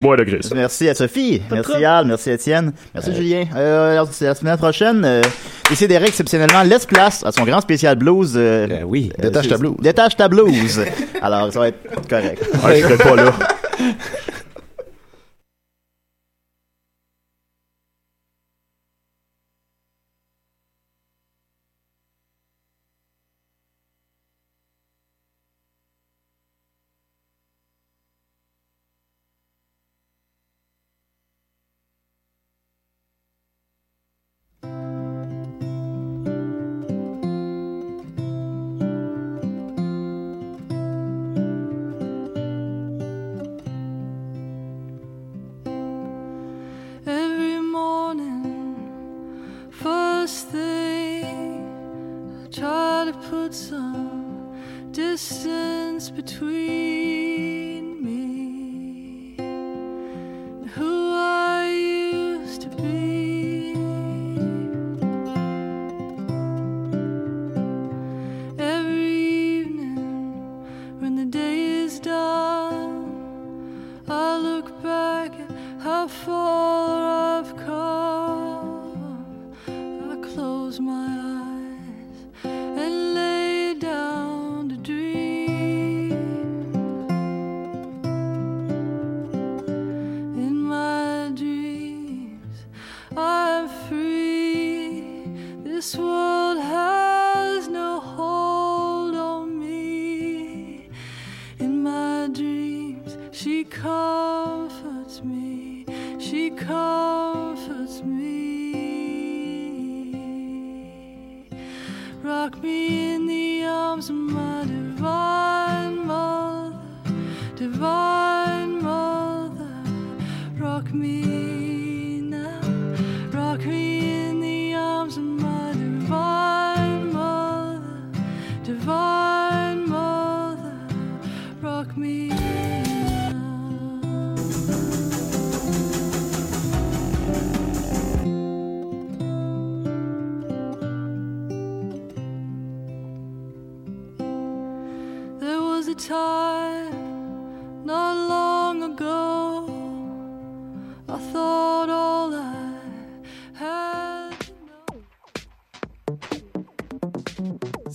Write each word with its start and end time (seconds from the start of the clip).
Moi 0.00 0.16
de 0.16 0.22
Gris. 0.22 0.48
Merci 0.54 0.88
à 0.88 0.94
Sophie, 0.94 1.42
merci 1.50 1.84
Al, 1.84 2.06
merci 2.06 2.30
Étienne, 2.30 2.72
merci 2.94 3.12
Julien. 3.12 3.46
Euh, 3.56 3.94
alors, 3.94 4.08
c'est 4.12 4.26
la 4.26 4.36
semaine 4.36 4.56
prochaine, 4.56 5.04
euh, 5.04 5.22
Décidérez 5.68 6.06
exceptionnellement 6.06 6.62
laisse 6.62 6.86
place 6.86 7.24
à 7.26 7.32
son 7.32 7.42
grand 7.42 7.60
spécial 7.60 7.96
blues. 7.96 8.34
euh, 8.36 8.82
oui, 8.86 9.10
euh, 9.18 9.22
détache 9.24 9.48
ta 9.48 9.58
blouse. 9.58 9.74
Détache 9.80 10.14
ta 10.16 10.28
blouse. 10.28 10.80
Alors, 11.20 11.52
ça 11.52 11.58
va 11.58 11.68
être 11.68 12.08
correct. 12.08 12.40
Ah, 12.62 12.76
je 12.76 12.80
serais 12.82 12.96
pas 12.96 13.16
là. 13.16 13.34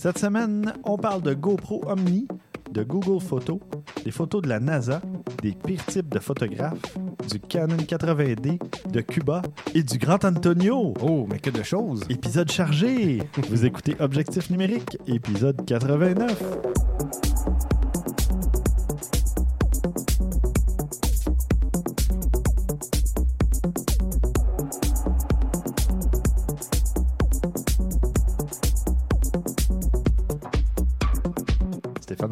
Cette 0.04 0.18
semaine, 0.18 0.74
on 0.84 0.98
parle 0.98 1.22
de 1.22 1.32
GoPro 1.32 1.80
Omni, 1.86 2.28
de 2.70 2.82
Google 2.82 3.22
Photos, 3.22 3.58
des 4.04 4.10
photos 4.10 4.42
de 4.42 4.50
la 4.50 4.60
NASA, 4.60 5.00
des 5.40 5.52
pires 5.52 5.86
types 5.86 6.10
de 6.10 6.18
photographes, 6.18 6.98
du 7.30 7.40
Canon 7.40 7.78
80D, 7.78 8.60
de 8.90 9.00
Cuba 9.00 9.40
et 9.74 9.82
du 9.82 9.96
Grand 9.96 10.22
Antonio. 10.26 10.92
Oh, 11.00 11.26
mais 11.30 11.38
que 11.38 11.48
de 11.48 11.62
choses! 11.62 12.02
Épisode 12.10 12.52
chargé! 12.52 13.22
Vous 13.48 13.64
écoutez 13.64 13.96
Objectif 13.98 14.50
numérique, 14.50 14.98
épisode 15.06 15.64
89. 15.64 17.33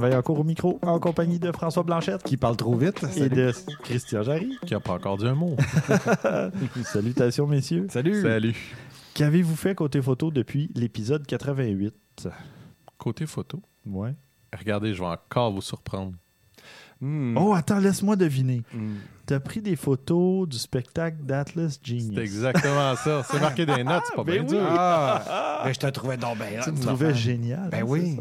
Vaillancourt 0.02 0.40
au 0.40 0.44
micro, 0.44 0.78
en 0.82 0.98
compagnie 0.98 1.38
de 1.38 1.50
François 1.52 1.82
Blanchette 1.84 2.22
Qui 2.24 2.36
parle 2.36 2.56
trop 2.56 2.74
vite? 2.76 3.02
et 3.16 3.28
de 3.28 3.52
Christian 3.84 4.22
Jarry. 4.22 4.58
Qui 4.66 4.74
a 4.74 4.80
pas 4.80 4.92
encore 4.94 5.16
dit 5.16 5.26
un 5.26 5.34
mot. 5.34 5.56
Salutations, 6.84 7.46
messieurs. 7.46 7.86
Salut! 7.90 8.20
Salut. 8.22 8.56
Qu'avez-vous 9.14 9.56
fait 9.56 9.74
côté 9.74 10.00
photo 10.02 10.30
depuis 10.30 10.70
l'épisode 10.74 11.26
88? 11.26 12.28
Côté 12.98 13.26
photo, 13.26 13.60
Ouais. 13.86 14.14
regardez, 14.58 14.94
je 14.94 15.00
vais 15.00 15.08
encore 15.08 15.52
vous 15.52 15.60
surprendre. 15.62 16.12
Hmm. 17.00 17.36
Oh, 17.36 17.52
attends, 17.52 17.78
laisse-moi 17.78 18.14
deviner. 18.16 18.62
Hmm. 18.72 18.94
T'as 19.26 19.40
pris 19.40 19.60
des 19.60 19.74
photos 19.76 20.48
du 20.48 20.56
spectacle 20.56 21.16
d'Atlas 21.24 21.78
Genius. 21.82 22.14
C'est 22.14 22.20
exactement 22.22 22.94
ça. 22.96 23.22
C'est 23.24 23.40
marqué 23.40 23.66
des 23.66 23.82
notes, 23.82 24.04
c'est 24.06 24.14
pas 24.14 24.24
bien 24.24 24.42
Ben 24.42 24.46
dur. 24.46 24.60
Ah! 24.68 25.62
Ben, 25.64 25.72
je 25.72 25.78
te 25.80 25.86
trouvais 25.88 26.16
donc 26.16 26.38
bien 26.38 26.60
Tu 26.62 26.70
me 26.70 26.80
trouvais 26.80 27.12
génial. 27.14 27.70
Ben 27.70 27.80
hein, 27.82 27.86
oui. 27.86 28.18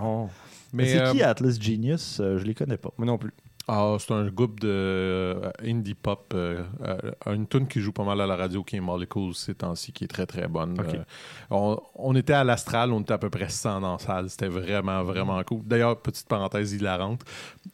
Oh, 0.00 0.28
Mais 0.72 0.84
Mais 0.84 0.88
c'est 0.90 1.00
euh, 1.00 1.12
qui 1.12 1.22
Atlas 1.22 1.60
Genius? 1.60 2.20
Euh, 2.20 2.38
je 2.38 2.44
les 2.44 2.54
connais 2.54 2.76
pas. 2.76 2.90
moi 2.98 3.06
non 3.06 3.18
plus. 3.18 3.32
ah, 3.70 3.96
c'est 3.98 4.12
un 4.12 4.26
groupe 4.28 4.60
de 4.60 4.68
euh, 4.70 5.50
indie 5.62 5.94
pop, 5.94 6.32
euh, 6.34 6.62
euh, 6.82 7.34
une 7.34 7.46
tune 7.46 7.66
qui 7.68 7.80
joue 7.80 7.92
pas 7.92 8.04
mal 8.04 8.18
à 8.20 8.26
la 8.26 8.34
radio, 8.36 8.62
qui 8.64 8.76
est 8.76 8.80
Molecules 8.80 9.34
ces 9.34 9.54
temps-ci, 9.54 9.92
qui 9.92 10.04
est 10.04 10.08
très 10.08 10.24
très 10.24 10.48
bonne. 10.48 10.74
Euh, 10.80 11.04
on, 11.50 11.78
on 11.94 12.14
était 12.16 12.32
à 12.32 12.44
l'Astral, 12.44 12.92
on 12.92 13.00
était 13.00 13.12
à 13.12 13.18
peu 13.18 13.28
près 13.28 13.50
100 13.50 13.80
dans 13.82 13.92
la 13.92 13.98
salle. 13.98 14.30
C'était 14.30 14.48
vraiment 14.48 15.02
vraiment 15.04 15.42
cool. 15.44 15.60
D'ailleurs, 15.66 16.00
petite 16.00 16.28
parenthèse 16.28 16.72
hilarante, 16.72 17.22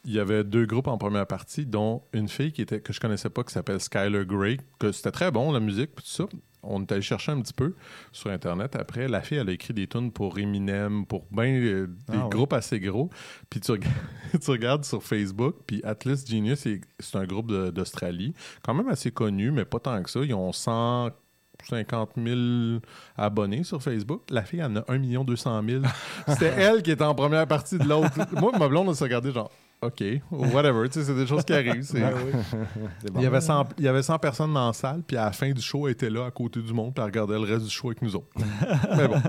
il 0.04 0.12
y 0.14 0.18
avait 0.18 0.42
deux 0.42 0.66
groupes 0.66 0.88
en 0.88 0.98
première 0.98 1.26
partie, 1.28 1.64
dont 1.64 2.02
une 2.12 2.28
fille 2.28 2.50
qui 2.50 2.62
était 2.62 2.80
que 2.80 2.92
je 2.92 2.98
connaissais 3.00 3.30
pas, 3.30 3.44
qui 3.44 3.52
s'appelle 3.52 3.80
Skylar 3.80 4.24
Grey, 4.24 4.58
que 4.80 4.90
c'était 4.90 5.12
très 5.12 5.30
bon 5.30 5.52
la 5.52 5.60
musique, 5.60 5.94
tout 5.94 6.02
ça. 6.04 6.24
On 6.66 6.82
est 6.82 6.92
allé 6.92 7.02
chercher 7.02 7.32
un 7.32 7.40
petit 7.40 7.52
peu 7.52 7.74
sur 8.12 8.30
Internet. 8.30 8.76
Après, 8.76 9.08
la 9.08 9.20
fille, 9.22 9.38
elle 9.38 9.48
a 9.48 9.52
écrit 9.52 9.74
des 9.74 9.86
tunes 9.86 10.10
pour 10.12 10.38
Eminem, 10.38 11.06
pour 11.06 11.26
ben 11.30 11.44
euh, 11.62 11.86
des 12.08 12.16
Ah 12.18 12.24
ouais. 12.24 12.30
groupes 12.30 12.52
assez 12.52 12.80
gros. 12.80 13.10
Puis 13.50 13.60
tu, 13.60 13.72
reg- 13.72 13.86
tu 14.42 14.50
regardes 14.50 14.84
sur 14.84 15.02
Facebook, 15.02 15.56
puis 15.66 15.80
Atlas 15.84 16.24
Genius, 16.26 16.60
c'est 16.98 17.16
un 17.16 17.24
groupe 17.24 17.52
d'Australie, 17.52 18.34
quand 18.62 18.74
même 18.74 18.88
assez 18.88 19.10
connu, 19.10 19.50
mais 19.50 19.64
pas 19.64 19.78
tant 19.80 20.02
que 20.02 20.10
ça. 20.10 20.20
Ils 20.20 20.34
ont 20.34 20.52
150 20.52 22.10
000 22.16 22.80
abonnés 23.16 23.64
sur 23.64 23.82
Facebook. 23.82 24.22
La 24.30 24.42
fille 24.42 24.62
en 24.62 24.76
a 24.76 24.84
1 24.88 25.24
200 25.24 25.62
000. 25.68 25.82
C'était 26.28 26.46
elle 26.56 26.82
qui 26.82 26.90
était 26.90 27.04
en 27.04 27.14
première 27.14 27.46
partie 27.46 27.78
de 27.78 27.84
l'autre. 27.84 28.10
Moi, 28.40 28.52
ma 28.58 28.68
blonde, 28.68 28.88
on 28.88 28.94
s'est 28.94 29.04
regardé 29.04 29.32
genre, 29.32 29.50
OK, 29.84 30.04
whatever, 30.30 30.88
tu 30.88 31.00
sais, 31.00 31.04
c'est 31.04 31.14
des 31.14 31.26
choses 31.26 31.44
qui 31.44 31.52
arrivent. 31.52 31.82
c'est- 31.82 32.00
C'est 33.00 33.10
bon. 33.12 33.20
il, 33.20 33.22
y 33.22 33.26
avait 33.26 33.40
100, 33.40 33.68
il 33.78 33.84
y 33.84 33.88
avait 33.88 34.02
100 34.02 34.18
personnes 34.18 34.52
dans 34.54 34.66
la 34.68 34.72
salle, 34.72 35.02
puis 35.06 35.16
à 35.16 35.26
la 35.26 35.32
fin 35.32 35.50
du 35.50 35.60
show, 35.60 35.86
elle 35.86 35.92
était 35.92 36.10
là 36.10 36.26
à 36.26 36.30
côté 36.30 36.60
du 36.60 36.72
monde, 36.72 36.94
puis 36.94 37.00
elle 37.02 37.06
regardait 37.10 37.34
le 37.34 37.40
reste 37.52 37.64
du 37.64 37.70
show 37.70 37.88
avec 37.88 38.02
nous 38.02 38.14
autres. 38.16 38.28
mais 38.96 39.08
bon. 39.08 39.20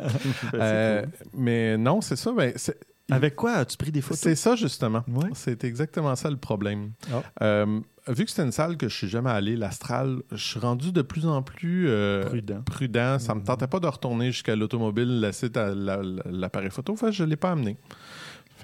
Euh, 0.55 1.05
mais 1.33 1.77
non, 1.77 2.01
c'est 2.01 2.15
ça. 2.15 2.31
Ben, 2.31 2.53
c'est, 2.55 2.77
Avec 3.11 3.35
quoi 3.35 3.53
as-tu 3.53 3.77
pris 3.77 3.91
des 3.91 4.01
photos? 4.01 4.19
c'est 4.19 4.35
ça, 4.35 4.55
justement. 4.55 5.03
Ouais. 5.07 5.29
C'est 5.33 5.63
exactement 5.63 6.15
ça 6.15 6.29
le 6.29 6.37
problème. 6.37 6.91
Ah. 7.11 7.21
Euh, 7.43 7.79
vu 8.07 8.23
que 8.25 8.29
c'était 8.31 8.43
une 8.43 8.51
salle 8.51 8.77
que 8.77 8.87
je 8.87 8.95
suis 8.95 9.07
jamais 9.09 9.29
allé, 9.31 9.55
l'Astral, 9.55 10.21
je 10.31 10.37
suis 10.43 10.59
rendu 10.59 10.91
de 10.91 11.01
plus 11.01 11.25
en 11.27 11.41
plus 11.41 11.87
euh, 11.89 12.25
Prudent. 12.25 12.61
prudent. 12.65 13.19
Ça 13.19 13.35
me 13.35 13.41
tentait 13.43 13.67
pas 13.67 13.79
de 13.79 13.87
retourner 13.87 14.31
jusqu'à 14.31 14.55
l'automobile, 14.55 15.19
la- 15.21 15.75
la- 15.75 16.01
l'appareil 16.25 16.69
photo. 16.71 16.93
Que 16.93 17.11
je 17.11 17.23
l'ai 17.23 17.35
pas 17.35 17.51
amené. 17.51 17.77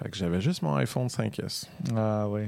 Fait 0.01 0.09
que 0.09 0.17
j'avais 0.17 0.41
juste 0.41 0.63
mon 0.63 0.75
iPhone 0.75 1.07
5S. 1.07 1.67
Ah 1.95 2.27
oui. 2.27 2.43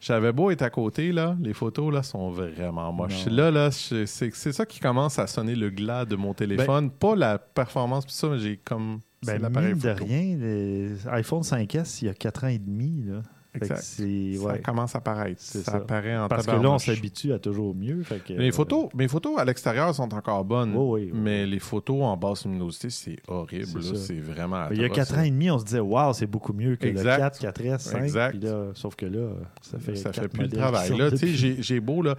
J'avais 0.00 0.32
beau 0.32 0.50
être 0.50 0.62
à 0.62 0.70
côté, 0.70 1.10
là, 1.10 1.36
les 1.40 1.52
photos 1.52 1.92
là 1.92 2.02
sont 2.02 2.30
vraiment 2.30 2.92
moches. 2.92 3.26
Non. 3.26 3.34
Là, 3.34 3.50
là, 3.50 3.70
c'est 3.72 4.06
ça 4.06 4.66
qui 4.66 4.78
commence 4.78 5.18
à 5.18 5.26
sonner 5.26 5.56
le 5.56 5.70
glas 5.70 6.04
de 6.04 6.14
mon 6.14 6.32
téléphone. 6.32 6.90
pas 6.90 7.16
la 7.16 7.38
performance, 7.38 8.04
puis 8.04 8.14
ça, 8.14 8.28
mais 8.28 8.38
j'ai 8.38 8.56
comme. 8.56 9.00
Ben, 9.24 9.40
l'appareil 9.40 9.74
de 9.74 9.88
rien, 9.88 10.36
les 10.36 11.08
iPhone 11.08 11.42
5S, 11.42 11.98
il 12.02 12.06
y 12.06 12.08
a 12.08 12.14
4 12.14 12.44
ans 12.44 12.48
et 12.48 12.58
demi. 12.58 13.04
Là. 13.06 13.22
Exact. 13.54 13.82
Ça 13.82 14.02
ouais. 14.02 14.60
commenge 14.60 14.96
à 14.96 15.00
paraître. 15.00 15.40
Ça, 15.42 15.62
ça. 15.62 15.76
apparaît 15.76 16.16
en 16.16 16.26
Parce 16.28 16.46
que 16.46 16.52
là, 16.52 16.70
on 16.70 16.78
s'habitue 16.78 17.32
à 17.34 17.38
toujours 17.38 17.74
mieux. 17.74 18.02
Fait 18.02 18.18
que, 18.24 18.32
Les 18.32 18.48
euh, 18.48 18.52
photos, 18.52 18.88
mes 18.94 19.08
photos 19.08 19.38
à 19.38 19.44
l'extérieur 19.44 19.94
sont 19.94 20.12
encore 20.14 20.44
bonnes, 20.44 20.74
Oui, 20.74 21.02
oui, 21.04 21.10
oui. 21.12 21.20
mais 21.20 21.44
les 21.46 21.58
photos 21.58 22.02
en 22.02 22.16
basse 22.16 22.44
luminosité, 22.46 22.88
c'est 22.88 23.18
horrible. 23.28 23.82
C'est 23.96 24.20
vraiment. 24.20 24.68
Il 24.70 24.78
y 24.78 24.82
a 24.82 24.86
atroce, 24.86 24.96
4 25.08 25.12
là. 25.12 25.18
ans 25.20 25.24
et 25.24 25.30
demi, 25.30 25.50
on 25.50 25.58
se 25.58 25.64
disait, 25.64 25.80
waouh, 25.80 26.14
c'est 26.14 26.26
beaucoup 26.26 26.54
mieux 26.54 26.76
que 26.76 26.86
Exact. 26.86 27.42
le 27.42 27.46
4, 27.52 27.60
4S, 27.62 27.78
5. 27.80 28.02
Exact. 28.02 28.30
Puis 28.38 28.40
là, 28.48 28.70
sauf 28.74 28.96
que 28.96 29.06
là, 29.06 29.28
ça 29.60 29.78
fait. 29.78 29.96
ça 29.96 30.12
fait 30.12 30.28
plus 30.28 30.44
le 30.44 30.48
travail. 30.48 30.96
Là, 30.96 31.10
j'ai 31.12 31.80
beau, 31.80 32.00
là, 32.02 32.14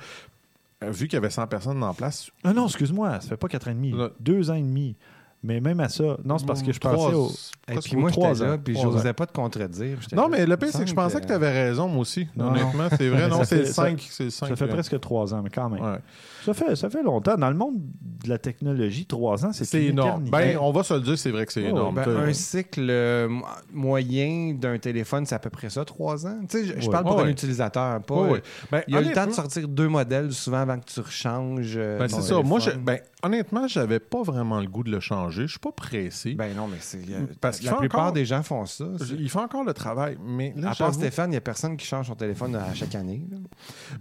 euh, 0.84 0.92
vu 0.92 1.08
qu'il 1.08 1.14
y 1.16 1.18
avait 1.18 1.30
100 1.30 1.48
personnes 1.48 1.82
en 1.84 1.94
place, 1.94 2.30
Ah 2.44 2.54
non, 2.54 2.68
excuse-moi, 2.68 3.20
ça 3.22 3.30
fait 3.30 3.38
pas 3.38 3.48
4 3.48 3.70
ans 3.70 3.72
et 3.72 3.76
demi. 3.76 3.92
Là- 3.92 4.12
2 4.20 4.52
ans 4.52 4.56
et 4.56 4.62
demi. 4.62 4.96
Mais 5.46 5.60
même 5.60 5.80
à 5.82 5.90
ça, 5.90 6.18
non, 6.24 6.38
c'est 6.38 6.46
parce 6.46 6.62
que 6.64 6.72
je 6.72 6.80
pensais 6.80 6.96
trois- 6.96 7.14
au. 7.16 7.30
Et 7.70 7.76
puis 7.80 7.96
moi, 7.98 8.10
trois 8.12 8.34
j'étais 8.34 8.46
là, 8.48 8.54
ans. 8.54 8.58
puis 8.64 8.74
Trois 8.76 8.92
j'osais 8.94 9.12
pas 9.14 9.26
te 9.26 9.34
contredire. 9.34 9.98
Non, 10.16 10.30
mais 10.30 10.46
le 10.46 10.56
pire, 10.56 10.70
c'est 10.72 10.84
que 10.84 10.90
je 10.90 10.94
pensais 10.96 11.20
que 11.20 11.26
tu 11.28 11.34
avais 11.34 11.52
raison, 11.52 11.88
moi 11.90 12.02
aussi. 12.02 12.28
Non, 12.36 12.48
Honnêtement, 12.52 12.88
c'est 12.98 13.10
vrai. 13.10 13.28
Non, 13.28 13.44
c'est 13.44 13.58
le 13.60 13.66
ça- 13.66 13.74
5. 13.74 14.08
C'est 14.10 14.24
le 14.26 14.30
5. 14.30 14.48
Ça 14.48 14.56
fait 14.56 14.68
presque 14.68 15.00
3 15.00 15.34
ans, 15.34 15.42
mais 15.44 15.50
quand 15.50 15.70
même. 15.70 15.84
Ouais. 15.84 15.98
Ça, 16.46 16.54
fait, 16.54 16.76
ça 16.76 16.90
fait 16.90 17.04
longtemps. 17.04 17.36
Dans 17.36 17.50
le 17.50 17.56
monde 17.56 17.76
de 18.24 18.30
la 18.30 18.38
technologie, 18.38 19.06
3 19.06 19.46
ans, 19.46 19.52
c'est 19.54 19.84
énorme. 19.84 20.30
Ben, 20.30 20.58
on 20.62 20.72
va 20.72 20.84
se 20.84 20.94
le 20.94 21.02
dire, 21.02 21.18
c'est 21.18 21.32
vrai 21.32 21.46
que 21.46 21.52
c'est 21.54 21.66
Oh, 21.66 21.70
énorme. 21.70 21.96
Ben, 21.96 22.08
un 22.18 22.34
cycle 22.34 22.88
euh, 22.90 23.28
mo- 23.30 23.46
moyen 23.74 24.54
d'un 24.54 24.78
téléphone, 24.78 25.26
c'est 25.26 25.36
à 25.36 25.40
peu 25.40 25.50
près 25.50 25.70
ça, 25.70 25.84
trois 25.86 26.26
ans. 26.26 26.38
Tu 26.50 26.60
sais, 26.60 26.66
je, 26.66 26.80
je 26.82 26.86
Ouais. 26.88 26.92
parle 26.92 27.06
pour 27.06 27.20
un 27.20 27.28
utilisateur, 27.28 28.02
pas. 28.02 28.16
Ouais. 28.16 28.42
Ben, 28.72 28.82
Il 28.88 28.94
y 28.94 28.98
a 28.98 29.02
le 29.02 29.12
temps 29.12 29.28
de 29.28 29.32
sortir 29.32 29.68
deux 29.68 29.90
modèles 29.90 30.32
souvent 30.32 30.60
avant 30.60 30.80
que 30.80 30.86
tu 30.86 31.00
rechanges. 31.00 31.74
euh, 31.76 32.00
Ben, 32.00 32.08
c'est 32.08 32.22
ça. 32.22 32.42
Moi, 32.42 32.60
je, 32.60 32.72
ben, 32.72 33.00
honnêtement, 33.24 33.68
j'avais 33.68 34.00
pas 34.00 34.22
vraiment 34.22 34.60
le 34.60 34.68
goût 34.68 34.84
de 34.84 34.92
le 34.92 35.00
changer. 35.00 35.44
Je 35.44 35.52
suis 35.52 35.60
pas 35.60 35.72
pressé. 35.72 36.34
Ben 36.36 36.56
non, 36.56 36.68
mais 36.68 36.78
c'est. 36.80 37.00
euh, 37.10 37.26
Parce 37.42 37.58
qu'il 37.60 37.68
la 37.70 37.76
plupart 37.76 38.02
encore- 38.02 38.14
des 38.14 38.26
gens 38.26 38.44
font 38.44 38.66
ça. 38.66 38.86
Il 39.18 39.30
fait 39.30 39.40
encore 39.40 39.64
le 39.64 39.74
travail. 39.74 40.18
Mais 40.24 40.54
là, 40.56 40.72
à 40.72 40.76
part 40.76 40.94
Stéphane, 40.94 41.30
il 41.30 41.32
n'y 41.32 41.38
a 41.38 41.42
personne 41.42 41.76
qui 41.78 41.86
change 41.86 42.08
son 42.08 42.16
téléphone 42.16 42.56
à 42.56 42.74
chaque 42.74 42.94
année. 42.96 43.26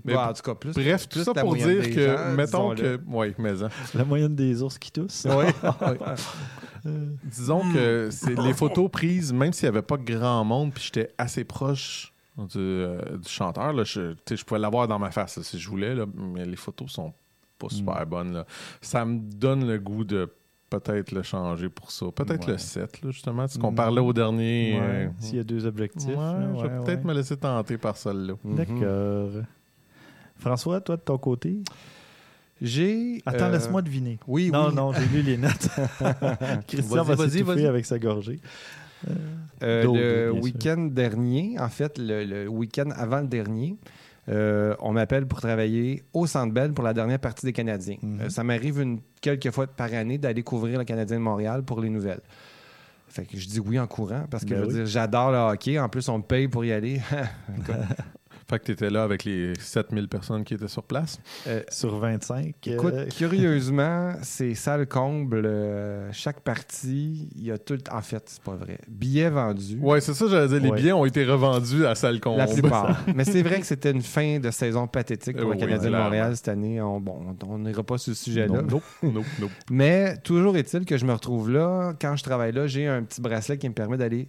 Mais 0.04 0.14
Bon, 0.14 0.20
en 0.20 0.32
tout 0.32 0.42
cas, 0.42 0.54
plus. 0.54 0.72
Bref, 0.72 1.08
tout 1.08 1.22
ça 1.24 1.32
pour 1.34 1.54
dire 1.56 1.90
que, 1.94 2.16
gens, 2.16 2.32
mettons 2.34 2.74
que. 2.74 3.00
Oui, 3.06 3.34
mais. 3.38 3.62
hein. 3.62 3.68
La 3.94 4.04
moyenne 4.04 4.34
des 4.34 4.62
ours 4.62 4.76
qui 4.78 4.90
toussent. 4.92 5.26
Oui. 5.30 5.46
Disons 7.24 7.62
que 7.72 8.08
c'est 8.10 8.36
les 8.38 8.52
photos 8.54 8.90
prises, 8.90 9.32
même 9.32 9.52
s'il 9.52 9.66
n'y 9.68 9.76
avait 9.76 9.82
pas 9.86 9.96
grand 9.96 10.44
monde, 10.44 10.72
puis 10.74 10.82
j'étais 10.84 11.12
assez 11.16 11.44
proche 11.44 12.12
du, 12.36 12.58
euh, 12.58 13.18
du 13.18 13.28
chanteur, 13.28 13.72
là, 13.72 13.84
je, 13.84 14.14
pouvais 14.44 14.58
l'avoir 14.60 14.88
dans 14.88 14.98
ma 14.98 15.10
face 15.10 15.36
là, 15.36 15.42
si 15.44 15.58
je 15.58 15.68
voulais, 15.68 15.94
là, 15.94 16.06
mais 16.14 16.44
les 16.44 16.56
photos 16.56 16.90
sont 16.90 17.12
pas 17.68 17.74
super 17.74 18.06
bonnes. 18.06 18.32
Là. 18.32 18.46
Ça 18.80 19.04
me 19.04 19.18
donne 19.18 19.66
le 19.66 19.78
goût 19.78 20.04
de 20.04 20.30
peut-être 20.70 21.12
le 21.12 21.22
changer 21.22 21.68
pour 21.68 21.90
ça. 21.90 22.06
Peut-être 22.14 22.46
Ouais. 22.46 22.52
le 22.52 22.58
7, 22.58 23.02
là, 23.02 23.10
justement, 23.10 23.46
ce 23.46 23.58
qu'on 23.58 23.72
Mm. 23.72 23.74
parlait 23.74 24.00
au 24.00 24.12
dernier. 24.12 24.72
Ouais, 24.80 24.86
euh, 24.86 25.08
S'il 25.18 25.36
y 25.36 25.40
a 25.40 25.44
deux 25.44 25.66
objectifs. 25.66 26.08
ouais, 26.08 26.14
je 26.58 26.62
vais 26.62 26.84
peut-être 26.84 27.04
ouais. 27.04 27.12
me 27.12 27.14
laisser 27.14 27.36
tenter 27.36 27.76
par 27.78 27.96
celle-là. 27.96 28.34
Mhm. 28.42 28.54
D'accord. 28.56 29.30
François, 30.38 30.80
toi, 30.80 30.96
de 30.96 31.02
ton 31.02 31.18
côté? 31.18 31.58
J'ai. 32.60 33.20
Attends, 33.26 33.46
euh, 33.46 33.52
laisse-moi 33.52 33.82
deviner. 33.82 34.18
Oui, 34.26 34.50
non, 34.50 34.68
oui. 34.68 34.74
non, 34.74 34.92
j'ai 34.92 35.06
lu 35.06 35.22
les 35.22 35.36
notes. 35.36 35.68
Christian 36.68 37.02
Vas-y, 37.02 37.06
va 37.06 37.14
vas-y, 37.16 37.30
s'étouffer 37.30 37.66
avec 37.66 37.84
sa 37.86 37.98
gorgée. 37.98 38.40
Euh, 39.62 39.82
le 39.82 40.30
week-end 40.32 40.88
dernier, 40.90 41.56
en 41.58 41.68
fait, 41.68 41.98
le, 41.98 42.24
le 42.24 42.48
week-end 42.48 42.90
avant 42.96 43.20
le 43.20 43.26
dernier, 43.26 43.76
euh, 44.28 44.74
on 44.80 44.92
m'appelle 44.92 45.26
pour 45.26 45.40
travailler 45.40 46.04
au 46.12 46.26
Centre 46.26 46.52
Bell 46.52 46.72
pour 46.72 46.84
la 46.84 46.94
dernière 46.94 47.18
partie 47.18 47.44
des 47.44 47.52
Canadiens. 47.52 47.96
Mhm. 48.00 48.20
Euh, 48.20 48.28
ça 48.28 48.44
m'arrive 48.44 48.80
une 48.80 49.00
quelques 49.20 49.50
fois 49.50 49.66
par 49.66 49.92
année 49.92 50.18
d'aller 50.18 50.42
couvrir 50.42 50.78
le 50.78 50.84
Canadien 50.84 51.16
de 51.16 51.22
Montréal 51.22 51.62
pour 51.64 51.80
les 51.80 51.90
nouvelles. 51.90 52.20
Fait 53.08 53.24
que 53.26 53.36
je 53.36 53.46
dis 53.46 53.60
oui 53.60 53.78
en 53.78 53.86
courant 53.86 54.24
parce 54.30 54.44
que 54.44 54.54
Ben 54.54 54.64
oui. 54.66 54.82
j'adore 54.86 55.32
le 55.32 55.38
hockey. 55.38 55.78
En 55.78 55.88
plus, 55.88 56.08
on 56.08 56.18
me 56.18 56.22
paye 56.22 56.48
pour 56.48 56.64
y 56.64 56.72
aller. 56.72 57.00
Fait 58.52 58.58
que 58.58 58.64
tu 58.66 58.72
étais 58.72 58.90
là 58.90 59.02
avec 59.02 59.24
les 59.24 59.54
7000 59.58 60.08
personnes 60.08 60.44
qui 60.44 60.52
étaient 60.52 60.68
sur 60.68 60.82
place. 60.82 61.18
Euh, 61.46 61.62
Sur 61.70 61.96
25. 61.98 62.54
Écoute, 62.66 62.92
euh, 62.92 63.06
curieusement, 63.06 64.12
c'est 64.20 64.52
salle 64.54 64.86
comble. 64.86 65.42
euh, 65.46 66.10
chaque 66.12 66.40
partie, 66.40 67.30
il 67.34 67.44
y 67.46 67.50
a 67.50 67.56
tout. 67.56 67.78
En 67.90 68.02
fait, 68.02 68.22
c'est 68.26 68.42
pas 68.42 68.54
vrai. 68.54 68.76
Billets 68.88 69.30
vendus. 69.30 69.78
Ouais, 69.80 70.02
c'est 70.02 70.12
ça, 70.12 70.26
j'allais 70.28 70.48
dire. 70.48 70.60
Les 70.60 70.68
Ouais. 70.68 70.76
billets 70.76 70.92
ont 70.92 71.06
été 71.06 71.24
revendus 71.24 71.86
à 71.86 71.94
salle 71.94 72.20
comble. 72.20 72.36
La 72.36 72.46
plupart. 72.46 73.00
Mais 73.16 73.24
c'est 73.24 73.40
vrai 73.42 73.58
que 73.58 73.66
c'était 73.66 73.90
une 73.92 74.02
fin 74.02 74.38
de 74.38 74.50
saison 74.50 74.86
pathétique 74.86 75.36
pour 75.38 75.46
Euh, 75.50 75.54
le 75.54 75.58
oui, 75.58 75.58
Canadien 75.66 75.90
de. 75.90 75.96
Montréal 75.96 76.36
cette 76.36 76.48
année. 76.48 76.78
On, 76.82 77.00
bon, 77.00 77.34
on 77.48 77.58
n'ira 77.58 77.82
pas 77.82 77.96
sur 77.96 78.14
ce 78.14 78.22
sujet-là. 78.24 78.48
Non, 78.60 78.62
nope, 78.68 78.82
nope, 79.02 79.24
nope. 79.40 79.50
Mais 79.70 80.18
toujours 80.18 80.58
est-il 80.58 80.84
que 80.84 80.98
je 80.98 81.06
me 81.06 81.12
retrouve 81.14 81.50
là. 81.50 81.94
Quand 81.98 82.16
je 82.16 82.22
travaille 82.22 82.52
là, 82.52 82.66
j'ai 82.66 82.86
un 82.86 83.02
petit 83.02 83.22
bracelet 83.22 83.56
qui 83.56 83.66
me 83.68 83.74
permet 83.74 83.96
d'aller 83.96 84.28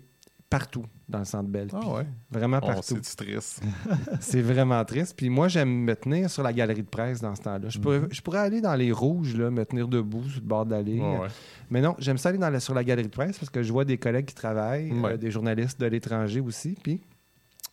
partout 0.57 0.85
dans 1.09 1.19
le 1.19 1.25
centre 1.25 1.49
Bell. 1.49 1.67
Ah 1.73 1.79
ouais. 1.95 2.05
Vraiment 2.29 2.59
On 2.61 2.67
partout. 2.67 2.97
c'est 3.01 3.15
triste. 3.15 3.61
C'est 4.19 4.41
vraiment 4.41 4.83
triste. 4.85 5.15
Puis 5.17 5.29
moi, 5.29 5.47
j'aime 5.47 5.69
me 5.69 5.95
tenir 5.95 6.29
sur 6.29 6.43
la 6.43 6.53
galerie 6.53 6.83
de 6.83 6.87
presse 6.89 7.19
dans 7.21 7.33
ce 7.35 7.41
temps-là. 7.41 7.69
Je 7.69 7.79
pourrais, 7.79 8.01
je 8.11 8.21
pourrais 8.21 8.39
aller 8.39 8.61
dans 8.61 8.75
les 8.75 8.91
rouges, 8.91 9.35
là, 9.35 9.49
me 9.49 9.65
tenir 9.65 9.87
debout 9.87 10.23
sur 10.29 10.41
le 10.41 10.47
bord 10.47 10.65
de 10.65 10.71
l'allée. 10.71 10.99
Ouais. 10.99 11.27
Mais 11.71 11.81
non, 11.81 11.95
j'aime 11.97 12.17
ça 12.17 12.29
aller 12.29 12.37
dans 12.37 12.49
la- 12.51 12.59
sur 12.59 12.73
la 12.73 12.83
galerie 12.83 13.07
de 13.07 13.11
presse 13.11 13.37
parce 13.39 13.49
que 13.49 13.63
je 13.63 13.71
vois 13.73 13.83
des 13.85 13.97
collègues 13.97 14.25
qui 14.25 14.35
travaillent, 14.35 14.91
Ouais. 14.91 15.13
euh, 15.13 15.17
des 15.17 15.31
journalistes 15.31 15.79
de 15.79 15.87
l'étranger 15.87 16.39
aussi. 16.39 16.77
Puis 16.81 17.01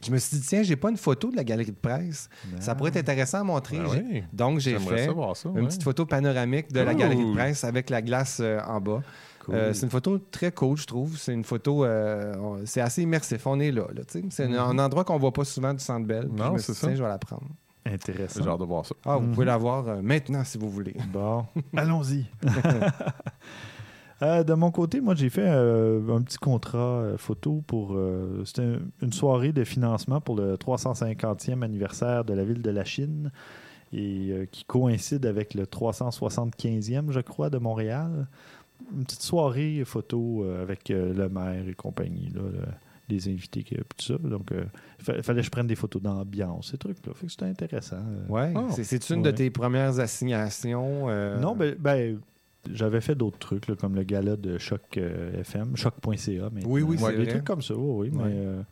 je 0.03 0.11
me 0.11 0.17
suis 0.17 0.39
dit, 0.39 0.47
tiens, 0.47 0.63
j'ai 0.63 0.77
pas 0.77 0.89
une 0.91 0.97
photo 0.97 1.31
de 1.31 1.37
la 1.37 1.45
galerie 1.45 1.67
de 1.73 1.77
presse. 1.77 2.31
Ça 2.61 2.75
pourrait 2.75 2.91
être 2.91 2.97
intéressant 2.97 3.41
à 3.41 3.45
montrer. 3.45 3.79
Ben 3.79 3.87
oui. 3.91 4.23
Donc, 4.33 4.59
j'ai 4.59 4.79
fait 4.79 5.07
ça. 5.07 5.13
une 5.51 5.51
ouais. 5.61 5.67
petite 5.67 5.83
photo 5.83 6.07
panoramique 6.07 6.73
de 6.73 6.81
la 6.81 6.95
galerie 6.95 7.25
de 7.27 7.33
presse 7.35 7.63
avec 7.65 7.91
la 7.91 8.01
glace 8.01 8.39
euh, 8.41 8.59
en 8.67 8.81
bas. 8.81 9.03
Cool. 9.51 9.59
Euh, 9.59 9.73
c'est 9.75 9.85
une 9.87 9.91
photo 9.91 10.19
très 10.31 10.53
cool, 10.53 10.77
je 10.79 10.87
trouve. 10.87 11.17
C'est 11.17 11.33
une 11.35 11.45
photo, 11.45 11.85
euh, 11.85 12.63
c'est 12.65 12.81
assez 12.81 13.03
immersif. 13.03 13.47
On 13.47 13.59
est 13.61 13.71
là, 13.73 13.85
là, 13.95 14.03
tu 14.05 14.21
sais. 14.21 14.25
C'est 14.31 14.45
un, 14.45 14.59
un 14.59 14.79
endroit 14.79 15.05
qu'on 15.05 15.19
voit 15.19 15.33
pas 15.33 15.45
souvent 15.45 15.73
du 15.75 15.81
Centre 15.83 16.07
Bell. 16.07 16.29
Non, 16.31 16.47
je 16.49 16.53
me 16.53 16.59
c'est 16.59 16.75
ça. 16.75 16.87
tiens, 16.87 16.97
je 16.97 17.03
vais 17.03 17.09
la 17.09 17.19
prendre. 17.19 17.43
Intéressant. 17.87 18.43
J'ai 18.45 18.49
hâte 18.51 18.61
de 18.61 18.65
voir 18.65 18.85
ça. 18.85 18.95
Ah, 19.05 19.17
vous 19.17 19.27
Mhm. 19.27 19.33
pouvez 19.33 19.47
la 19.47 19.57
voir 19.57 19.89
euh, 19.89 20.03
maintenant 20.03 20.45
si 20.45 20.59
vous 20.59 20.69
voulez. 20.69 20.95
Bon, 21.13 21.45
allons-y. 21.77 22.27
Euh, 24.23 24.45
de 24.45 24.53
mon 24.53 24.71
côté, 24.71 25.01
moi, 25.01 25.15
j'ai 25.15 25.31
fait 25.31 25.47
euh, 25.49 26.15
un 26.15 26.21
petit 26.21 26.37
contrat 26.37 26.79
euh, 27.01 27.17
photo 27.17 27.63
pour. 27.67 27.95
euh, 27.95 28.43
C'était 28.45 28.61
un- 28.63 28.81
une 29.01 29.15
soirée 29.15 29.53
de 29.53 29.65
financement 29.65 30.21
pour 30.21 30.37
le 30.37 30.57
350e 30.59 31.63
anniversaire 31.63 32.23
de 32.27 32.35
la 32.35 32.45
ville 32.45 32.61
de 32.61 32.71
la 32.71 32.85
Chine 32.85 33.33
et 33.95 34.29
euh, 34.31 34.45
qui 34.45 34.65
coïncide 34.65 35.25
avec 35.25 35.55
le 35.55 35.65
375e, 35.65 37.11
je 37.13 37.21
crois, 37.21 37.49
de 37.49 37.57
Montréal. 37.57 38.27
Une 38.97 39.05
petite 39.05 39.23
soirée 39.23 39.83
photo 39.85 40.45
euh, 40.45 40.63
avec 40.63 40.91
euh, 40.91 41.13
le 41.15 41.29
maire 41.29 41.67
et 41.69 41.75
compagnie, 41.75 42.29
là, 42.35 42.43
le- 42.43 42.61
les 43.09 43.29
invités, 43.29 43.63
que- 43.65 43.75
tout 43.77 44.01
ça. 44.07 44.15
Donc, 44.19 44.53
euh, 44.53 44.63
il 45.01 45.05
fa- 45.05 45.23
fallait 45.23 45.41
que 45.41 45.47
je 45.47 45.51
prenne 45.51 45.67
des 45.67 45.75
photos 45.75 46.01
d'ambiance, 46.01 46.71
ces 46.71 46.79
trucs-là. 46.79 47.13
Fait 47.15 47.27
que 47.27 47.33
c'était 47.33 47.45
intéressant. 47.47 47.97
euh. 47.97 48.29
Ouais. 48.29 48.53
Oh. 48.57 48.69
C'est- 48.71 49.11
une 49.11 49.23
de 49.23 49.31
tes 49.33 49.51
premières 49.51 49.99
assignations. 50.01 51.09
euh, 51.09 51.39
Non, 51.41 51.57
ben, 51.57 51.75
ben, 51.79 52.19
j'avais 52.73 53.01
fait 53.01 53.15
d'autres 53.15 53.39
trucs, 53.39 53.67
là, 53.69 53.75
comme 53.75 53.95
le 53.97 54.03
gala 54.05 54.37
de 54.37 54.59
Choc 54.59 54.83
euh, 54.97 55.41
FM, 55.41 55.77
choc.ca. 55.77 56.51
Oui, 56.67 56.83
oui, 56.83 56.97
c'est 56.99 57.05
Ouais, 57.05 57.11
Des 57.13 57.17
vrai. 57.25 57.27
trucs 57.27 57.45
comme 57.45 57.63
ça, 57.63 57.75
oui, 57.75 58.11
oui. 58.11 58.17
Ouais. 58.17 58.25
Mais 58.29 58.33
euh, 58.37 58.63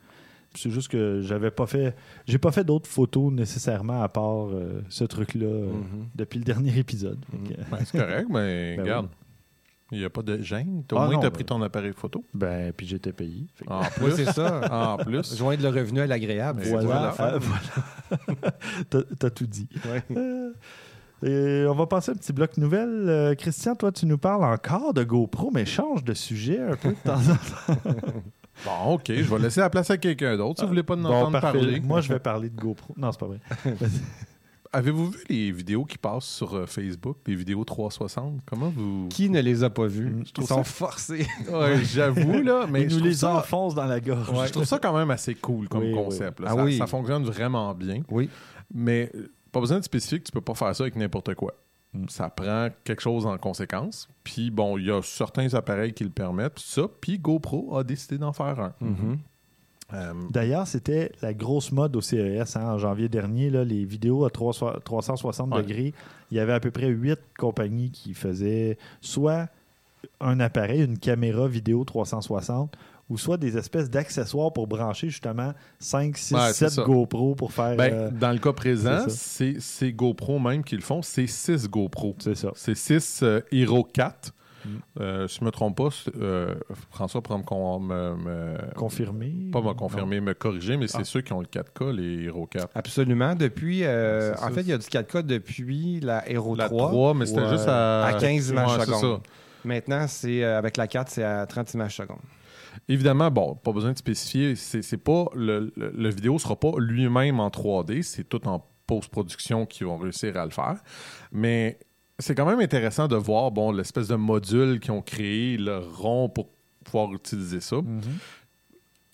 c'est 0.55 0.69
juste 0.69 0.87
que 0.87 1.21
j'avais 1.21 1.51
pas 1.51 1.65
fait. 1.67 1.95
J'ai 2.25 2.37
pas 2.37 2.51
fait 2.51 2.63
d'autres 2.63 2.87
photos 2.89 3.33
nécessairement 3.33 4.01
à 4.01 4.07
part 4.09 4.49
euh, 4.51 4.81
ce 4.89 5.03
truc-là 5.03 5.45
euh, 5.47 5.71
Mhm. 5.73 6.07
depuis 6.15 6.39
le 6.39 6.45
dernier 6.45 6.77
épisode. 6.77 7.19
Mhm. 7.33 7.55
Ben, 7.69 7.77
c'est 7.83 7.97
correct, 7.99 8.27
mais 8.29 8.75
Ben 8.77 8.81
regarde. 8.83 9.07
Il 9.91 9.99
n'y 9.99 10.05
a 10.05 10.09
pas 10.09 10.21
de 10.21 10.41
gêne. 10.41 10.83
T'as- 10.87 10.95
Au 10.95 10.99
Ah 10.99 11.05
moins, 11.07 11.19
tu 11.19 11.25
as 11.25 11.29
ben- 11.29 11.31
pris 11.31 11.45
ton 11.45 11.61
appareil 11.61 11.93
photo. 11.95 12.23
ben, 12.33 12.71
puis 12.73 12.85
j'étais 12.87 13.11
payé. 13.11 13.47
Que- 13.57 13.71
En 13.71 13.81
plus. 13.95 14.11
c'est 14.11 14.31
ça. 14.31 14.61
en 14.93 14.97
plus. 14.97 15.35
Joindre 15.35 15.63
le 15.63 15.69
revenu 15.69 16.01
à 16.01 16.07
l'agréable. 16.07 16.61
Voilà, 16.65 17.11
fin. 17.11 17.37
voilà. 17.39 18.51
T'as- 19.19 19.29
tout 19.29 19.47
dit. 19.47 19.67
Ouais. 19.85 20.03
Euh, 20.15 20.51
et 21.23 21.65
on 21.67 21.73
va 21.75 21.85
passer 21.87 22.11
un 22.11 22.15
petit 22.15 22.31
bloc 22.33 22.55
nouvelle. 22.57 23.05
Euh, 23.09 23.35
Christian, 23.35 23.75
toi, 23.75 23.91
tu 23.91 24.05
nous 24.05 24.17
parles 24.17 24.43
encore 24.45 24.93
de 24.93 25.03
GoPro, 25.03 25.51
mais 25.51 25.65
change 25.65 26.03
de 26.03 26.13
sujet 26.13 26.59
un 26.59 26.75
peu 26.75 26.89
de 26.89 26.95
temps 27.03 27.15
en 27.17 27.73
temps. 27.73 27.79
Bon, 28.65 28.95
OK. 28.95 29.05
Je 29.07 29.21
vais 29.21 29.39
laisser 29.39 29.61
la 29.61 29.69
place 29.69 29.89
à 29.89 29.97
quelqu'un 29.97 30.35
d'autre 30.35 30.57
si 30.59 30.63
vous 30.65 30.67
voulez 30.69 30.83
pas 30.83 30.97
nous 30.97 31.03
Bon, 31.03 31.13
entendre 31.13 31.39
parfait. 31.39 31.59
parler. 31.59 31.79
Moi, 31.79 32.01
je 32.01 32.11
vais 32.11 32.19
parler 32.19 32.49
de 32.49 32.59
GoPro. 32.59 32.93
Non, 32.97 33.09
c'est 33.13 33.17
pas 33.21 33.27
vrai. 33.27 33.39
Avez-vous 34.71 35.09
vu 35.09 35.19
les 35.29 35.51
vidéos 35.51 35.83
qui 35.83 35.97
passent 35.97 36.27
sur 36.27 36.53
euh, 36.53 36.65
Facebook, 36.67 37.17
les 37.25 37.35
vidéos 37.35 37.63
360? 37.63 38.41
Comment 38.45 38.69
vous... 38.69 39.07
Qui 39.09 39.29
ne 39.29 39.39
les 39.41 39.63
a 39.63 39.69
pas 39.71 39.87
vus? 39.87 40.13
Je 40.25 40.31
Ils 40.41 40.47
sont 40.47 40.57
ça- 40.57 40.63
forcés. 40.63 41.25
Ouais, 41.51 41.83
j'avoue, 41.83 42.41
là, 42.43 42.67
mais 42.69 42.87
je 42.87 42.97
nous 42.99 43.03
les 43.05 43.13
ça- 43.15 43.33
enfonce 43.37 43.73
dans 43.73 43.85
la 43.85 43.99
gorge. 43.99 44.29
Je 44.45 44.51
trouve 44.51 44.65
ça 44.65 44.77
quand 44.77 44.95
même 44.95 45.09
assez 45.09 45.33
cool 45.33 45.67
comme 45.67 45.81
Oui, 45.83 45.93
concept. 45.93 46.39
Ah 46.45 46.53
ça, 46.53 46.63
oui. 46.63 46.77
ça 46.77 46.85
fonctionne 46.85 47.23
vraiment 47.23 47.73
bien. 47.73 48.03
Oui. 48.11 48.29
Mais 48.71 49.11
euh, 49.15 49.31
pas 49.51 49.59
besoin 49.59 49.79
de 49.79 49.83
spécifique, 49.83 50.23
tu 50.25 50.31
peux 50.31 50.41
pas 50.41 50.53
faire 50.53 50.75
ça 50.75 50.83
avec 50.83 50.95
n'importe 50.95 51.33
quoi. 51.33 51.55
Mm. 51.93 52.05
Ça 52.07 52.29
prend 52.29 52.69
quelque 52.83 53.01
chose 53.01 53.25
en 53.25 53.35
conséquence. 53.39 54.07
Puis 54.23 54.51
bon, 54.51 54.77
il 54.77 54.85
y 54.85 54.91
a 54.91 55.01
certains 55.01 55.51
appareils 55.55 55.93
qui 55.93 56.03
le 56.03 56.11
permettent, 56.11 56.53
puis 56.53 56.65
ça. 56.67 56.83
Puis 57.01 57.17
GoPro 57.17 57.75
a 57.75 57.83
décidé 57.83 58.19
d'en 58.19 58.33
faire 58.33 58.59
un. 58.59 58.73
Mhm. 58.81 59.17
Euh, 59.93 60.13
D'ailleurs, 60.29 60.67
c'était 60.67 61.11
la 61.21 61.33
grosse 61.33 61.71
mode 61.71 61.95
au 61.95 62.01
CES 62.01 62.55
hein, 62.55 62.61
en 62.73 62.77
janvier 62.77 63.09
dernier, 63.09 63.49
là, 63.49 63.63
les 63.63 63.85
vidéos 63.85 64.23
à 64.25 64.29
300 64.29 64.73
360 64.85 65.51
Ouais. 65.53 65.61
degrés. 65.63 65.93
Il 66.31 66.37
y 66.37 66.39
avait 66.39 66.53
à 66.53 66.59
peu 66.59 66.69
près 66.71 66.87
huit 66.89 67.19
compagnies 67.37 67.89
qui 67.91 68.13
faisaient 68.13 68.77
soit 69.01 69.47
un 70.21 70.39
appareil, 70.39 70.83
une 70.83 70.97
caméra 70.99 71.47
vidéo 71.47 71.83
360, 71.83 72.75
ou 73.09 73.17
soit 73.17 73.37
des 73.37 73.57
espèces 73.57 73.89
d'accessoires 73.89 74.53
pour 74.53 74.67
brancher 74.67 75.09
justement 75.09 75.53
5, 75.79 76.15
6, 76.15 76.33
Ouais, 76.35 76.39
c'est 76.53 76.53
7 76.53 76.69
ça. 76.69 76.83
GoPro 76.83 77.33
pour 77.33 77.51
faire... 77.51 77.75
ben, 77.75 77.91
euh, 77.91 78.11
dans 78.11 78.31
le 78.31 78.37
cas 78.37 78.53
présent, 78.53 79.05
c'est 79.09 79.91
GoPro 79.91 80.37
même 80.37 80.63
qui 80.63 80.75
le 80.75 80.81
font. 80.83 81.01
C'est 81.01 81.25
6 81.25 81.67
GoPro. 81.67 82.15
c'est 82.19 82.35
ça. 82.35 82.51
C'est 82.53 82.75
6 82.75 83.23
Hero 83.51 83.83
4. 83.83 84.33
Mm. 84.65 84.69
Euh, 84.99 85.27
si 85.27 85.39
je 85.39 85.45
me 85.45 85.51
trompe 85.51 85.77
pas, 85.77 85.89
euh, 86.19 86.55
François 86.91 87.21
pourra 87.21 87.37
me, 87.37 87.43
con- 87.43 87.79
me- 87.79 88.15
me- 88.15 88.73
Confirmé. 88.75 89.33
pas 89.51 89.61
me 89.61 89.73
confirmer, 89.73 90.19
me 90.19 90.33
corriger, 90.33 90.75
mais 90.77 90.87
c'est 90.87 90.99
Ah. 91.01 91.03
ceux 91.05 91.21
qui 91.21 91.31
ont 91.33 91.39
le 91.39 91.47
4K, 91.47 91.91
les 91.93 92.23
Hero 92.25 92.45
4. 92.45 92.69
Absolument. 92.75 93.35
Depuis, 93.35 93.83
euh, 93.83 94.33
en 94.33 94.37
ça. 94.37 94.49
fait, 94.51 94.61
il 94.61 94.67
y 94.67 94.73
a 94.73 94.77
du 94.77 94.87
4K 94.87 95.21
depuis 95.23 95.99
la 96.01 96.29
Hero 96.29 96.55
La 96.55 96.67
3. 96.67 96.89
3, 96.89 97.13
mais 97.13 97.25
c'était 97.25 97.47
juste 97.49 97.67
à... 97.67 98.05
À 98.05 98.13
15 98.13 98.49
images 98.49 98.77
Ouais, 98.77 98.85
secondes. 98.85 99.21
Maintenant, 99.63 100.05
c'est 100.07 100.43
euh, 100.43 100.57
avec 100.57 100.77
la 100.77 100.87
4, 100.87 101.09
c'est 101.09 101.23
à 101.23 101.45
30 101.45 101.73
images 101.73 101.95
secondes. 101.97 102.19
Évidemment, 102.87 103.29
bon, 103.31 103.55
pas 103.55 103.71
besoin 103.71 103.91
de 103.91 103.97
spécifier, 103.97 104.55
c'est 104.55 104.81
c'est 104.81 104.97
pas 104.97 105.25
le, 105.35 105.71
le, 105.75 105.91
le 105.95 106.09
vidéo 106.09 106.37
sera 106.39 106.55
pas 106.55 106.71
lui-même 106.77 107.39
en 107.39 107.49
3D, 107.49 108.01
c'est 108.03 108.23
tout 108.23 108.47
en 108.47 108.65
post-production 108.87 109.65
qu'ils 109.65 109.85
vont 109.87 109.97
réussir 109.97 110.35
à 110.37 110.45
le 110.45 110.51
faire. 110.51 110.75
Mais 111.31 111.77
c'est 112.19 112.35
quand 112.35 112.45
même 112.45 112.59
intéressant 112.59 113.07
de 113.07 113.15
voir 113.15 113.51
bon 113.51 113.71
l'espèce 113.71 114.07
de 114.07 114.15
module 114.15 114.79
qu'ils 114.79 114.91
ont 114.91 115.01
créé, 115.01 115.57
le 115.57 115.77
rond 115.79 116.29
pour 116.29 116.49
pouvoir 116.83 117.13
utiliser 117.13 117.59
ça. 117.61 117.77
Mhm. 117.77 118.01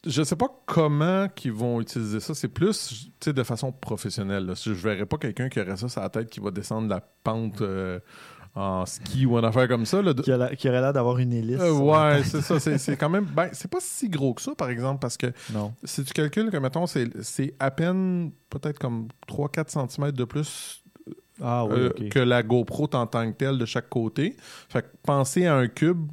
Je 0.07 0.21
sais 0.21 0.35
pas 0.35 0.49
comment 0.67 1.27
qu'ils 1.29 1.51
vont 1.51 1.81
utiliser 1.81 2.19
ça. 2.19 2.35
C'est 2.35 2.47
plus 2.47 3.09
de 3.25 3.43
façon 3.43 3.71
professionnelle. 3.71 4.45
là. 4.45 4.53
Je 4.55 4.71
verrais 4.71 5.07
pas 5.07 5.17
quelqu'un 5.17 5.49
qui 5.49 5.59
aurait 5.59 5.77
ça 5.77 5.89
sur 5.89 6.01
la 6.01 6.09
tête 6.09 6.29
qui 6.29 6.39
va 6.39 6.51
descendre 6.51 6.87
la 6.87 7.01
pente 7.01 7.61
euh, 7.61 7.99
en 8.53 8.85
ski 8.85 9.25
ou 9.25 9.35
en 9.35 9.43
affaire 9.43 9.67
comme 9.67 9.85
ça. 9.87 10.03
là, 10.03 10.13
de- 10.13 10.21
Qui, 10.21 10.29
la- 10.29 10.55
qui 10.55 10.69
aurait 10.69 10.81
l'air 10.81 10.93
d'avoir 10.93 11.17
une 11.17 11.33
hélice. 11.33 11.59
Euh, 11.59 11.71
ouais, 11.73 12.23
c'est 12.23 12.41
ça. 12.41 12.59
C'est 12.59 12.77
c'est 12.77 12.97
quand 12.97 13.09
même. 13.09 13.25
Ben, 13.25 13.49
c'est 13.53 13.69
pas 13.69 13.79
si 13.81 14.07
gros 14.07 14.35
que 14.35 14.43
ça, 14.43 14.53
par 14.53 14.69
exemple, 14.69 14.99
parce 14.99 15.17
que 15.17 15.27
Non. 15.51 15.73
si 15.83 16.03
tu 16.03 16.13
calcules 16.13 16.51
que, 16.51 16.57
mettons, 16.57 16.85
c'est 16.85 17.09
c'est 17.23 17.55
à 17.59 17.71
peine 17.71 18.31
peut-être 18.51 18.77
comme 18.77 19.07
3-4 19.27 19.69
cm 19.89 20.11
de 20.11 20.23
plus 20.23 20.83
Ah 21.41 21.65
oui, 21.65 21.73
euh, 21.75 21.89
que 22.09 22.19
la 22.19 22.43
GoPro 22.43 22.87
en 22.93 23.07
tant 23.07 23.29
que 23.31 23.35
telle 23.37 23.57
de 23.57 23.65
chaque 23.65 23.89
côté? 23.89 24.35
Fait 24.69 24.81
que 24.81 24.87
penser 25.03 25.45
à 25.45 25.55
un 25.55 25.67
cube 25.67 26.07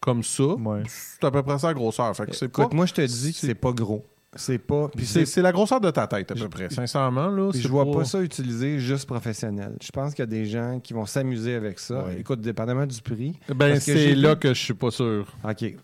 comme 0.00 0.22
ça, 0.22 0.44
Ouais. 0.44 0.82
c'est 0.86 1.24
à 1.24 1.30
peu 1.30 1.42
près 1.42 1.58
ça 1.58 1.68
la 1.68 1.74
grosseur. 1.74 2.14
Fait 2.16 2.26
que 2.26 2.34
c'est 2.36 2.48
pas. 2.48 2.62
Écoute, 2.62 2.74
moi, 2.74 2.86
je 2.86 2.94
te 2.94 3.00
dis 3.00 3.32
que 3.32 3.38
c'est- 3.38 3.54
pas 3.54 3.72
gros. 3.72 4.04
C'est 4.36 4.58
pas. 4.58 4.88
Puis 4.88 5.06
C'est 5.06 5.42
la 5.42 5.52
grosseur 5.52 5.80
de 5.80 5.90
ta 5.92 6.08
tête, 6.08 6.30
à 6.32 6.34
peu 6.34 6.48
près. 6.48 6.68
Sincèrement, 6.68 7.28
là. 7.28 7.50
Je 7.54 7.68
vois 7.68 7.90
pas 7.90 8.04
ça 8.04 8.20
utilisé 8.20 8.80
juste 8.80 9.06
professionnel. 9.06 9.76
Je 9.80 9.90
pense 9.92 10.12
qu'il 10.12 10.22
y 10.22 10.24
a 10.24 10.26
des 10.26 10.44
gens 10.44 10.80
qui 10.82 10.92
vont 10.92 11.06
s'amuser 11.06 11.54
avec 11.54 11.78
ça. 11.78 12.04
Ouais. 12.04 12.18
Écoute, 12.18 12.40
dépendamment 12.40 12.84
du 12.86 13.00
prix. 13.00 13.38
Ben, 13.54 13.78
c'est 13.78 14.14
là 14.16 14.34
que 14.34 14.48
je 14.52 14.60
suis 14.60 14.74
pas 14.74 14.90
sûr. 14.90 15.26
OK. 15.48 15.76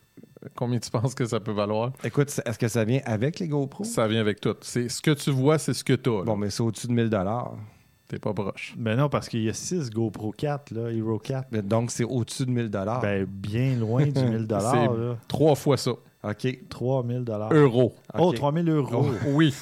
Combien 0.56 0.78
tu 0.80 0.90
penses 0.90 1.14
que 1.14 1.26
ça 1.26 1.38
peut 1.38 1.52
valoir? 1.52 1.92
Écoute, 2.02 2.28
est-ce 2.44 2.58
que 2.58 2.66
ça 2.66 2.82
vient 2.84 3.00
avec 3.04 3.38
les 3.38 3.46
GoPro? 3.46 3.84
Ça 3.84 4.08
vient 4.08 4.20
avec 4.20 4.40
tout. 4.40 4.56
C'est 4.62 4.88
ce 4.88 5.00
que 5.00 5.10
tu 5.12 5.30
vois, 5.30 5.58
c'est 5.58 5.74
ce 5.74 5.84
que 5.84 5.92
tu 5.92 6.10
as. 6.10 6.22
Bon, 6.24 6.34
mais 6.36 6.50
c'est 6.50 6.62
au-dessus 6.62 6.88
de 6.88 6.92
1000 6.92 7.08
T'es 8.10 8.18
pas 8.18 8.34
proche. 8.34 8.74
Ben 8.76 8.96
non, 8.96 9.08
parce 9.08 9.28
qu'il 9.28 9.44
y 9.44 9.48
a 9.48 9.52
6 9.52 9.88
GoPro 9.90 10.32
4, 10.32 10.72
là, 10.72 10.90
Hero 10.90 11.16
4. 11.20 11.48
Donc, 11.62 11.92
c'est 11.92 12.02
au-dessus 12.02 12.44
de 12.44 12.50
1000 12.50 12.68
Ben, 12.68 13.24
bien 13.24 13.76
loin 13.76 14.04
du 14.04 14.20
1000 14.20 14.46
C'est- 14.50 14.56
là. 14.98 15.16
Trois 15.28 15.54
fois 15.54 15.76
ça. 15.76 15.92
OK. 16.22 16.58
3000 16.68 17.24
dollars. 17.24 17.52
Euros. 17.52 17.94
Oh, 18.18 18.28
OK. 18.30 18.34
3000 18.34 18.68
euros. 18.68 19.06
Oui. 19.28 19.54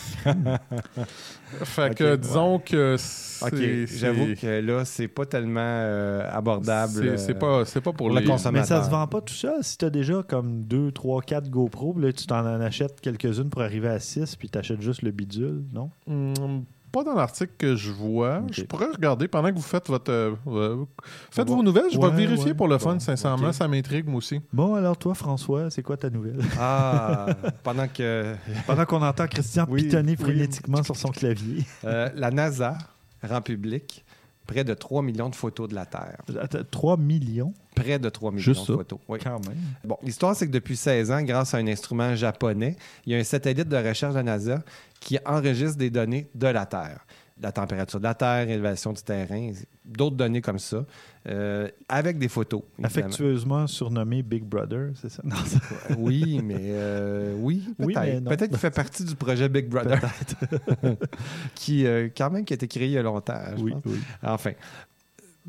fait 1.65 1.95
que 1.95 2.17
disons 2.17 2.59
que 2.59 2.97
c'est. 2.99 3.45
OK. 3.47 3.53
c'est- 3.55 3.87
J'avoue 3.99 4.35
que 4.35 4.61
là, 4.61 4.85
c'est 4.85 5.09
pas 5.09 5.27
tellement 5.27 5.61
euh, 5.63 6.29
abordable. 6.33 7.17
c'est- 7.19 7.31
euh, 7.33 7.35
pas, 7.39 7.65
c'est 7.65 7.81
pas 7.81 7.93
pour, 7.93 8.09
pour 8.09 8.11
le 8.11 8.21
les. 8.21 8.27
consommateur. 8.27 8.79
Mais 8.79 8.83
ça 8.83 8.85
se 8.85 8.91
vend 8.91 9.07
pas 9.07 9.21
tout 9.21 9.35
seul. 9.35 9.63
Si 9.63 9.79
t'as 9.79 9.91
déjà 9.91 10.23
comme 10.23 10.63
2, 10.65 10.91
3, 10.91 11.23
4 11.23 11.49
GoPro, 11.51 11.97
là, 11.99 12.13
tu 12.13 12.27
t'en 12.27 12.41
en 12.41 12.61
achètes 12.61 13.01
quelques-unes 13.01 13.51
pour 13.51 13.63
arriver 13.63 13.89
à 13.89 14.01
6, 14.01 14.37
puis 14.37 14.49
t'achètes 14.49 14.81
juste 14.83 15.03
le 15.03 15.11
bidule, 15.11 15.65
non? 15.73 15.91
Hmm, 16.07 16.63
pas 16.93 17.05
dans 17.05 17.15
l'article 17.15 17.53
que 17.59 17.77
je 17.77 17.91
vois. 17.91 18.43
Je 18.51 18.63
pourrais 18.63 18.87
regarder 18.87 19.29
pendant 19.29 19.51
que 19.51 19.55
vous 19.57 19.63
faites 19.63 19.89
votre. 19.89 20.11
euh, 20.11 20.85
faites 21.31 21.49
vos 21.49 21.63
nouvelles. 21.63 21.91
Je 21.93 21.99
vais 21.99 22.05
Ouais, 22.07 22.11
vérifier 22.13 22.47
ouais. 22.47 22.55
pour 22.55 22.69
le 22.69 22.77
Bon, 22.79 22.85
fun, 22.85 22.99
sincèrement. 22.99 23.49
ok. 23.49 23.55
Ça 23.55 23.69
m'intrigue, 23.69 24.07
moi 24.07 24.19
aussi. 24.19 24.41
Bon, 24.53 24.75
alors 24.75 24.97
toi, 24.97 25.15
François, 25.15 25.71
c'est 25.71 25.83
quoi 25.83 25.97
ta 25.97 26.11
nouvelle? 26.11 26.41
Ah, 26.59 27.27
pendant 27.63 27.89
que 27.89 28.35
Pendant 28.67 28.85
qu'on 28.85 29.03
entend 29.03 29.27
Christian 29.27 29.67
Oui, 29.69 29.83
pitonner 29.85 30.17
oui. 30.19 30.25
frénétiquement 30.25 30.83
sur 30.83 30.97
son 30.97 31.09
clavier. 31.11 31.65
euh, 31.85 32.09
la 32.15 32.31
NASA 32.31 32.77
rend 33.23 33.41
public 33.41 34.05
près 34.49 34.65
de 34.65 34.75
3 34.75 35.03
millions 35.03 35.29
de 35.29 35.37
photos 35.37 35.69
de 35.69 35.75
la 35.77 35.87
Terre. 35.87 36.19
Attends, 36.41 36.59
3 36.69 36.97
millions, 36.97 37.55
Près 37.77 38.01
de 38.01 38.09
3 38.09 38.33
millions 38.33 38.43
Juste 38.43 38.69
de 38.69 38.77
photos. 38.77 38.99
Oui. 39.07 39.21
quand 39.23 39.39
même. 39.47 39.57
Bon, 39.85 39.97
l'histoire, 40.03 40.35
c'est 40.35 40.49
que 40.49 40.53
depuis 40.53 40.77
16 40.77 41.13
ans, 41.13 41.23
grâce 41.23 41.55
à 41.55 41.59
un 41.59 41.67
instrument 41.69 42.17
japonais, 42.17 42.75
il 43.07 43.13
y 43.13 43.15
a 43.15 43.19
un 43.19 43.25
satellite 43.25 43.69
de 43.69 43.77
recherche 43.77 44.15
de 44.15 44.19
la 44.19 44.25
NASA 44.25 44.65
qui 44.99 45.17
enregistre 45.25 45.79
des 45.79 45.91
données 45.91 46.29
de 46.35 46.49
la 46.49 46.67
Terre. 46.67 47.07
La 47.41 47.53
température 47.53 48.01
de 48.01 48.05
la 48.05 48.15
Terre, 48.15 48.47
l'élévation 48.47 48.93
du 48.93 49.01
terrain, 49.03 49.53
d'autres 49.85 50.17
données 50.17 50.41
comme 50.41 50.59
ça, 50.59 50.85
euh, 51.29 51.69
avec 51.89 52.19
des 52.19 52.27
photos. 52.29 52.63
évidemment. 52.79 52.87
Affectueusement 53.07 53.67
surnommé 53.69 54.23
Big 54.25 54.43
Brother, 54.43 54.91
c'est 54.97 55.09
ça? 55.09 55.23
Non, 55.25 55.37
ça- 55.37 55.61
Oui, 55.99 56.41
mais 56.43 56.57
euh, 56.61 57.35
oui, 57.39 57.63
peut-être. 57.79 58.49
qu'il 58.49 58.59
fait 58.59 58.71
partie 58.75 59.05
du 59.05 59.15
projet 59.15 59.49
Big 59.49 59.69
Brother, 59.69 60.01
qui, 61.55 61.87
euh, 61.87 62.09
quand 62.17 62.31
même, 62.31 62.45
qui 62.45 62.53
a 62.53 62.57
été 62.57 62.69
créé 62.69 62.87
il 62.87 62.93
y 62.93 62.99
a 62.99 63.03
longtemps. 63.03 63.41
je 63.57 63.63
oui, 63.63 63.73
pense. 63.73 63.83
oui. 63.87 63.99
Enfin. 64.23 64.53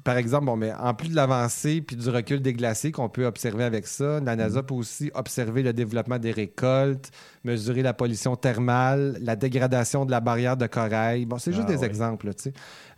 Par 0.04 0.18
exemple, 0.18 0.46
bon, 0.46 0.56
mais 0.56 0.72
en 0.74 0.94
plus 0.94 1.10
de 1.10 1.16
l'avancée 1.16 1.82
puis 1.82 1.96
du 1.96 2.10
recul 2.10 2.42
des 2.42 2.54
glaciers 2.54 2.92
qu'on 2.92 3.10
peut 3.10 3.26
observer 3.26 3.64
avec 3.64 3.88
ça, 3.88 4.20
la. 4.20 4.36
NASA 4.36 4.64
peut 4.64 4.76
aussi 4.76 5.12
observer 5.14 5.64
le 5.64 5.74
développement 5.74 6.18
des 6.18 6.32
récoltes, 6.32 7.12
mesurer 7.44 7.82
la 7.82 7.94
pollution 7.94 8.36
thermale, 8.36 9.18
la 9.22 9.36
dégradation 9.36 10.06
de 10.06 10.12
la 10.12 10.22
barrière 10.22 10.56
de 10.56 10.68
corail. 10.68 11.26
Bon, 11.26 11.38
c'est 11.38 11.52
juste 11.52 11.68
Ah 11.68 11.74
des 11.74 11.84
exemples, 11.84 12.28
là, 12.28 12.34
tu 12.34 12.44
sais. 12.44 12.54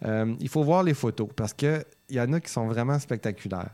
Euh, 0.06 0.34
il 0.40 0.50
faut 0.50 0.64
voir 0.64 0.84
les 0.84 0.94
photos 0.94 1.30
parce 1.36 1.54
qu'il 1.54 1.84
y 2.10 2.20
en 2.20 2.32
a 2.34 2.40
qui 2.40 2.52
sont 2.52 2.68
vraiment 2.68 3.00
spectaculaires. 3.00 3.74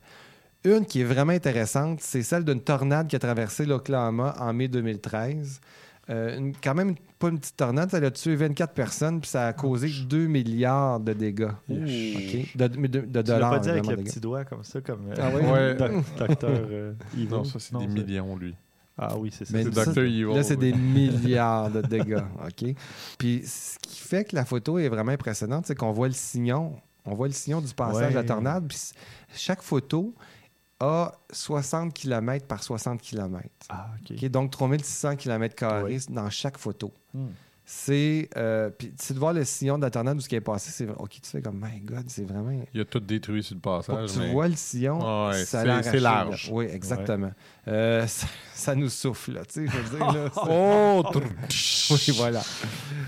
Une 0.64 0.86
qui 0.86 1.02
est 1.02 1.06
vraiment 1.06 1.34
intéressante, 1.34 2.00
c'est 2.02 2.24
celle 2.24 2.44
d'une 2.44 2.62
tornade 2.62 3.08
qui 3.08 3.16
a 3.16 3.20
traversé 3.20 3.66
l'Oklahoma 3.66 4.36
en 4.40 4.54
mai 4.54 4.68
2013. 4.68 5.62
Euh, 6.10 6.38
une- 6.38 6.54
quand 6.56 6.74
même 6.74 6.96
pas 7.20 7.28
une 7.30 7.38
petite 7.40 7.58
tornade, 7.58 7.92
ça 7.92 7.98
a 7.98 8.12
tué 8.12 8.36
24 8.38 8.74
personnes 8.74 9.20
puis 9.20 9.30
ça 9.30 9.48
a 9.48 9.54
causé 9.54 9.90
2 10.08 10.28
milliards 10.28 11.00
de 11.02 11.12
dégâts. 11.14 11.50
OK? 11.70 11.76
De, 12.56 12.68
de- 12.68 12.88
de 12.88 13.00
Tu 13.02 13.10
l'as 13.14 13.24
dollars. 13.24 13.52
pas 13.52 13.60
dit 13.60 13.70
avec 13.70 13.86
le 13.88 13.98
de 13.98 14.02
petit 14.04 14.20
doigt 14.22 14.46
comme 14.46 14.64
ça, 14.64 14.80
comme 14.80 15.08
euh, 15.12 15.16
Ah 15.20 15.30
oui? 15.36 15.42
Ouais. 15.52 15.76
doc- 15.76 16.04
docteur 16.18 16.50
euh. 16.72 16.94
Non, 17.30 17.44
ça, 17.44 17.60
c'est 17.60 17.78
des 17.78 17.88
millions, 17.88 18.38
lui. 18.38 18.56
Ah 18.98 19.16
oui, 19.18 19.30
c'est 19.32 19.46
ça. 19.46 19.52
Mais 19.54 19.64
C'est 19.64 19.74
ça, 19.76 19.86
Dr. 19.92 20.00
Evil. 20.04 20.24
Là, 20.34 20.44
c'est 20.44 20.56
oui. 20.58 20.72
des 20.72 20.78
milliards 20.78 21.70
de 21.70 21.82
dégâts, 21.82 22.24
OK? 22.46 22.74
Puis 23.20 23.44
ce 23.46 23.78
qui 23.80 24.00
fait 24.00 24.24
que 24.24 24.36
la 24.36 24.46
photo 24.46 24.80
est 24.80 24.88
vraiment 24.90 25.12
impressionnante, 25.12 25.66
c'est 25.68 25.76
qu'on 25.76 25.92
voit 25.92 26.08
le 26.08 26.14
sillon. 26.14 26.74
On 27.06 27.14
voit 27.16 27.28
le 27.28 27.34
sillon 27.34 27.62
du 27.62 27.74
passage 27.74 28.02
Ouais. 28.08 28.10
de 28.10 28.16
la 28.16 28.24
tornade. 28.24 28.66
Puis 28.68 28.78
chaque 29.36 29.62
photo 29.62 30.14
a 30.80 31.12
60 31.32 31.94
km 31.94 32.46
par 32.46 32.62
60 32.64 33.02
km. 33.02 33.48
Ah, 33.70 33.90
OK. 34.12 34.26
Donc 34.30 34.52
3600 34.52 35.16
km 35.16 35.84
Oui. 35.86 36.00
dans 36.10 36.30
chaque 36.30 36.58
photo. 36.58 36.94
Hmm. 37.14 37.28
C'est. 37.70 38.30
euh, 38.38 38.70
puis 38.70 38.94
c'est 38.98 39.14
de 39.14 39.20
voir 39.20 39.34
le 39.34 39.44
sillon 39.44 39.78
de 39.78 39.84
la 39.84 39.90
tornade 39.92 40.16
où 40.16 40.22
ce 40.22 40.30
qui 40.30 40.36
est 40.36 40.40
passé, 40.42 40.72
c'est. 40.72 40.88
OK, 40.90 41.10
tu 41.22 41.30
fais 41.30 41.42
comme, 41.42 41.60
my 41.62 41.82
God, 41.82 42.06
c'est 42.08 42.24
vraiment. 42.24 42.58
Il 42.74 42.80
a 42.80 42.86
tout 42.86 43.02
détruit 43.02 43.44
sur 43.44 43.56
le 43.56 43.60
Pour 43.60 43.80
passage. 43.80 44.14
tu 44.14 44.32
vois 44.32 44.48
le 44.48 44.56
sillon, 44.56 45.00
Ah 45.04 45.32
ouais, 45.32 45.44
ça 45.44 45.60
a 45.62 45.84
c'est- 45.84 46.00
large. 46.00 46.48
là. 46.48 46.54
Oui, 46.56 46.66
exactement. 46.72 47.32
Euh, 47.68 48.08
ça, 48.08 48.28
ça 48.54 48.74
nous 48.74 48.88
souffle, 48.88 49.34
là, 49.34 49.42
tu 49.44 49.68
sais, 49.68 49.68
je 49.68 49.78
veux 49.80 49.98
dire, 49.98 50.12
là, 50.14 50.30
c'est- 50.34 50.40
Oh! 50.50 51.04
oui, 51.92 52.14
voilà. 52.16 52.42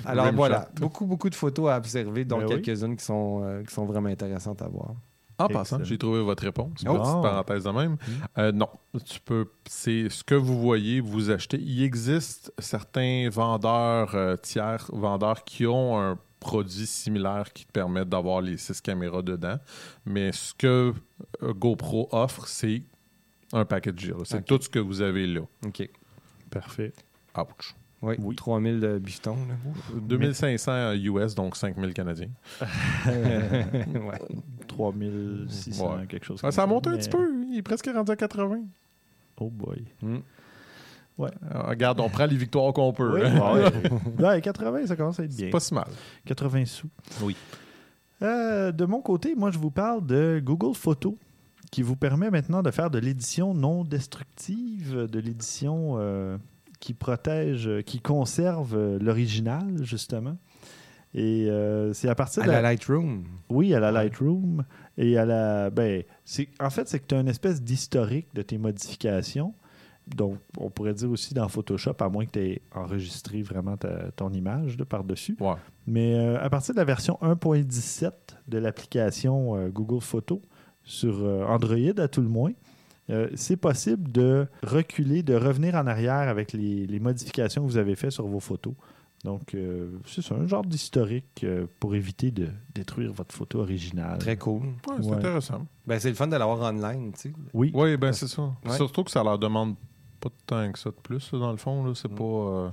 Alors 0.03 0.33
voilà, 0.33 0.67
beaucoup, 0.75 1.05
beaucoup 1.05 1.29
de 1.29 1.35
photos 1.35 1.69
à 1.71 1.77
observer, 1.77 2.25
dont 2.25 2.39
Ben 2.39 2.47
oui. 2.49 2.61
quelques-unes 2.61 2.97
qui 2.97 3.05
sont, 3.05 3.41
euh, 3.43 3.63
qui 3.63 3.73
sont 3.73 3.85
vraiment 3.85 4.09
intéressantes 4.09 4.61
à 4.61 4.67
voir. 4.67 4.93
En 5.39 5.45
Excellent. 5.45 5.59
passant, 5.59 5.83
j'ai 5.83 5.97
trouvé 5.97 6.21
votre 6.21 6.43
réponse. 6.43 6.83
Oh. 6.85 6.93
Petite 6.93 7.21
parenthèse 7.21 7.63
de 7.63 7.69
même. 7.69 7.97
Euh, 8.37 8.51
non, 8.51 8.69
tu 9.05 9.21
peux. 9.21 9.47
C'est 9.65 10.09
ce 10.09 10.23
que 10.23 10.35
vous 10.35 10.59
voyez, 10.59 10.99
vous 10.99 11.31
achetez. 11.31 11.57
Il 11.57 11.81
existe 11.81 12.53
certains 12.59 13.29
vendeurs 13.31 14.13
euh, 14.15 14.35
tiers, 14.35 14.85
vendeurs 14.91 15.45
qui 15.45 15.65
ont 15.65 15.97
un 15.97 16.19
produit 16.41 16.85
similaire 16.85 17.51
qui 17.53 17.65
te 17.65 17.71
permettent 17.71 18.09
d'avoir 18.09 18.41
les 18.41 18.57
six 18.57 18.81
caméras 18.81 19.21
dedans. 19.21 19.57
Mais 20.05 20.31
ce 20.33 20.53
que 20.53 20.93
euh, 21.41 21.53
GoPro 21.53 22.09
offre, 22.11 22.47
c'est 22.47 22.83
un 23.53 23.65
package. 23.65 24.13
C'est 24.25 24.45
tout 24.45 24.59
ce 24.61 24.69
que 24.69 24.79
vous 24.79 25.01
avez 25.01 25.25
là. 25.25 25.41
OK. 25.65 25.89
Parfait. 26.49 26.93
Ouch. 27.37 27.75
Oui, 28.01 28.15
Oui. 28.19 28.35
3000 28.35 28.79
de 28.79 28.97
bifetons. 28.97 29.35
là. 29.35 29.55
2500 30.01 30.93
US, 30.93 31.35
donc 31.35 31.55
5000 31.57 31.93
Canadiens. 31.93 32.29
ouais. 33.07 34.19
3600, 34.67 35.97
Ouais. 35.97 36.05
quelque 36.07 36.25
chose 36.25 36.37
Ah, 36.39 36.47
comme 36.47 36.51
ça 36.51 36.63
a 36.63 36.67
monté 36.67 36.89
un 36.89 36.97
petit 36.97 37.09
peu. 37.09 37.27
Il 37.51 37.57
est 37.57 37.61
presque 37.61 37.89
rendu 37.93 38.11
à 38.11 38.15
80. 38.15 38.61
Oh 39.41 39.49
boy. 39.49 39.83
Mm. 40.01 40.17
Ouais. 41.17 41.29
Euh, 41.53 41.61
regarde, 41.63 41.99
on 41.99 42.09
prend 42.09 42.25
les 42.25 42.37
victoires 42.37 42.71
qu'on 42.73 42.93
peut. 42.93 43.15
Oui, 43.21 43.27
hein. 43.27 43.53
ouais. 44.17 44.25
Ouais, 44.25 44.41
80, 44.41 44.87
ça 44.87 44.95
commence 44.95 45.19
à 45.19 45.23
être 45.23 45.29
bien. 45.35 45.47
C'est 45.47 45.51
pas 45.51 45.59
si 45.59 45.73
mal. 45.73 45.87
80 46.25 46.65
sous. 46.65 46.87
Oui. 47.21 47.35
Euh, 48.21 48.71
de 48.71 48.85
mon 48.85 49.01
côté, 49.01 49.35
moi, 49.35 49.51
je 49.51 49.57
vous 49.57 49.71
parle 49.71 50.05
de 50.05 50.41
Google 50.43 50.75
Photos, 50.75 51.15
qui 51.71 51.81
vous 51.81 51.95
permet 51.97 52.29
maintenant 52.29 52.61
de 52.61 52.71
faire 52.71 52.89
de 52.89 52.99
l'édition 52.99 53.53
non 53.53 53.83
destructive, 53.83 55.07
de 55.09 55.19
l'édition 55.19 55.95
euh, 55.97 56.37
qui 56.79 56.93
protège, 56.93 57.67
euh, 57.67 57.81
qui 57.81 57.99
conserve 57.99 58.75
euh, 58.75 58.97
l'original, 58.99 59.65
justement. 59.83 60.37
Et 61.13 61.47
euh, 61.49 61.91
c'est 61.93 62.07
à 62.07 62.13
partir 62.15 62.43
À 62.43 62.45
de 62.45 62.51
la 62.51 62.61
Lightroom. 62.61 63.23
Oui, 63.49 63.73
à 63.73 63.79
la 63.79 63.91
Lightroom 63.91 64.63
et 64.97 65.17
à 65.17 65.25
la. 65.25 65.69
Ben, 65.71 66.03
c'est, 66.23 66.49
en 66.59 66.69
fait, 66.69 66.87
c'est 66.87 66.99
que 66.99 67.07
tu 67.07 67.15
as 67.15 67.19
une 67.19 67.27
espèce 67.27 67.61
d'historique 67.63 68.27
de 68.35 68.41
tes 68.43 68.57
modifications. 68.59 69.53
Donc, 70.15 70.37
on 70.57 70.69
pourrait 70.69 70.93
dire 70.93 71.09
aussi 71.11 71.33
dans 71.33 71.47
Photoshop, 71.47 71.95
à 71.99 72.09
moins 72.09 72.25
que 72.25 72.31
tu 72.31 72.39
aies 72.39 72.61
enregistré 72.75 73.41
vraiment 73.43 73.77
ta- 73.77 74.11
ton 74.15 74.31
image 74.31 74.77
par-dessus. 74.77 75.35
Ouais. 75.39 75.53
Mais 75.87 76.15
euh, 76.15 76.39
à 76.43 76.49
partir 76.49 76.73
de 76.75 76.79
la 76.79 76.85
version 76.85 77.17
1.17 77.21 78.11
de 78.47 78.57
l'application 78.57 79.55
euh, 79.55 79.69
Google 79.69 80.01
Photos 80.01 80.39
sur 80.83 81.23
Android, 81.47 81.99
à 81.99 82.07
tout 82.07 82.21
le 82.21 82.27
moins, 82.29 82.51
euh, 83.09 83.29
c'est 83.35 83.57
possible 83.57 84.11
de 84.11 84.47
reculer, 84.63 85.23
de 85.23 85.35
revenir 85.35 85.75
en 85.75 85.87
arrière 85.87 86.27
avec 86.29 86.53
les, 86.53 86.85
les 86.87 86.99
modifications 86.99 87.61
que 87.65 87.67
vous 87.71 87.77
avez 87.77 87.95
faites 87.95 88.11
sur 88.11 88.27
vos 88.27 88.39
photos. 88.39 88.73
Donc, 89.25 89.53
euh, 89.53 89.89
c'est 90.05 90.21
ça, 90.21 90.35
un 90.35 90.47
genre 90.47 90.63
d'historique 90.63 91.41
euh, 91.43 91.65
pour 91.81 91.93
éviter 91.93 92.31
de 92.31 92.47
détruire 92.73 93.11
votre 93.11 93.35
photo 93.35 93.59
originale. 93.59 94.17
Très 94.17 94.37
cool. 94.37 94.61
Ouais, 94.63 94.71
c'est 95.01 95.07
Ouais. 95.09 95.15
intéressant. 95.17 95.67
Ben, 95.85 95.99
c'est 95.99 96.07
le 96.09 96.15
fun 96.15 96.27
de 96.27 96.37
l'avoir 96.37 96.61
online, 96.73 97.11
tu 97.13 97.19
sais. 97.29 97.33
Oui, 97.53 97.71
Oui, 97.73 97.97
ben 97.97 98.13
c'est 98.13 98.27
ça. 98.29 98.43
Ouais. 98.65 98.75
Surtout 98.77 99.03
que 99.03 99.11
ça 99.11 99.21
leur 99.23 99.37
demande 99.37 99.75
pas 100.21 100.29
de 100.29 100.33
temps 100.45 100.71
que 100.71 100.79
ça 100.79 100.89
de 100.89 100.95
plus, 100.95 101.31
là, 101.33 101.39
dans 101.39 101.51
le 101.51 101.57
fond. 101.57 101.83
Là. 101.83 101.91
C'est 101.95 102.09
Mm. 102.11 102.15
pas. 102.15 102.23
euh, 102.23 102.69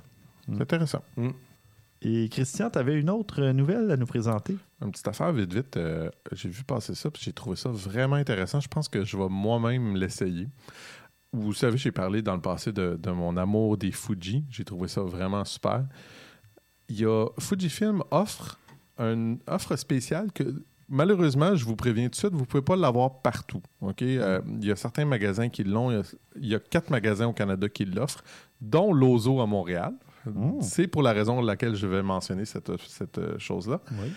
Mm. 0.48 0.54
C'est 0.54 0.62
intéressant. 0.62 1.02
Et 2.08 2.28
Christian, 2.28 2.70
tu 2.70 2.78
avais 2.78 2.94
une 3.00 3.10
autre 3.10 3.42
euh, 3.42 3.52
nouvelle 3.52 3.90
à 3.90 3.96
nous 3.96 4.06
présenter? 4.06 4.56
Une 4.80 4.92
petite 4.92 5.08
affaire 5.08 5.32
vite, 5.32 5.52
vite. 5.52 5.76
euh, 5.76 6.08
j'ai 6.30 6.48
vu 6.48 6.62
passer 6.62 6.94
ça, 6.94 7.10
puis 7.10 7.20
j'ai 7.24 7.32
trouvé 7.32 7.56
ça 7.56 7.68
vraiment 7.68 8.14
intéressant. 8.14 8.60
Je 8.60 8.68
pense 8.68 8.88
que 8.88 9.04
je 9.04 9.16
vais 9.16 9.28
moi-même 9.28 9.96
l'essayer. 9.96 10.46
Vous 11.32 11.52
savez, 11.52 11.76
j'ai 11.76 11.90
parlé 11.90 12.22
dans 12.22 12.36
le 12.36 12.40
passé 12.40 12.72
de, 12.72 13.10
mon 13.10 13.36
amour 13.36 13.76
des 13.76 13.90
Fuji. 13.90 14.44
J'ai 14.50 14.64
trouvé 14.64 14.86
ça 14.86 15.00
vraiment 15.02 15.44
super. 15.44 15.84
Il 16.88 17.00
y 17.00 17.04
a 17.04 17.26
Fujifilm 17.40 18.04
offre 18.12 18.60
une 18.98 19.40
offre 19.48 19.74
spéciale 19.74 20.30
que 20.32 20.62
malheureusement, 20.88 21.56
je 21.56 21.64
vous 21.64 21.74
préviens 21.74 22.04
tout 22.04 22.10
de 22.10 22.14
suite, 22.14 22.32
vous 22.34 22.42
ne 22.42 22.44
pouvez 22.44 22.62
pas 22.62 22.76
l'avoir 22.76 23.20
partout. 23.20 23.62
Euh, 23.82 24.40
il 24.60 24.64
y 24.64 24.70
a 24.70 24.76
certains 24.76 25.06
magasins 25.06 25.48
qui 25.48 25.64
l'ont. 25.64 25.90
Il 25.90 25.96
y 25.96 25.98
a- 25.98 26.14
il 26.36 26.46
y, 26.46 26.54
a 26.54 26.60
quatre 26.60 26.90
magasins 26.90 27.26
au 27.26 27.32
Canada 27.32 27.68
qui 27.68 27.84
l'offrent, 27.84 28.22
dont 28.60 28.92
l'Ozo 28.92 29.40
à 29.40 29.46
Montréal. 29.46 29.92
Mm. 30.30 30.60
C'est 30.60 30.86
pour 30.86 31.02
la 31.02 31.12
raison 31.12 31.34
pour 31.34 31.42
laquelle 31.44 31.74
je 31.74 31.86
vais 31.86 32.02
mentionner 32.02 32.44
cette, 32.44 32.70
cette 32.82 33.18
euh, 33.18 33.38
chose-là 33.38 33.80
Oui. 33.92 34.10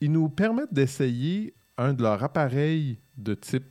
ils 0.00 0.10
nous 0.12 0.28
permettent 0.28 0.72
d'essayer 0.72 1.54
un 1.78 1.92
de 1.94 2.02
leurs 2.02 2.22
appareils 2.22 2.98
de 3.16 3.34
type 3.34 3.64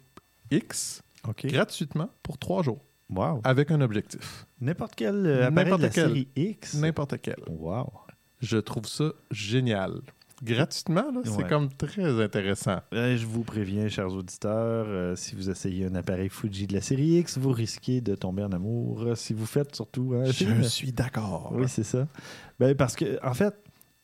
X 0.52 1.02
gratuitement 1.44 2.10
pour 2.24 2.38
trois 2.38 2.62
jours 2.64 2.82
Wow. 3.10 3.42
avec 3.44 3.70
un 3.70 3.82
objectif. 3.82 4.48
N'importe 4.60 4.94
quel 4.96 5.26
euh, 5.28 5.46
appareil 5.48 5.52
de 5.52 5.56
N'importe 5.56 5.82
la 5.84 5.90
quel. 5.90 6.08
série 6.08 6.28
X. 6.36 6.74
N'importe 6.76 7.22
quel. 7.22 7.36
Wow. 7.48 7.92
Je 8.40 8.58
trouve 8.58 8.86
ça 8.88 9.12
génial. 9.32 10.02
Gratuitement, 10.44 11.12
là, 11.14 11.22
c'est 11.24 11.32
Ouais. 11.44 11.48
comme 11.48 11.70
très 11.70 12.22
intéressant. 12.22 12.80
Euh, 12.94 13.16
je 13.18 13.26
vous 13.26 13.44
préviens, 13.44 13.88
chers 13.88 14.12
auditeurs, 14.12 14.86
euh, 14.88 15.16
si 15.16 15.36
vous 15.36 15.50
essayez 15.50 15.86
un 15.86 15.96
appareil 15.96 16.30
Fuji 16.30 16.68
de 16.68 16.74
la 16.74 16.82
série 16.82 17.20
X, 17.20 17.38
vous 17.38 17.52
risquez 17.52 18.02
de 18.02 18.16
tomber 18.16 18.44
en 18.44 18.52
amour. 18.52 19.04
Euh, 19.04 19.16
Si 19.16 19.34
vous 19.34 19.46
faites 19.46 19.74
surtout... 19.76 20.14
hein, 20.16 20.24
de- 20.24 20.64
suis 20.64 20.92
d'accord. 20.92 21.52
Oui, 21.54 21.68
c'est 21.70 21.84
ça. 21.84 22.08
Ben, 22.60 22.76
parce 22.76 22.96
que, 22.96 23.18
en 23.26 23.34
fait, 23.34 23.54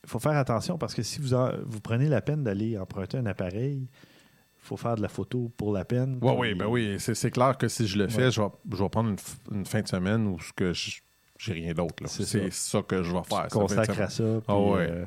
il 0.04 0.08
faut 0.10 0.18
faire 0.18 0.36
attention 0.36 0.78
parce 0.78 0.94
que 0.94 1.02
si 1.02 1.20
vous, 1.20 1.34
en- 1.34 1.50
vous 1.66 1.80
prenez 1.80 2.08
la 2.08 2.22
peine 2.22 2.42
d'aller 2.42 2.78
emprunter 2.78 3.18
un 3.18 3.26
appareil, 3.26 3.82
il 3.82 4.66
faut 4.66 4.76
faire 4.76 4.96
de 4.96 5.02
la 5.02 5.08
photo 5.08 5.50
pour 5.56 5.72
la 5.72 5.84
peine. 5.84 6.18
Oui, 6.22 6.30
Puis- 6.32 6.40
oui, 6.40 6.54
ben 6.54 6.66
oui. 6.66 6.96
C'est 6.98 7.14
c'est 7.14 7.30
clair 7.30 7.58
que 7.58 7.68
si 7.68 7.86
je 7.86 7.98
le 7.98 8.08
fais, 8.08 8.24
Ouais. 8.24 8.30
je, 8.30 8.40
vais, 8.40 8.48
je 8.72 8.82
vais 8.82 8.88
prendre 8.88 9.10
une, 9.10 9.16
f- 9.16 9.36
une 9.52 9.66
fin 9.66 9.80
de 9.82 9.88
semaine 9.88 10.26
où 10.26 10.40
ce 10.40 10.52
que 10.54 10.72
je- 10.72 11.00
j'ai 11.38 11.52
rien 11.52 11.72
d'autre. 11.74 12.02
là. 12.02 12.08
C'est 12.08 12.24
C'est 12.24 12.50
ça. 12.50 12.78
ça. 12.78 12.82
que 12.82 13.02
je 13.02 13.12
vais 13.12 13.22
Tu 13.22 13.28
faire. 13.28 13.46
te 13.48 13.52
fin 13.52 13.58
de 13.58 13.62
consacres 13.64 14.00
à 14.00 14.08
ça. 14.08 14.24
puis, 14.24 14.42
Ah 14.48 14.58
ouais. 14.58 14.88
euh, 14.90 15.04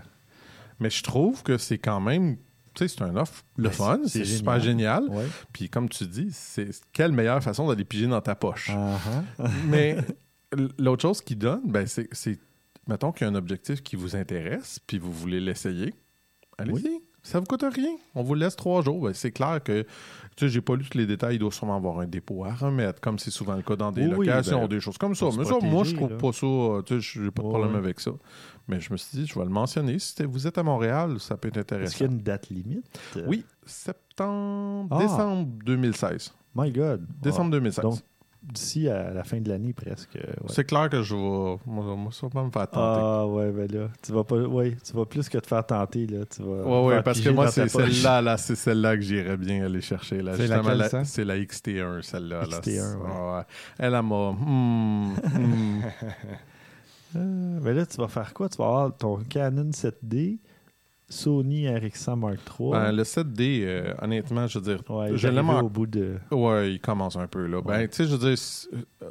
Mais 0.80 0.90
je 0.90 1.04
trouve 1.04 1.44
que 1.44 1.58
c'est 1.58 1.78
quand 1.78 2.00
même. 2.02 2.38
Tu 2.74 2.88
sais, 2.88 2.88
c'est 2.90 3.02
un 3.04 3.16
offre 3.16 3.44
le 3.56 3.70
Ben, 3.70 3.72
fun, 3.74 4.00
c'est- 4.06 4.26
super 4.26 4.60
génial. 4.60 5.08
ouais. 5.10 5.26
Puis 5.54 5.70
comme 5.70 5.88
tu 5.88 6.06
dis, 6.06 6.28
c'est 6.32 6.70
quelle 6.92 7.14
meilleure 7.14 7.42
façon 7.42 7.68
d'aller 7.68 7.86
piger 7.86 8.08
dans 8.08 8.20
ta 8.22 8.36
poche. 8.36 8.70
Ah. 8.74 8.98
Mais 9.68 9.98
l'autre 10.78 11.02
chose 11.04 11.22
qu'il 11.22 11.38
donne, 11.38 11.62
ben, 11.72 11.88
c'est, 11.88 12.10
c'est- 12.14 12.40
mettons 12.88 13.12
qu'il 13.14 13.26
y 13.26 13.30
a 13.30 13.32
un 13.32 13.36
objectif 13.36 13.82
qui 13.82 13.96
vous 13.96 14.16
intéresse, 14.18 14.80
puis 14.86 14.98
vous 14.98 15.12
voulez 15.14 15.40
l'essayer, 15.40 15.94
allez-y. 16.58 17.00
Ça 17.26 17.40
vous 17.40 17.46
coûte 17.46 17.64
rien. 17.74 17.96
On 18.14 18.22
vous 18.24 18.36
laisse 18.36 18.56
trois 18.56 18.82
jours. 18.84 19.02
Ben, 19.02 19.14
c'est 19.14 19.32
clair 19.32 19.60
que, 19.64 19.82
tu 19.82 19.88
sais, 20.46 20.50
j'ai 20.50 20.62
pas 20.62 20.76
lu 20.76 20.86
tous 20.88 20.98
les 20.98 21.08
détails. 21.08 21.36
Il 21.38 21.40
doit 21.40 21.52
sûrement 21.52 21.76
avoir 21.76 22.00
un 22.00 22.06
dépôt 22.06 22.46
à 22.46 22.54
remettre, 22.54 23.02
comme 23.02 23.18
c'est 23.18 23.32
souvent 23.32 23.56
le 23.56 23.64
cas 23.64 23.76
dans 23.76 23.92
des 23.92 24.04
Oui, 24.06 24.28
locations, 24.28 24.62
ben, 24.62 24.68
des 24.68 24.80
choses 24.80 24.98
comme 25.00 25.16
ça. 25.16 25.26
Mais 25.38 25.44
ça, 25.44 25.56
moi, 25.62 25.84
je 25.84 25.96
trouve 25.96 26.12
là. 26.12 26.18
pas 26.18 26.32
ça. 26.32 26.46
euh, 26.46 26.82
Tu 26.84 27.02
sais, 27.02 27.20
j'ai 27.24 27.32
pas 27.32 27.42
de 27.42 27.48
problème 27.48 27.72
ouais. 27.72 27.78
avec 27.80 28.00
ça. 28.00 28.12
Mais 28.68 28.80
je 28.80 28.92
me 28.94 28.98
suis 28.98 29.18
dit, 29.18 29.26
je 29.26 29.34
vais 29.38 29.44
le 29.46 29.50
mentionner. 29.52 29.98
Si 29.98 30.14
vous 30.24 30.46
êtes 30.46 30.58
à 30.60 30.64
Montréal, 30.64 31.20
ça 31.20 31.36
peut 31.36 31.48
être 31.48 31.58
Est-ce 31.58 31.62
intéressant. 31.64 31.98
qu'il 31.98 32.06
y 32.06 32.10
a 32.10 32.12
une 32.12 32.22
date 32.22 32.50
limite? 32.50 33.00
Oui, 33.28 33.44
septembre, 33.66 34.88
Ah. 34.92 35.00
décembre 35.00 35.50
2016. 35.66 36.34
My 36.56 36.72
God. 36.72 37.06
Décembre 37.22 37.50
Ah, 37.50 37.58
2016. 37.58 37.84
Donc, 37.84 38.00
d'ici 38.52 38.88
à 38.90 39.12
la 39.12 39.24
fin 39.24 39.40
de 39.42 39.50
l'année 39.50 39.74
presque. 39.74 40.16
ouais. 40.16 40.24
C'est 40.48 40.64
clair 40.64 40.90
que 40.90 41.02
je 41.02 41.16
vais. 41.16 41.58
Moi, 41.66 41.96
moi, 41.96 42.12
ça 42.12 42.28
va 42.34 42.44
me 42.44 42.50
faire 42.52 42.70
tenter. 42.70 42.78
Ah 43.02 43.26
ouais, 43.28 43.52
ben 43.52 43.72
là, 43.72 43.88
tu 44.02 44.12
vas 44.12 44.24
pas, 44.24 44.36
ouais, 44.38 44.78
tu 44.86 44.94
vas 44.94 45.06
plus 45.06 45.28
que 45.30 45.38
te 45.38 45.48
faire 45.48 45.66
tenter 45.66 46.06
là, 46.08 46.26
tu 46.26 46.42
vas. 46.44 46.64
Ouais, 46.64 46.86
ouais, 46.96 47.04
parce 47.04 47.20
que 47.22 47.30
moi, 47.30 47.50
c'est 47.52 47.68
celle-là, 47.68 48.22
là, 48.22 48.38
c'est 48.38 48.56
celle-là 48.56 48.96
que 48.96 49.02
j'irais 49.02 49.38
bien 49.38 49.66
aller 49.66 49.82
chercher. 49.82 50.22
Là. 50.22 50.34
C'est 50.38 50.48
la- 50.48 50.90
ça? 50.90 51.04
C'est 51.04 51.26
la 51.26 51.38
XT1, 51.38 52.02
celle-là. 52.02 52.42
là. 52.42 52.46
XT1, 52.46 52.62
C'est- 52.62 52.80
ouais. 52.96 53.36
ouais. 53.36 53.42
Elle, 53.80 53.94
elle 53.94 54.02
m'a. 54.04 54.32
hmm, 54.32 55.14
hmm. 55.14 55.82
Euh, 57.18 57.60
ben 57.62 57.74
là, 57.76 57.86
tu 57.86 57.96
vas 57.98 58.10
faire 58.10 58.34
quoi? 58.34 58.50
Tu 58.50 58.58
vas 58.58 58.66
avoir 58.66 58.98
ton 58.98 59.18
Canon 59.30 59.70
7D, 59.72 60.38
Sony 61.10 61.66
RX100 61.68 62.16
Mark 62.16 62.38
III. 62.60 62.72
Ben, 62.72 62.92
le 62.92 63.04
7D, 63.04 63.62
euh, 63.64 63.94
honnêtement, 64.02 64.48
je 64.48 64.60
veux 64.60 64.66
dire, 64.76 64.84
ouais, 64.90 65.16
je 65.16 65.28
l'aime 65.28 65.50
en- 65.50 65.62
au 65.62 65.70
bout 65.70 65.86
de. 65.88 66.18
Ouais, 66.32 66.74
il 66.74 66.80
commence 66.80 67.16
un 67.16 67.28
peu, 67.28 67.46
là. 67.46 67.62
Ben, 67.62 67.70
Ouais. 67.72 67.88
tu 67.88 67.96
sais, 67.98 68.06
je 68.06 68.16
veux 68.16 68.28
dire, 68.30 68.38
si, 68.38 68.68
euh, 68.74 69.10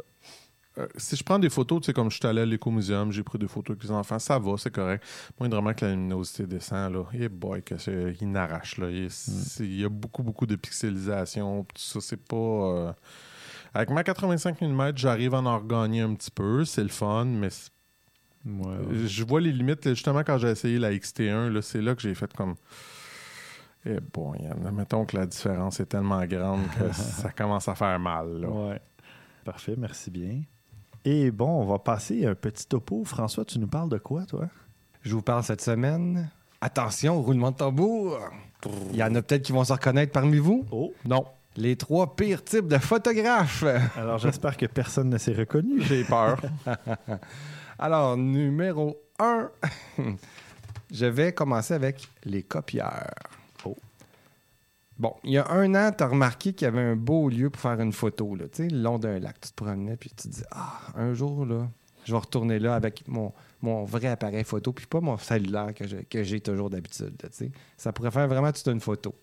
euh, 0.78 0.86
si 0.96 1.14
je 1.14 1.22
prends 1.22 1.38
des 1.38 1.50
photos, 1.50 1.80
tu 1.80 1.86
sais, 1.86 1.92
comme 1.92 2.10
je 2.10 2.16
suis 2.16 2.26
allé 2.26 2.40
à 2.40 2.46
l'écomuséum, 2.46 3.12
j'ai 3.12 3.22
pris 3.22 3.38
des 3.38 3.46
photos 3.46 3.76
avec 3.76 3.84
les 3.84 3.90
enfants, 3.92 4.18
ça 4.18 4.38
va, 4.40 4.56
c'est 4.58 4.72
correct. 4.72 5.04
Moindrement 5.38 5.72
que 5.72 5.84
la 5.84 5.92
luminosité 5.92 6.46
descend, 6.46 6.92
là, 6.92 7.04
et 7.12 7.28
boy, 7.28 7.62
que 7.62 7.74
il 8.20 8.30
n'arrache, 8.30 8.78
là. 8.78 8.90
Il, 8.90 9.08
c'est- 9.10 9.64
il 9.64 9.80
y 9.80 9.84
a 9.84 9.88
beaucoup, 9.88 10.22
beaucoup 10.24 10.46
de 10.46 10.56
pixelisation, 10.56 11.62
tout 11.62 11.74
ça, 11.76 12.00
c'est 12.00 12.16
pas... 12.26 12.36
euh, 12.36 12.92
Avec 13.76 13.90
ma 13.90 14.04
85 14.04 14.60
mm, 14.60 14.92
j'arrive 14.96 15.34
à 15.34 15.38
en 15.42 15.58
regagner 15.58 16.00
un 16.00 16.14
petit 16.14 16.30
peu, 16.30 16.64
c'est 16.64 16.82
le 16.84 16.88
fun, 16.88 17.24
mais 17.24 17.50
c'est- 17.50 17.70
Ouais, 18.46 19.06
je 19.06 19.24
vois 19.24 19.40
les 19.40 19.52
limites, 19.52 19.88
justement, 19.90 20.22
quand 20.22 20.38
j'ai 20.38 20.50
essayé 20.50 20.78
la 20.78 20.92
XT1, 20.92 21.48
là, 21.48 21.62
c'est 21.62 21.80
là 21.80 21.94
que 21.94 22.02
j'ai 22.02 22.14
fait 22.14 22.32
comme... 22.34 22.54
Eh 23.86 23.98
bon, 24.12 24.34
Yann, 24.34 24.70
mettons 24.74 25.04
que 25.04 25.16
la 25.16 25.26
différence 25.26 25.78
est 25.80 25.86
tellement 25.86 26.24
grande 26.24 26.62
que 26.78 26.92
ça 26.94 27.30
commence 27.30 27.68
à 27.68 27.74
faire 27.74 27.98
mal, 27.98 28.40
là. 28.40 28.48
ouais. 28.48 28.80
Parfait, 29.44 29.74
merci 29.76 30.10
bien. 30.10 30.40
Et 31.04 31.30
bon, 31.30 31.60
on 31.60 31.66
va 31.66 31.78
passer 31.78 32.24
un 32.24 32.34
petit 32.34 32.66
topo. 32.66 33.04
François, 33.04 33.44
tu 33.44 33.58
nous 33.58 33.66
parles 33.66 33.90
de 33.90 33.98
quoi, 33.98 34.24
toi? 34.24 34.48
Je 35.02 35.14
vous 35.14 35.20
parle 35.20 35.42
cette 35.42 35.60
semaine. 35.60 36.30
Attention, 36.62 37.20
roulement 37.20 37.50
de 37.50 37.56
tambour. 37.56 38.18
Il 38.90 38.96
y 38.96 39.02
en 39.02 39.14
a 39.14 39.20
peut-être 39.20 39.42
qui 39.42 39.52
vont 39.52 39.64
se 39.64 39.72
reconnaître 39.74 40.12
parmi 40.12 40.38
vous. 40.38 40.64
Oh 40.70 40.94
Non. 41.04 41.26
Les 41.56 41.76
trois 41.76 42.16
pires 42.16 42.42
types 42.42 42.68
de 42.68 42.78
photographes. 42.78 43.64
Alors, 43.98 44.16
j'espère 44.16 44.56
que 44.56 44.64
personne 44.64 45.10
ne 45.10 45.18
s'est 45.18 45.34
reconnu. 45.34 45.82
J'ai 45.82 46.04
peur. 46.04 46.40
Alors, 47.78 48.16
numéro 48.16 49.00
1, 49.18 49.50
je 50.92 51.06
vais 51.06 51.32
commencer 51.32 51.74
avec 51.74 52.08
les 52.24 52.42
copieurs. 52.42 53.10
Oh. 53.64 53.76
Bon, 54.98 55.14
il 55.24 55.32
y 55.32 55.38
a 55.38 55.50
un 55.50 55.74
an, 55.74 55.92
tu 55.96 56.04
as 56.04 56.06
remarqué 56.06 56.52
qu'il 56.52 56.66
y 56.66 56.68
avait 56.68 56.82
un 56.82 56.96
beau 56.96 57.28
lieu 57.28 57.50
pour 57.50 57.60
faire 57.60 57.80
une 57.80 57.92
photo, 57.92 58.36
là, 58.36 58.44
le 58.58 58.76
long 58.76 58.98
d'un 58.98 59.18
lac. 59.18 59.40
Tu 59.40 59.50
te 59.50 59.54
promenais, 59.54 59.96
puis 59.96 60.10
tu 60.10 60.28
te 60.28 60.34
dis, 60.34 60.42
ah, 60.52 60.80
un 60.94 61.14
jour, 61.14 61.44
là, 61.44 61.68
je 62.04 62.12
vais 62.12 62.18
retourner 62.18 62.58
là 62.58 62.76
avec 62.76 63.04
mon, 63.08 63.32
vrai 63.84 64.08
appareil 64.08 64.44
photo, 64.44 64.72
puis 64.72 64.86
pas 64.86 65.00
mon 65.00 65.18
cellulaire 65.18 65.72
que 65.74 66.22
j'ai 66.22 66.40
toujours 66.40 66.70
d'habitude. 66.70 67.20
Ça 67.76 67.92
pourrait 67.92 68.10
faire 68.10 68.28
vraiment 68.28 68.52
toute 68.52 68.68
une 68.68 68.80
photo. 68.80 69.14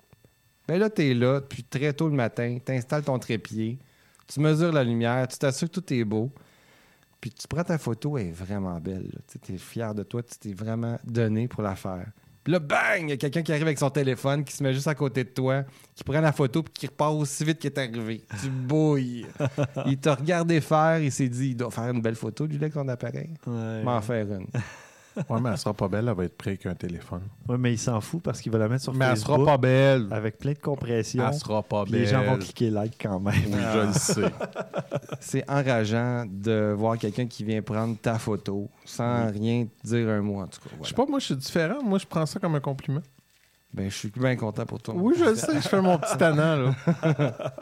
Mais 0.68 0.78
là, 0.78 0.90
tu 0.90 1.10
es 1.10 1.14
là, 1.14 1.42
puis 1.42 1.64
très 1.64 1.94
tôt 1.94 2.10
le 2.10 2.16
matin, 2.16 2.58
tu 2.64 2.72
installes 2.72 3.04
ton 3.04 3.18
trépied, 3.20 3.80
tu 4.28 4.40
mesures 4.40 4.72
la 4.72 4.84
lumière, 4.84 5.28
tu 5.28 5.38
t'assures 5.38 5.70
que 5.70 5.80
tout 5.80 5.94
est 5.94 6.04
beau. 6.04 6.32
Puis 7.22 7.30
tu 7.30 7.48
prends 7.48 7.64
ta 7.64 7.78
photo, 7.78 8.18
elle 8.18 8.28
est 8.28 8.32
vraiment 8.32 8.80
belle. 8.80 9.12
Tu 9.44 9.54
es 9.54 9.58
fier 9.58 9.94
de 9.94 10.02
toi, 10.02 10.24
tu 10.24 10.38
t'es 10.40 10.54
vraiment 10.54 10.98
donné 11.04 11.48
pour 11.48 11.62
la 11.62 11.76
faire. 11.76 12.08
Puis 12.44 12.52
là, 12.52 12.58
bang, 12.60 13.04
il 13.04 13.10
y 13.10 13.12
a 13.12 13.18
quelqu'un 13.18 13.44
qui 13.44 13.52
arrive 13.52 13.68
avec 13.68 13.78
son 13.78 13.92
téléphone, 13.92 14.44
qui 14.44 14.54
se 14.56 14.64
met 14.64 14.74
juste 14.74 14.88
à 14.88 14.96
côté 14.96 15.24
de 15.24 15.30
toi, 15.30 15.64
qui 15.94 16.04
prend 16.04 16.20
la 16.20 16.32
photo, 16.32 16.64
puis 16.64 16.74
qui 16.74 16.88
repart 16.88 17.14
aussi 17.14 17.46
vite 17.46 17.60
qu'il 17.60 17.70
est 17.70 17.78
arrivé. 17.78 18.26
Tu 18.42 18.50
bouilles. 18.50 19.28
il 19.86 20.00
t'a 20.00 20.16
regardé 20.16 20.60
faire, 20.60 20.98
il 20.98 21.12
s'est 21.12 21.30
dit, 21.30 21.50
il 21.50 21.56
doit 21.56 21.70
faire 21.70 21.92
une 21.92 22.02
belle 22.02 22.16
photo, 22.16 22.48
là, 22.48 22.56
avec 22.56 22.74
son 22.74 22.88
appareil. 22.88 23.36
Ouais. 23.46 23.84
M'en 23.84 24.02
faire 24.02 24.26
une. 24.26 24.48
Ouais, 25.30 25.42
mais 25.42 25.50
elle 25.50 25.58
sera 25.58 25.74
pas 25.74 25.88
belle, 25.88 26.08
elle 26.08 26.16
va 26.16 26.24
être 26.24 26.38
prête 26.38 26.54
avec 26.54 26.66
un 26.66 26.76
téléphone. 26.76 27.22
Ouais, 27.48 27.58
mais 27.58 27.74
il 27.74 27.78
s'en 27.78 28.00
fout 28.00 28.22
parce 28.22 28.40
qu'il 28.42 28.52
va 28.52 28.60
la 28.60 28.68
mettre 28.70 28.84
sur 28.84 28.94
Mais 28.94 29.06
elle 29.06 29.12
Facebook 29.18 29.40
sera 29.40 29.46
pas 29.46 29.58
belle. 29.58 30.08
avec 30.12 30.38
plein 30.38 30.54
de 30.54 30.58
compression. 30.60 31.28
Elle 31.28 31.34
sera 31.34 31.64
pas 31.64 31.84
belle. 31.86 31.94
les 31.94 32.06
gens 32.06 32.24
vont 32.24 32.38
cliquer 32.38 32.70
like 32.70 32.96
quand 33.02 33.20
même. 33.20 33.34
Oui, 33.48 33.60
je 33.74 33.88
le 33.88 33.94
sais. 33.94 34.34
C'est 35.20 35.50
enrageant 35.50 36.26
de 36.30 36.74
voir 36.78 36.98
quelqu'un 36.98 37.28
qui 37.28 37.44
vient 37.44 37.62
prendre 37.62 37.98
ta 37.98 38.18
photo 38.18 38.70
sans 38.86 39.30
rien 39.32 39.68
dire 39.84 40.10
un 40.10 40.22
mot, 40.22 40.42
en 40.42 40.48
tout 40.48 40.62
cas. 40.62 40.76
Je 40.82 40.88
sais 40.90 40.96
pas, 40.96 41.06
moi, 41.06 41.20
je 41.20 41.26
suis 41.26 41.36
différent. 41.36 41.84
Moi, 41.84 42.00
je 42.00 42.06
prends 42.06 42.26
ça 42.26 42.40
comme 42.40 42.56
un 42.56 42.60
compliment. 42.62 43.02
Ben, 43.74 43.90
je 43.90 43.96
suis 43.96 44.10
bien 44.10 44.36
content 44.36 44.66
pour 44.66 44.82
toi. 44.82 44.94
Oui, 44.98 45.16
je 45.18 45.24
le 45.26 45.36
sais. 45.36 45.56
Je 45.62 45.68
fais 45.68 45.82
mon 45.82 45.98
petit 45.98 46.18
tannant, 46.18 46.58
là. 46.58 46.76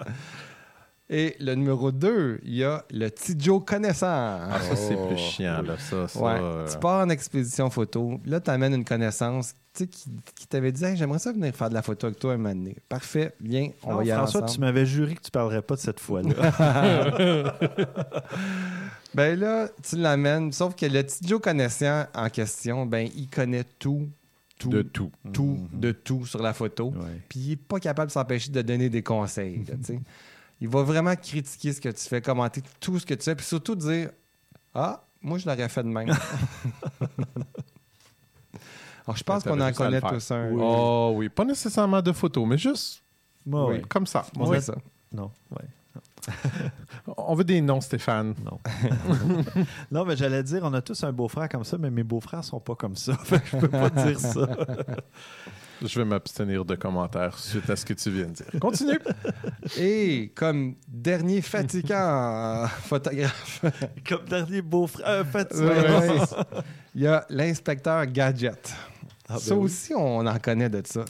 Et 1.11 1.35
le 1.39 1.55
numéro 1.55 1.91
2, 1.91 2.39
il 2.43 2.53
y 2.55 2.63
a 2.63 2.85
le 2.91 3.09
petit 3.09 3.35
Joe 3.39 3.63
connaissant. 3.65 4.05
Ah, 4.07 4.59
ça, 4.61 4.75
c'est 4.75 4.95
Oh. 4.95 5.07
plus 5.07 5.17
chiant, 5.17 5.63
là. 5.63 5.75
Ça, 5.79 6.07
ça. 6.07 6.19
Ouais. 6.19 6.37
euh, 6.39 6.67
Tu 6.71 6.77
pars 6.77 7.03
en 7.03 7.09
expédition 7.09 7.69
photo. 7.71 8.19
Là, 8.25 8.39
tu 8.39 8.51
amènes 8.51 8.75
une 8.75 8.85
connaissance 8.85 9.53
tu 9.73 9.83
sais, 9.85 9.87
qui, 9.87 10.11
qui 10.35 10.45
t'avait 10.47 10.71
dit 10.71 10.85
Hey, 10.85 10.95
J'aimerais 10.97 11.17
ça 11.17 11.31
venir 11.31 11.51
faire 11.55 11.69
de 11.69 11.73
la 11.73 11.81
photo 11.81 12.05
avec 12.07 12.19
toi 12.19 12.33
un 12.33 12.37
moment 12.37 12.53
donné. 12.53 12.75
Parfait, 12.87 13.33
viens, 13.41 13.69
on 13.83 13.89
Non, 13.91 13.97
va 13.97 14.03
y 14.03 14.11
aller 14.11 14.17
François, 14.21 14.43
tu 14.43 14.59
m'avais 14.59 14.85
juré 14.85 15.15
que 15.15 15.21
tu 15.21 15.31
parlerais 15.31 15.63
pas 15.63 15.75
de 15.75 15.79
cette 15.79 15.99
fois-là. 15.99 17.53
Ben 19.15 19.39
là, 19.39 19.67
tu 19.81 19.95
l'amènes. 19.97 20.51
Sauf 20.51 20.75
que 20.75 20.85
le 20.85 21.01
petit 21.01 21.27
Joe 21.27 21.41
connaissant 21.41 22.05
en 22.13 22.29
question, 22.29 22.85
ben 22.85 23.09
il 23.15 23.27
connaît 23.27 23.63
tout, 23.79 24.07
tout, 24.59 24.69
De 24.69 24.83
tout. 24.83 25.11
tout, 25.33 25.57
Mhm. 25.73 25.79
de 25.79 25.91
tout 25.91 26.25
sur 26.27 26.41
la 26.43 26.53
photo. 26.53 26.93
Puis 27.27 27.39
il 27.39 27.49
n'est 27.49 27.55
pas 27.55 27.79
capable 27.79 28.09
de 28.09 28.11
s'empêcher 28.13 28.51
de 28.51 28.61
donner 28.61 28.89
des 28.89 29.01
conseils. 29.01 29.63
là, 29.67 29.73
tu 29.77 29.83
sais. 29.95 29.99
il 30.61 30.67
va 30.67 30.83
vraiment 30.83 31.15
critiquer 31.15 31.73
ce 31.73 31.81
que 31.81 31.89
tu 31.89 32.03
fais, 32.07 32.21
commenter 32.21 32.61
tout 32.79 32.99
ce 32.99 33.05
que 33.05 33.13
tu 33.13 33.23
fais, 33.23 33.35
puis 33.35 33.45
surtout 33.45 33.75
dire 33.75 34.09
Ah, 34.73 35.03
moi 35.21 35.37
je 35.37 35.47
l'aurais 35.47 35.69
fait 35.69 35.83
de 35.83 35.89
même. 35.89 36.09
Alors 39.05 39.17
je 39.17 39.23
pense 39.23 39.43
qu'on 39.43 39.59
en 39.59 39.71
connaît 39.73 40.01
tous 40.01 40.31
un. 40.31 40.51
Oh 40.53 41.13
oui, 41.15 41.29
pas 41.29 41.45
nécessairement 41.45 42.01
de 42.01 42.11
photos, 42.11 42.45
mais 42.47 42.57
juste 42.57 43.03
Moi, 43.45 43.65
Oui. 43.67 43.75
ouais. 43.75 43.81
comme 43.87 44.05
ça. 44.05 44.25
Oui. 44.35 44.55
fait 44.55 44.61
ça. 44.61 44.75
Non, 45.11 45.31
ouais. 45.51 45.65
On 47.17 47.33
veut 47.33 47.43
des 47.43 47.59
noms, 47.61 47.81
Stéphane. 47.81 48.35
Non. 48.43 48.59
non, 49.91 50.05
mais 50.05 50.15
j'allais 50.15 50.43
dire, 50.43 50.61
on 50.63 50.73
a 50.73 50.81
tous 50.81 51.03
un 51.03 51.11
beau-frère 51.11 51.49
comme 51.49 51.63
ça, 51.63 51.77
mais 51.79 51.89
mes 51.89 52.03
beaux-frères 52.03 52.43
sont 52.43 52.59
pas 52.59 52.75
comme 52.75 52.95
ça. 52.95 53.17
Je 53.45 53.57
peux 53.57 53.67
pas 53.69 53.89
dire 53.89 54.19
ça. 54.19 54.47
Je 55.85 55.99
vais 55.99 56.05
m'abstenir 56.05 56.65
de 56.65 56.75
commentaires 56.75 57.37
suite 57.39 57.69
à 57.69 57.75
ce 57.75 57.85
que 57.85 57.93
tu 57.93 58.09
viens 58.11 58.25
de 58.27 58.31
dire. 58.33 58.45
Continue. 58.59 58.99
Et 59.77 60.31
comme 60.35 60.75
dernier 60.87 61.41
fatigant 61.41 62.67
photographe, 62.83 63.63
comme 64.07 64.25
dernier 64.25 64.61
beau-frère. 64.61 65.07
Euh, 65.07 65.23
fatigué. 65.23 65.63
Ouais, 65.65 66.17
il 66.95 67.01
y 67.03 67.07
a 67.07 67.25
l'inspecteur 67.29 68.05
Gadget. 68.07 68.73
Ah, 69.27 69.33
ben 69.33 69.39
ça 69.39 69.55
oui. 69.55 69.65
aussi, 69.65 69.93
on 69.95 70.25
en 70.25 70.39
connaît 70.39 70.69
de 70.69 70.81
ça. 70.85 71.05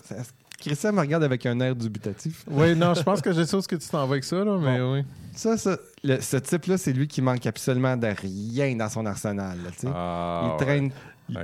Christian 0.60 0.92
me 0.92 1.00
regarde 1.00 1.24
avec 1.24 1.46
un 1.46 1.58
air 1.62 1.74
dubitatif. 1.76 2.44
oui, 2.52 2.76
non, 2.76 2.94
je 2.94 3.02
pense 3.02 3.22
que 3.22 3.32
j'ai 3.32 3.46
sûr 3.46 3.64
ce 3.64 3.68
que 3.68 3.78
tu 3.78 3.88
t'en 3.88 4.00
vas 4.06 4.12
avec 4.14 4.26
ça, 4.26 4.44
là, 4.44 4.58
mais 4.58 4.82
oui. 4.82 5.06
Ça, 5.34 5.56
ça 5.58 5.78
le- 6.04 6.20
ce 6.20 6.36
type-là, 6.36 6.78
c'est 6.78 6.92
lui 6.92 7.08
qui 7.08 7.22
manque 7.22 7.46
absolument 7.46 7.96
de 7.96 8.08
rien 8.08 8.76
dans 8.76 8.90
son 8.90 9.06
arsenal. 9.06 9.58
là, 9.64 9.70
tu 9.72 9.80
sais. 9.80 9.88
Ah, 9.96 10.58
il 10.60 10.66
traîne 10.66 10.86
ouais. 10.88 10.92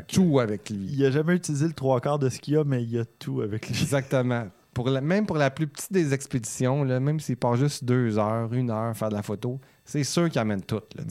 Tout 0.08 0.40
avec 0.40 0.70
lui. 0.70 0.88
Il 0.92 1.06
a 1.06 1.12
jamais 1.12 1.36
utilisé 1.36 1.68
le 1.68 1.74
trois 1.74 2.00
quarts 2.02 2.20
de 2.20 2.30
ce 2.30 2.40
qu'il 2.40 2.54
y 2.54 2.58
a, 2.58 2.64
mais 2.64 2.84
il 2.84 2.98
a 3.00 3.06
tout 3.06 3.42
avec 3.42 3.68
lui. 3.70 3.76
Exactement. 3.82 4.48
Pour 4.74 4.90
la- 4.90 5.00
même 5.02 5.26
pour 5.26 5.38
la 5.38 5.50
plus 5.52 5.68
petite 5.68 5.94
des 5.94 6.14
expéditions, 6.14 6.84
là, 6.84 7.00
même 7.00 7.20
s'il 7.20 7.38
part 7.38 7.56
juste 7.56 7.86
deux 7.86 8.18
heures, 8.18 8.52
une 8.54 8.70
heure 8.72 8.96
faire 8.96 9.10
de 9.10 9.14
la 9.16 9.22
photo, 9.22 9.60
c'est 9.86 10.04
sûr 10.04 10.30
qu'il 10.30 10.40
amène 10.42 10.62
tout. 10.64 10.82
Là. 10.96 11.04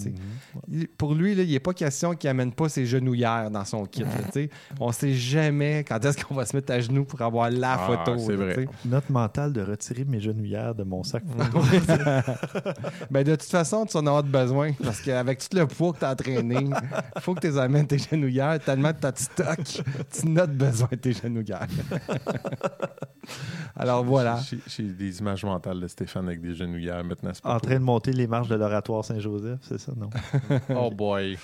Il- 0.68 0.88
pour 0.88 1.14
lui, 1.14 1.34
là, 1.34 1.42
il 1.44 1.50
n'est 1.52 1.60
pas 1.60 1.72
question 1.72 2.14
qu'il 2.14 2.28
amène 2.28 2.52
pas 2.52 2.68
ses 2.68 2.84
genouillères 2.86 3.50
dans 3.50 3.64
son 3.64 3.84
kit. 3.86 4.02
là. 4.02 4.08
On 4.80 4.90
sait 4.92 5.14
jamais 5.14 5.84
quand 5.86 6.04
est-ce 6.04 6.22
qu'on 6.24 6.34
va 6.34 6.44
se 6.44 6.56
mettre 6.56 6.72
à 6.72 6.80
genoux 6.80 7.04
pour 7.04 7.22
avoir 7.22 7.50
la 7.50 7.74
Ah, 7.74 7.86
photo. 7.86 8.18
c'est 8.18 8.32
là, 8.36 8.44
vrai. 8.44 8.54
tu 8.56 8.62
sais. 8.64 8.68
Note 8.86 9.08
mentale 9.10 9.52
de 9.52 9.62
retirer 9.62 10.04
mes 10.04 10.20
genouillères 10.20 10.74
de 10.74 10.82
mon 10.82 11.02
sac. 11.04 11.22
Ben, 13.10 13.22
de 13.24 13.32
toute 13.36 13.48
façon, 13.48 13.86
tu 13.86 13.96
en 13.96 14.06
auras 14.06 14.22
besoin 14.22 14.72
parce 14.82 15.00
qu'avec 15.00 15.38
tout 15.48 15.56
le 15.56 15.66
poids 15.66 15.92
que 15.92 15.98
tu 16.00 16.04
as 16.04 16.10
entraîné, 16.12 16.56
il 17.16 17.20
faut 17.20 17.34
que 17.34 17.40
tu 17.40 17.46
les 17.48 17.58
amènes 17.58 17.86
tes 17.86 17.98
genouillères 17.98 18.58
tellement 18.60 18.92
tu 18.92 19.06
as 19.06 19.12
de 19.12 19.18
stock, 19.18 19.58
tu 20.10 20.28
notes 20.28 20.52
besoin 20.52 20.88
de 20.90 20.96
tes 20.96 21.12
genouillères. 21.12 21.66
Alors 23.76 24.04
voilà. 24.04 24.38
J'ai- 24.48 24.58
J'ai 24.66 24.82
des 24.84 25.18
images 25.18 25.44
mentales 25.44 25.80
de 25.80 25.88
Stéphane 25.88 26.26
avec 26.26 26.40
des 26.40 26.54
genouillères 26.54 27.02
maintenant. 27.04 27.30
c'est 27.32 27.42
pas 27.42 27.50
En 27.54 27.58
pour- 27.58 27.68
train 27.68 27.78
de 27.78 27.84
monter 27.84 28.12
les 28.12 28.26
marches 28.26 28.48
de 28.48 28.54
l'oratoire 28.68 29.04
Saint-Joseph, 29.04 29.58
c'est 29.62 29.78
ça, 29.78 29.92
non? 29.96 30.10
Oh 30.76 30.90
boy. 30.90 31.38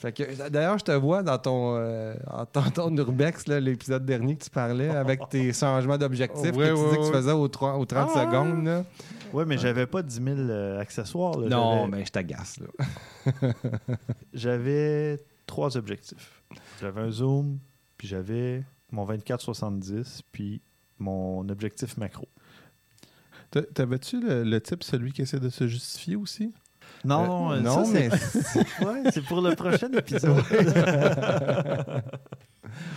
Que, 0.00 0.48
d'ailleurs, 0.48 0.78
je 0.78 0.84
te 0.84 0.92
vois 0.92 1.24
dans 1.24 1.38
ton, 1.38 1.74
euh, 1.76 2.14
en 2.30 2.46
ton, 2.46 2.62
ton 2.70 2.96
urbex, 2.96 3.48
l'épisode 3.48 4.06
dernier 4.06 4.36
que 4.36 4.44
tu 4.44 4.50
parlais, 4.50 4.90
avec 4.90 5.28
tes 5.28 5.52
changements 5.52 5.98
d'objectifs 5.98 6.52
que 6.52 6.56
tu 6.56 6.90
dis 6.90 6.96
que 6.98 7.06
tu 7.06 7.12
faisais 7.12 7.32
aux, 7.32 7.48
trois- 7.48 7.76
aux 7.76 7.84
30 7.84 8.10
Ah! 8.14 8.20
secondes. 8.24 8.64
là. 8.64 8.84
Oui, 9.32 9.42
mais 9.44 9.58
j'avais 9.58 9.86
pas 9.86 10.02
10 10.02 10.14
000 10.22 10.36
euh, 10.38 10.78
accessoires. 10.80 11.36
là. 11.38 11.48
Non, 11.48 11.88
mais 11.88 12.04
je 12.06 12.12
t'agace. 12.12 12.60
Là. 12.60 13.32
J'avais 14.32 15.18
trois 15.46 15.76
objectifs. 15.76 16.42
J'avais 16.80 17.00
un 17.00 17.10
zoom, 17.10 17.58
puis 17.96 18.06
j'avais 18.08 18.62
mon 18.92 19.04
24-70, 19.06 20.20
puis 20.32 20.60
mon 20.98 21.48
objectif 21.48 21.96
macro. 21.96 22.28
T'a- 23.50 23.62
T'avais-tu 23.62 24.20
le, 24.20 24.44
le 24.44 24.60
type, 24.60 24.82
celui 24.84 25.12
qui 25.12 25.22
essaie 25.22 25.40
de 25.40 25.48
se 25.48 25.66
justifier 25.66 26.16
aussi? 26.16 26.52
Non, 27.04 27.52
Euh, 27.52 27.54
euh, 27.56 27.60
non, 27.60 27.84
ça, 27.84 27.90
mais 27.92 28.08
c'est 28.10 28.58
ouais, 28.84 29.02
c'est 29.12 29.24
pour 29.24 29.40
le 29.40 29.54
prochain 29.54 29.88
épisode. 29.96 30.42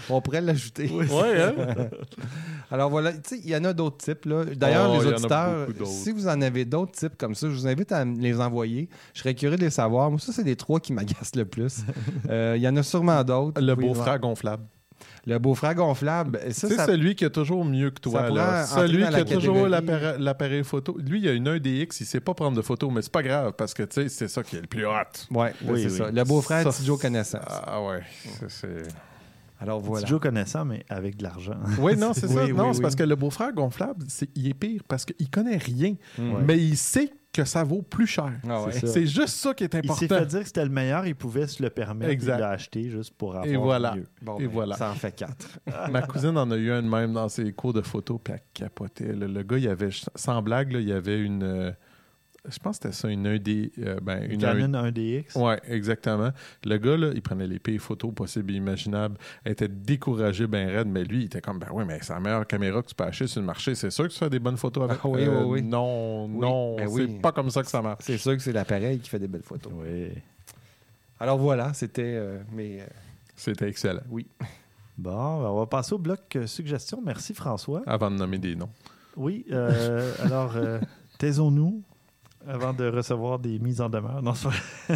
on 0.10 0.22
pourrait 0.22 0.42
l'ajouter. 0.42 0.90
Ouais, 0.90 1.42
hein? 1.42 1.54
Alors 2.70 2.90
voilà, 2.90 3.14
tu 3.14 3.20
sais, 3.26 3.42
il 3.44 3.50
y 3.50 3.56
en 3.56 3.64
a 3.64 3.74
d'autres 3.74 3.98
types. 3.98 4.28
D'ailleurs, 4.58 4.92
Oh, 4.94 5.00
les 5.02 5.08
auditeurs, 5.08 5.68
si 5.86 6.12
vous 6.12 6.28
en 6.28 6.42
avez 6.42 6.66
d'autres 6.66 6.94
types 6.94 7.18
comme 7.18 7.36
ça, 7.36 7.48
je 7.50 7.54
vous 7.54 7.68
invite 7.68 7.92
à 7.92 8.04
les 8.06 8.40
envoyer. 8.40 8.90
Je 9.14 9.20
serais 9.20 9.36
curieux 9.36 9.58
de 9.58 9.62
les 9.62 9.70
savoir. 9.70 10.10
Moi, 10.10 10.20
ça, 10.20 10.32
c'est 10.34 10.44
les 10.44 10.56
trois 10.56 10.80
qui 10.80 10.94
m'agacent 10.94 11.36
le 11.36 11.46
plus. 11.46 11.82
Euh, 12.30 12.54
Il 12.58 12.62
y 12.62 12.68
en 12.68 12.76
a 12.78 12.84
sûrement 12.84 13.24
d'autres. 13.24 13.62
Le 13.62 13.76
beau-frère 13.76 14.20
gonflable. 14.20 14.64
Le 15.28 15.38
beau-frère 15.38 15.76
gonflable. 15.76 16.40
Ça, 16.52 16.68
C'est 16.68 16.76
ça- 16.76 16.86
celui 16.88 17.14
qui 17.16 17.26
est 17.26 17.30
toujours 17.30 17.64
mieux 17.64 17.92
que 17.92 18.00
toi. 18.00 18.30
Là. 18.30 18.66
Celui 18.66 18.98
qui 19.00 19.04
a 19.16 19.24
toujours 19.24 19.54
catégorie- 19.56 19.70
l'appareil 19.70 20.16
l'appareil 20.20 20.64
photo. 20.64 20.98
Lui, 20.98 21.20
il 21.20 21.28
a 21.30 21.34
une 21.34 21.48
1DX, 21.48 22.00
il 22.02 22.06
sait 22.06 22.20
pas 22.20 22.34
prendre 22.34 22.58
de 22.58 22.62
photos, 22.64 22.92
mais 22.92 23.02
c'est 23.04 23.12
pas 23.12 23.22
grave 23.22 23.54
parce 23.56 23.74
que 23.76 23.84
tu 23.84 24.02
sais, 24.02 24.10
c'est 24.10 24.28
ça 24.28 24.42
qui 24.42 24.56
est 24.56 24.62
le 24.62 24.68
plus 24.68 24.86
hot. 24.86 24.92
Ouais, 25.30 25.54
Oui, 25.66 25.84
c'est 25.84 25.92
oui. 25.92 25.98
ça. 25.98 26.12
Le 26.12 26.24
beau-frère 26.24 26.64
Ça, 26.64 26.72
Tidjo 26.72 26.98
connaissant. 26.98 27.40
Ah 27.46 27.84
ouais. 27.84 28.02
c'est- 28.48 28.88
Alors 29.60 29.80
voilà. 29.80 30.08
Joe 30.08 30.20
connaissant, 30.20 30.66
mais 30.66 30.84
avec 30.90 31.18
de 31.18 31.24
l'argent. 31.24 31.54
Oui, 31.80 31.96
non, 31.96 32.14
c'est 32.14 32.28
ça. 32.28 32.44
Oui, 32.44 32.52
non, 32.52 32.64
oui, 32.64 32.70
c'est 32.72 32.78
oui. 32.78 32.82
parce 32.82 32.96
que 32.96 33.04
le 33.04 33.16
beau-frère 33.16 33.54
gonflable, 33.54 34.04
il 34.36 34.48
est 34.48 34.54
pire 34.56 34.82
parce 34.88 35.06
qu'il 35.06 35.30
connaît 35.30 35.58
rien, 35.58 35.94
Mm. 36.18 36.32
mais 36.48 36.58
il 36.58 36.76
sait 36.76 37.12
que 37.34 37.46
ça 37.46 37.63
vaut 37.63 37.82
plus 37.82 38.08
cher. 38.08 38.32
Ah 38.48 38.63
ouais. 38.63 38.72
C'est 38.74 39.06
juste 39.08 39.36
ça 39.36 39.54
qui 39.54 39.63
est 39.63 39.74
Il 39.74 39.78
important. 39.78 39.96
s'est 39.96 40.08
fait 40.08 40.26
dire 40.26 40.39
que 40.41 40.46
c'était 40.48 40.63
le 40.65 40.70
meilleur, 40.72 41.06
il 41.08 41.15
pouvait 41.15 41.48
se 41.48 41.63
le 41.63 41.70
permettre. 41.70 42.12
Exact. 42.12 42.38
Il 42.38 42.41
l'a 42.41 42.50
acheté 42.50 42.89
juste 42.89 43.13
pour 43.15 43.32
avoir 43.36 43.46
Et 43.46 43.56
voilà. 43.56 43.96
mieux. 43.96 44.08
Bon, 44.22 44.38
Et 44.38 44.48
ben, 44.48 44.50
voilà. 44.52 44.76
Ça 44.76 44.89
en 44.91 44.96
fait 44.96 45.13
quatre. 45.15 45.60
Ma 45.91 46.02
cousine 46.02 46.38
en 46.38 46.50
a 46.52 46.58
eu 46.58 46.72
un 46.72 46.82
de 46.84 46.88
même 46.89 47.13
dans 47.13 47.30
ses 47.30 47.54
cours 47.54 47.74
de 47.74 47.82
photo, 47.82 48.17
puis 48.17 48.34
elle 48.34 48.41
capotait. 48.54 49.13
Le 49.13 49.44
gars, 49.44 49.58
il 49.58 49.67
avait, 49.70 49.89
sans 50.15 50.41
blague, 50.41 50.72
là, 50.74 50.80
il 50.80 50.88
y 50.88 50.94
avait 50.94 51.20
une. 51.22 51.44
euh, 51.44 51.72
je 52.50 52.58
pense 52.60 52.80
que 52.80 52.84
c'était 52.90 52.96
ça, 52.96 53.08
une 53.10 53.28
1D. 53.28 53.72
euh, 53.80 54.00
ben, 54.02 54.24
Une 54.24 54.32
une 54.34 54.40
Canon 54.42 54.84
1DX. 54.90 55.38
Ouais, 55.40 55.60
exactement. 55.68 56.32
Le 56.66 56.78
gars, 56.78 56.98
là, 56.98 57.12
il 57.14 57.22
prenait 57.22 57.46
les 57.48 57.60
pires 57.60 57.80
photos 57.82 58.14
possibles 58.14 58.52
et 58.54 58.56
imaginables. 58.56 59.18
Il 59.46 59.52
était 59.52 59.68
découragé, 59.68 60.48
ben 60.48 60.68
raide, 60.70 60.88
mais 60.88 61.04
lui, 61.04 61.20
il 61.22 61.26
était 61.26 61.42
comme, 61.42 61.60
ben 61.60 61.68
oui, 61.72 61.84
mais 61.88 62.00
c'est 62.02 62.14
la 62.14 62.20
meilleure 62.20 62.48
caméra 62.48 62.82
que 62.82 62.88
tu 62.88 62.96
peux 62.96 63.04
acheter 63.04 63.28
sur 63.28 63.42
le 63.42 63.46
marché. 63.46 63.76
C'est 63.76 63.92
sûr 63.92 64.08
que 64.08 64.14
tu 64.14 64.18
fais 64.18 64.30
des 64.30 64.40
bonnes 64.40 64.58
photos 64.58 64.86
avec. 64.86 65.00
Ah 65.04 65.08
oui, 65.08 65.22
Euh, 65.28 65.44
oui, 65.44 65.62
oui. 65.62 65.62
Non, 65.62 66.26
Oui, 66.26 66.40
non, 66.40 66.76
ben 66.78 66.88
c'est 66.88 66.94
oui. 67.06 67.20
pas 67.22 67.32
comme 67.32 67.50
ça 67.52 67.62
que 67.62 67.70
ça 67.70 67.82
marche. 67.82 68.04
C'est 68.04 68.18
sûr 68.18 68.34
que 68.34 68.40
c'est 68.42 68.54
l'appareil 68.54 69.00
qui 69.00 69.10
fait 69.10 69.20
des 69.20 69.28
belles 69.28 69.44
photos. 69.44 69.72
Oui. 69.76 70.10
Alors 71.20 71.38
voilà, 71.38 71.74
c'était 71.76 72.16
euh, 72.16 72.40
mes. 72.52 72.82
euh, 72.82 72.86
C'était 73.36 73.70
excellent. 73.70 74.02
oui. 74.10 74.26
Bon, 74.98 75.42
ben, 75.42 75.48
on 75.50 75.60
va 75.60 75.66
passer 75.68 75.94
au 75.94 75.98
bloc 76.00 76.20
euh, 76.36 76.46
suggestions. 76.48 77.02
Merci 77.04 77.34
François. 77.34 77.82
Avant 77.88 78.12
de 78.12 78.16
nommer 78.18 78.38
des 78.38 78.56
noms. 78.56 78.70
Oui, 79.16 79.46
euh, 79.52 80.12
alors, 80.24 80.56
euh, 80.56 80.80
taisons-nous 81.18 81.82
avant 82.48 82.74
de 82.74 82.86
recevoir 82.88 83.40
des 83.40 83.60
mises 83.60 83.82
en 83.82 83.90
demeure. 83.90 84.22
Non. 84.22 84.34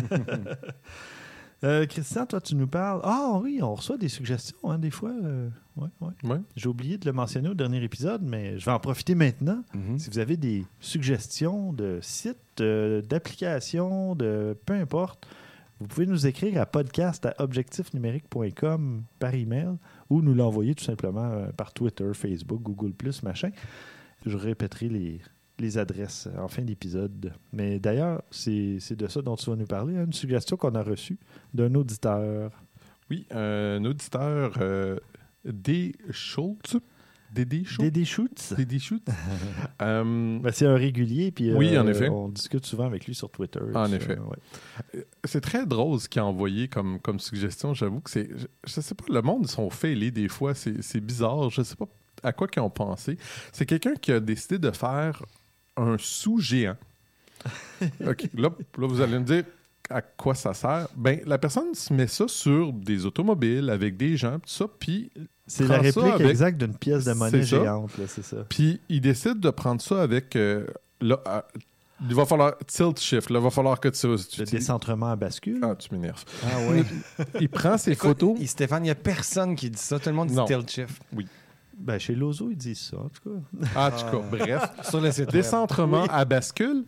Euh, 1.63 1.85
Christian, 1.87 2.25
toi, 2.25 2.41
tu 2.41 2.53
nous 2.53 2.67
parles. 2.67 2.99
Ah 3.03 3.39
oui, 3.41 3.59
on 3.63 3.73
reçoit 3.73 3.97
des 3.97 4.09
suggestions, 4.09 4.57
hein, 4.69 4.77
des 4.77 4.91
fois. 4.91 5.11
euh, 5.23 5.49
ouais, 5.77 5.87
ouais. 6.01 6.29
Ouais. 6.29 6.37
J'ai 6.55 6.67
oublié 6.67 6.97
de 6.97 7.05
le 7.05 7.13
mentionner 7.13 7.49
au 7.49 7.53
dernier 7.53 7.81
épisode, 7.81 8.21
mais 8.23 8.59
je 8.59 8.65
vais 8.65 8.71
en 8.71 8.79
profiter 8.79 9.15
maintenant. 9.15 9.63
Mhm. 9.73 9.97
Si 9.97 10.09
vous 10.09 10.19
avez 10.19 10.37
des 10.37 10.65
suggestions 10.79 11.71
de 11.73 11.99
sites, 12.01 12.37
euh, 12.59 13.01
d'applications, 13.01 14.15
de 14.15 14.55
peu 14.65 14.73
importe, 14.73 15.25
Vous 15.79 15.87
pouvez 15.87 16.05
nous 16.05 16.25
écrire 16.27 16.61
à 16.61 16.65
podcast 16.65 17.25
à 17.25 17.33
objectifnumérique.com 17.39 19.03
par 19.19 19.33
email 19.33 19.75
ou 20.09 20.21
nous 20.21 20.33
l'envoyer 20.33 20.73
tout 20.75 20.83
simplement 20.85 21.25
euh, 21.31 21.51
par 21.51 21.73
Twitter, 21.73 22.09
Facebook, 22.13 22.61
Google, 22.61 22.93
machin. 23.23 23.49
Je 24.25 24.37
répéterai 24.37 24.87
les, 24.87 25.21
les 25.59 25.77
adresses 25.77 26.27
en 26.37 26.47
fin 26.47 26.61
d'épisode. 26.61 27.33
Mais 27.53 27.79
d'ailleurs, 27.79 28.21
c'est 28.31 28.79
de 28.95 29.07
ça 29.07 29.21
dont 29.21 29.35
tu 29.35 29.49
vas 29.49 29.55
nous 29.55 29.65
parler, 29.65 29.97
hein, 29.97 30.05
une 30.05 30.13
suggestion 30.13 30.57
qu'on 30.57 30.75
a 30.75 30.83
reçue 30.83 31.17
d'un 31.53 31.73
auditeur. 31.75 32.51
Oui, 33.09 33.25
un 33.31 33.83
auditeur, 33.85 34.55
euh, 34.61 34.97
D. 35.45 35.93
Schultz. 36.11 36.77
Dédé 37.31 37.63
Schultz. 37.65 38.53
Dédé 38.53 38.79
Schultz. 38.79 39.03
Euh, 39.81 40.39
Ben, 40.39 40.51
c'est 40.53 40.65
un 40.65 40.75
régulier, 40.75 41.31
puis 41.31 41.53
Oui, 41.53 41.75
euh, 41.75 41.81
en 41.83 41.87
effet. 41.87 42.07
on 42.07 42.29
discute 42.29 42.65
souvent 42.65 42.85
avec 42.85 43.05
lui 43.05 43.13
sur 43.13 43.29
Twitter. 43.29 43.59
En 43.73 43.87
Ça, 43.87 43.95
effet. 43.95 44.17
ouais. 44.17 45.05
c'est 45.25 45.41
très 45.41 45.65
drôle 45.65 45.99
ce 45.99 46.07
qu'il 46.07 46.21
a 46.21 46.25
envoyé 46.25 46.69
comme, 46.69 46.99
comme 47.01 47.19
suggestion. 47.19 47.73
J'avoue 47.73 47.99
que 47.99 48.09
c'est. 48.09 48.29
Je, 48.37 48.47
je 48.65 48.79
sais 48.81 48.95
pas, 48.95 49.03
le 49.09 49.21
monde, 49.21 49.41
ils 49.43 49.49
sont 49.51 49.69
fêlés 49.69 50.11
des 50.11 50.29
fois. 50.29 50.53
C'est 50.53 50.81
c'est 50.81 51.01
bizarre. 51.01 51.49
Je 51.49 51.61
sais 51.61 51.75
pas 51.75 51.87
à 52.23 52.31
quoi 52.31 52.47
qu'ils 52.47 52.61
ont 52.61 52.69
pensé. 52.69 53.17
C'est 53.51 53.65
quelqu'un 53.65 53.95
qui 53.95 54.13
a 54.13 54.21
décidé 54.21 54.57
de 54.57 54.71
faire 54.71 55.21
un 55.77 55.95
sous-géant. 55.99 56.75
OK. 58.07 58.29
Là, 58.35 58.49
là, 58.77 58.87
vous 58.87 59.01
allez 59.01 59.19
me 59.19 59.23
dire 59.25 59.43
à 59.89 60.01
quoi 60.01 60.33
ça 60.33 60.53
sert. 60.53 60.87
Ben, 60.95 61.19
la 61.25 61.37
personne 61.37 61.73
se 61.75 61.93
met 61.93 62.07
ça 62.07 62.27
sur 62.27 62.73
des 62.73 63.05
automobiles 63.05 63.69
avec 63.69 63.97
des 63.97 64.17
gens, 64.17 64.39
tout 64.39 64.49
ça, 64.49 64.65
puis 64.79 65.11
C'est 65.45 65.67
la 65.67 65.77
réplique 65.77 66.03
avec- 66.05 66.27
exacte 66.27 66.57
d'une 66.57 66.75
pièce 66.75 67.05
de 67.05 67.13
monnaie 67.13 67.43
géante, 67.43 67.95
là, 67.97 68.05
c'est 68.07 68.23
ça. 68.25 68.37
Puis 68.49 68.79
il 68.89 69.01
décide 69.01 69.39
de 69.39 69.49
prendre 69.51 69.81
ça 69.81 70.01
avec. 70.01 70.35
euh, 70.35 70.65
là, 71.01 71.21
euh, 71.27 71.41
il 72.09 72.15
va 72.15 72.25
falloir 72.25 72.57
tilt 72.65 72.99
shift. 72.99 73.29
Là, 73.29 73.39
il 73.39 73.43
va 73.43 73.49
falloir 73.51 73.79
que 73.79 73.89
tu. 73.89 74.01
tu- 74.27 74.39
Le 74.41 74.45
décentrement 74.47 75.11
à 75.11 75.15
bascule. 75.15 75.59
ah, 75.63 75.75
tu 75.77 75.93
m'énerves. 75.93 76.25
Ah 76.43 76.47
oui. 76.71 76.83
Il 77.39 77.47
prend 77.47 77.77
ses 77.77 77.91
Écoute, 77.91 78.19
photos. 78.19 78.37
il- 78.39 78.47
Stéphane, 78.47 78.81
il 78.83 78.87
n'y 78.87 78.91
a 78.91 78.95
personne 78.95 79.55
qui 79.55 79.69
dit 79.69 79.77
ça. 79.77 79.99
Tout 79.99 80.09
le 80.09 80.15
monde 80.15 80.29
dit 80.29 80.35
Non. 80.35 80.45
tilt 80.45 80.69
shift. 80.69 80.99
Ben, 81.77 81.99
chez 81.99 82.15
Lozo, 82.15 82.49
ils 82.49 82.57
disent 82.57 82.79
ça, 82.91 82.97
en 82.97 83.09
tout 83.09 83.21
cas. 83.29 83.69
Ah, 83.75 83.87
en 83.87 83.91
tout 84.11 84.17
cas, 84.17 84.27
bref. 84.37 84.63
Sur 84.89 85.01
le 85.01 85.11
site 85.11 85.25
web. 85.25 85.31
Décentrement 85.31 86.05
à 86.05 86.25
bascule. 86.25 86.85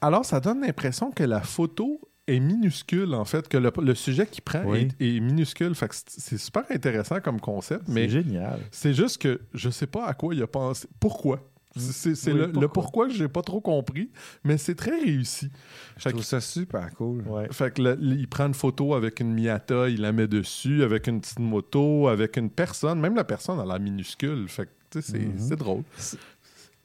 Alors, 0.00 0.24
ça 0.24 0.40
donne 0.40 0.60
l'impression 0.60 1.10
que 1.10 1.24
la 1.24 1.40
photo 1.40 2.00
est 2.26 2.40
minuscule, 2.40 3.14
en 3.14 3.24
fait, 3.24 3.48
que 3.48 3.56
le, 3.56 3.72
le 3.82 3.94
sujet 3.94 4.26
qu'il 4.26 4.42
prend 4.42 4.62
Oui. 4.64 4.88
est, 5.00 5.16
est 5.16 5.20
minuscule. 5.20 5.74
Fait 5.74 5.88
que 5.88 5.94
c'est- 5.94 6.20
c'est 6.20 6.38
super 6.38 6.64
intéressant 6.70 7.20
comme 7.20 7.40
concept, 7.40 7.84
C'est 7.86 7.92
mais 7.92 8.08
génial. 8.08 8.58
c'est 8.70 8.92
juste 8.94 9.18
que 9.22 9.40
je 9.54 9.70
sais 9.70 9.86
pas 9.86 10.06
à 10.06 10.14
quoi 10.14 10.34
il 10.34 10.42
a 10.42 10.46
pensé. 10.46 10.88
Pourquoi? 11.00 11.40
C'est 11.76 11.92
c'est- 11.92 12.14
c'est 12.14 12.32
Oui, 12.32 12.38
le, 12.38 12.46
le 12.46 12.52
pourquoi? 12.52 12.72
pourquoi 12.72 13.06
que 13.08 13.12
j'ai 13.14 13.28
pas 13.28 13.42
trop 13.42 13.60
compris, 13.60 14.10
mais 14.44 14.56
c'est 14.58 14.74
très 14.74 14.98
réussi. 14.98 15.50
Je 15.96 16.02
Fait 16.02 16.10
trouve 16.10 16.22
que- 16.22 16.26
ça 16.26 16.40
super 16.40 16.90
cool. 16.96 17.22
Ouais. 17.26 17.48
Fait 17.52 17.72
que 17.74 17.82
le- 17.82 17.98
il 18.00 18.28
prend 18.28 18.46
une 18.46 18.54
photo 18.54 18.94
avec 18.94 19.20
une 19.20 19.34
Miata, 19.34 19.88
il 19.88 20.00
la 20.00 20.12
met 20.12 20.26
dessus, 20.28 20.82
avec 20.82 21.06
une 21.06 21.20
petite 21.20 21.38
moto, 21.40 22.08
avec 22.08 22.36
une 22.36 22.50
personne. 22.50 23.00
Même 23.00 23.14
la 23.14 23.24
personne, 23.24 23.60
elle 23.62 23.70
a 23.70 23.78
minuscule. 23.78 24.48
Fait 24.48 24.66
que, 24.66 24.70
tu 24.90 25.02
sais, 25.02 25.12
c'est 25.12 25.38
c'est 25.48 25.56
drôle. 25.56 25.82
C'est- 25.96 26.18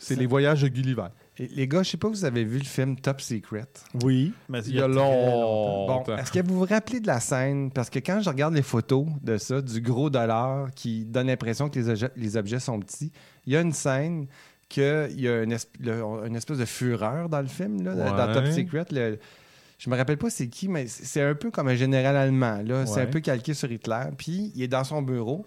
C'est 0.04 0.15
les 0.15 0.25
voyages 0.25 0.63
de 0.63 0.67
Gulliver. 0.67 1.10
Et 1.38 1.47
les 1.49 1.67
gars, 1.67 1.84
je 1.84 1.91
sais 1.91 1.97
pas 1.97 2.08
si 2.08 2.13
vous 2.15 2.25
avez 2.25 2.43
vu 2.43 2.58
le 2.58 2.63
film 2.65 2.95
Top 2.99 3.21
Secret. 3.21 3.67
Oui, 4.04 4.34
mais 4.49 4.60
Il 4.65 4.73
y 4.73 4.82
a 4.82 4.88
longtemps. 4.88 6.04
Bon, 6.06 6.15
est-ce 6.17 6.32
que 6.32 6.39
vous 6.45 6.58
vous 6.58 6.65
rappelez 6.65 6.99
de 6.99 7.06
la 7.08 7.19
scène? 7.19 7.69
Parce 7.71 7.89
que 7.91 7.99
quand 7.99 8.19
je 8.19 8.27
regarde 8.30 8.56
les 8.56 8.63
photos 8.63 9.06
de 9.21 9.38
ça, 9.38 9.62
du 9.62 9.80
gros 9.80 10.10
dollar 10.10 10.71
qui 10.75 11.06
donne 11.06 11.27
l'impression 11.27 11.69
que 11.69 11.80
les, 11.80 12.08
les 12.15 12.36
objets 12.38 12.60
sont 12.60 12.80
petits, 12.80 13.12
il 13.45 13.54
y 13.54 13.56
a 13.56 13.62
une 13.62 13.71
scène 13.73 14.25
qu'il 14.72 15.20
y 15.22 15.28
a 15.28 15.44
une, 15.44 15.54
esp- 15.54 15.68
le- 15.80 16.02
une 16.28 16.36
espèce 16.36 16.58
de 16.58 16.66
fureur 16.66 17.30
dans 17.30 17.42
le 17.42 17.48
film, 17.48 17.84
là, 17.84 17.94
dans. 17.96 18.16
Top 18.34 18.46
Secret. 18.54 18.86
Le- 18.92 19.20
je 19.78 19.90
me 19.90 19.96
rappelle 19.98 20.18
pas 20.18 20.30
c'est 20.30 20.48
qui, 20.48 20.68
mais 20.68 20.86
c'est 20.88 21.22
un 21.24 21.34
peu 21.36 21.50
comme 21.52 21.68
un 21.68 21.76
général 21.76 22.16
allemand. 22.16 22.62
C'est 22.86 23.02
un 23.02 23.06
peu 23.08 23.20
calqué 23.20 23.54
sur 23.54 23.72
Hitler. 23.72 24.04
Puis 24.18 24.52
il 24.56 24.62
est 24.64 24.68
dans 24.68 24.84
son 24.84 25.02
bureau. 25.02 25.46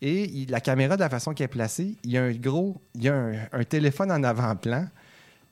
Et 0.00 0.24
il- 0.24 0.50
la 0.50 0.60
caméra, 0.60 0.96
de 0.96 1.00
la 1.00 1.08
façon 1.08 1.32
qu'elle 1.34 1.46
est 1.46 1.48
placée, 1.48 1.96
il 2.04 2.10
y 2.12 2.18
a 2.18 2.22
un 2.24 2.32
gros, 2.32 2.80
il 2.94 3.04
y 3.04 3.08
a 3.08 3.14
un, 3.16 3.32
un 3.52 3.64
téléphone 3.64 4.10
en 4.12 4.22
avant-plan. 4.22 4.86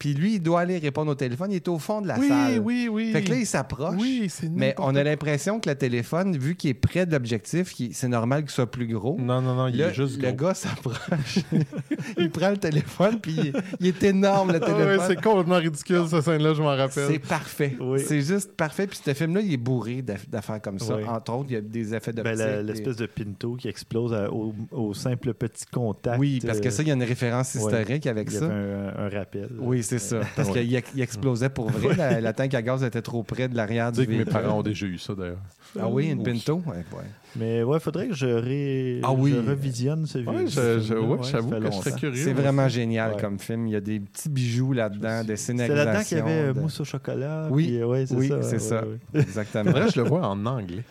Puis 0.02 0.14
lui, 0.14 0.34
il 0.34 0.40
doit 0.40 0.62
aller 0.62 0.78
répondre 0.78 1.12
au 1.12 1.14
téléphone. 1.14 1.52
Il 1.52 1.54
est 1.56 1.68
au 1.68 1.78
fond 1.78 2.00
de 2.00 2.08
la 2.08 2.18
oui, 2.18 2.26
salle. 2.26 2.58
oui, 2.58 2.88
oui. 2.90 3.12
Fait 3.12 3.22
que 3.22 3.30
là, 3.30 3.36
il 3.36 3.46
s'approche. 3.46 3.94
Oui, 4.00 4.26
c'est 4.28 4.50
Mais 4.50 4.74
on 4.78 4.96
a 4.96 5.04
l'impression 5.04 5.60
que 5.60 5.68
le 5.70 5.76
téléphone, 5.76 6.36
vu 6.36 6.56
qu'il 6.56 6.70
est 6.70 6.74
près 6.74 7.06
de 7.06 7.12
l'objectif, 7.12 7.72
c'est 7.92 8.08
normal 8.08 8.40
qu'il 8.42 8.50
soit 8.50 8.68
plus 8.68 8.88
gros. 8.88 9.16
Non, 9.20 9.40
non, 9.40 9.54
non, 9.54 9.68
il 9.68 9.76
Là, 9.76 9.90
est 9.90 9.94
juste 9.94 10.20
le 10.20 10.32
gros. 10.32 10.48
gars 10.48 10.54
s'approche. 10.54 11.38
il 12.18 12.30
prend 12.30 12.50
le 12.50 12.56
téléphone, 12.56 13.20
puis 13.20 13.32
il, 13.38 13.52
il 13.78 13.86
est 13.86 14.02
énorme, 14.02 14.50
le 14.50 14.56
Ah 14.62 14.66
téléphone. 14.66 15.04
c'est 15.06 15.22
complètement 15.22 15.58
ridicule, 15.58 16.02
cette 16.10 16.22
scène-là, 16.22 16.54
je 16.54 16.62
m'en 16.62 16.74
c'est 16.88 17.02
rappelle. 17.04 17.20
parfait. 17.20 17.76
Oui. 17.80 18.00
C'est 18.04 18.22
juste 18.22 18.52
parfait. 18.56 18.88
Puis 18.88 18.98
ce 19.04 19.14
film-là, 19.14 19.40
il 19.40 19.52
est 19.52 19.56
bourré 19.56 20.02
d'aff- 20.02 20.28
d'affaires 20.28 20.60
comme 20.60 20.80
ça. 20.80 20.96
Oui. 20.96 21.04
Entre 21.06 21.32
autres, 21.32 21.46
il 21.50 21.54
y 21.54 21.56
a 21.58 21.60
des 21.60 21.94
effets 21.94 22.12
de 22.12 22.22
Ben, 22.22 22.36
la- 22.36 22.60
L'espèce 22.62 22.96
de 22.96 23.06
Pinto 23.06 23.54
qui 23.54 23.68
explose 23.68 24.12
à- 24.12 24.32
au, 24.32 24.52
au 24.72 24.94
simple 24.94 25.32
petit 25.34 25.64
contact. 25.72 26.18
Oui, 26.18 26.40
parce 26.44 26.58
que 26.60 26.66
euh, 26.66 26.70
ça, 26.72 26.82
il 26.82 26.88
y 26.88 26.90
a 26.90 26.94
une 26.94 27.04
référence 27.04 27.54
historique 27.54 28.06
avec 28.08 28.28
il 28.30 28.34
y 28.34 28.38
ça. 28.38 28.46
avait 28.46 28.54
un, 28.54 29.06
un 29.06 29.08
rappel. 29.08 29.48
Oui, 29.60 29.82
c'est 29.98 30.20
ça. 30.20 30.20
Parce 30.36 30.48
Ouais. 30.50 30.62
qu'il 30.62 30.74
ex- 30.74 30.90
il 30.94 31.00
explosait 31.02 31.48
pour 31.48 31.70
vrai. 31.70 31.94
la, 31.96 32.20
la 32.20 32.32
tank 32.34 32.52
à 32.54 32.62
gaz 32.62 32.82
était 32.84 33.02
trop 33.02 33.22
près 33.22 33.48
de 33.48 33.56
l'arrière 33.56 33.92
du 33.92 34.00
Dis 34.00 34.06
que 34.06 34.12
mes 34.12 34.24
parents 34.24 34.58
ont 34.58 34.62
déjà 34.62 34.86
eu 34.86 34.98
ça, 34.98 35.14
d'ailleurs. 35.14 35.38
Ah 35.78 35.88
oui, 35.88 36.08
une 36.10 36.18
Oui. 36.18 36.24
Pinto? 36.24 36.62
Ouais, 36.66 36.76
ouais. 36.92 37.04
Mais 37.36 37.62
ouais, 37.62 37.80
faudrait 37.80 38.08
que 38.08 38.14
je, 38.14 38.26
ré... 38.26 39.00
Ah 39.02 39.12
oui. 39.12 39.32
je 39.34 39.48
revisionne 39.50 40.04
ce 40.06 40.18
Ouais, 40.18 40.24
vieux 40.44 40.46
je- 40.48 40.80
je- 40.80 40.94
film-là. 40.94 41.00
ouais, 41.16 41.18
j'avoue 41.22 41.50
que 41.50 41.64
je 41.66 41.70
serais 41.70 41.92
curieux. 41.92 42.22
C'est 42.24 42.32
vraiment 42.34 42.68
génial 42.68 43.14
Ouais. 43.14 43.20
comme 43.20 43.38
film. 43.38 43.66
Il 43.68 43.72
y 43.72 43.76
a 43.76 43.80
des 43.80 44.00
petits 44.00 44.28
bijoux 44.28 44.72
là-dedans, 44.74 45.22
des 45.24 45.36
C'est 45.36 45.46
scénarisations. 45.46 45.84
là-dedans 45.86 46.04
qu'il 46.04 46.18
y 46.18 46.20
avait 46.20 46.30
euh, 46.30 46.52
de- 46.52 46.60
mousse 46.60 46.80
au 46.80 46.84
chocolat. 46.84 47.48
Oui, 47.50 47.66
puis, 47.68 47.80
euh, 47.80 47.86
ouais, 47.86 48.04
c'est 48.06 48.14
oui, 48.14 48.28
ça. 48.28 48.42
c'est 48.42 48.52
ouais, 48.54 48.58
ça. 48.58 48.84
ouais, 48.86 48.98
Exactement. 49.20 49.70
Vrai, 49.70 49.88
je 49.94 50.00
le 50.00 50.08
vois 50.08 50.26
en 50.28 50.44
anglais. 50.44 50.82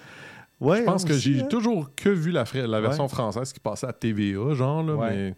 Ouais, 0.60 0.80
Je 0.80 0.84
pense 0.84 1.06
que 1.06 1.14
j'ai 1.14 1.42
hein. 1.42 1.48
toujours 1.50 1.90
que 1.96 2.10
vu 2.10 2.32
la, 2.32 2.46
fra- 2.46 2.66
la 2.68 2.82
version 2.82 3.04
Ouais. 3.04 3.10
française 3.10 3.52
qui 3.54 3.60
passait 3.60 3.88
à 3.88 3.94
TVA, 3.94 4.54
genre, 4.54 4.84
là, 4.84 4.96
Ouais. 4.96 5.10
mais... 5.10 5.36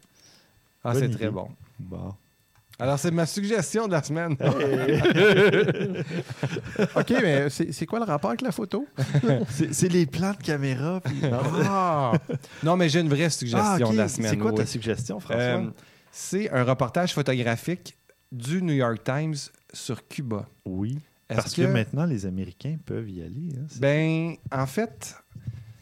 Ah, 0.86 0.94
c'est 0.94 1.10
très 1.10 1.30
bon. 1.30 1.48
Bon. 1.80 2.14
Alors, 2.80 3.00
c'est 3.00 3.12
ma 3.12 3.26
suggestion 3.26 3.88
de 3.88 3.94
la 3.94 4.04
semaine. 4.04 4.34
OK, 6.96 7.14
mais 7.22 7.50
c'est 7.50 7.86
quoi 7.86 8.00
le 8.00 8.06
rapport 8.06 8.32
avec 8.32 8.42
la 8.42 8.52
photo? 8.52 8.88
C'est 9.50 9.90
les 9.92 10.06
plans 10.06 10.32
de 10.34 10.38
caméra. 10.44 11.02
puis- 11.02 11.22
Ah! 11.66 12.14
Non, 12.64 12.76
mais 12.76 12.90
j'ai 12.90 13.00
une 13.02 13.10
vraie 13.10 13.30
suggestion 13.30 13.88
Ah, 13.88 13.92
de 13.92 13.98
la 13.98 14.08
semaine. 14.08 14.32
C'est 14.32 14.38
quoi 14.38 14.54
ta 14.54 14.66
suggestion, 14.66 15.20
François? 15.20 15.42
Euh, 15.42 15.66
C'est 16.12 16.50
un 16.52 16.64
reportage 16.64 17.14
photographique 17.14 17.98
du 18.32 18.62
New 18.62 18.74
York 18.74 19.04
Times 19.04 19.36
sur 19.72 20.08
Cuba. 20.08 20.46
oui. 20.66 21.00
Est-ce 21.30 21.42
Parce 21.42 21.54
que... 21.56 21.62
maintenant, 21.62 22.06
les 22.06 22.26
Américains 22.26 22.76
peuvent 22.86 23.10
y 23.10 23.22
aller. 23.22 23.50
Hein, 23.58 23.66
Ben, 23.80 24.36
en 24.52 24.68
fait, 24.68 25.16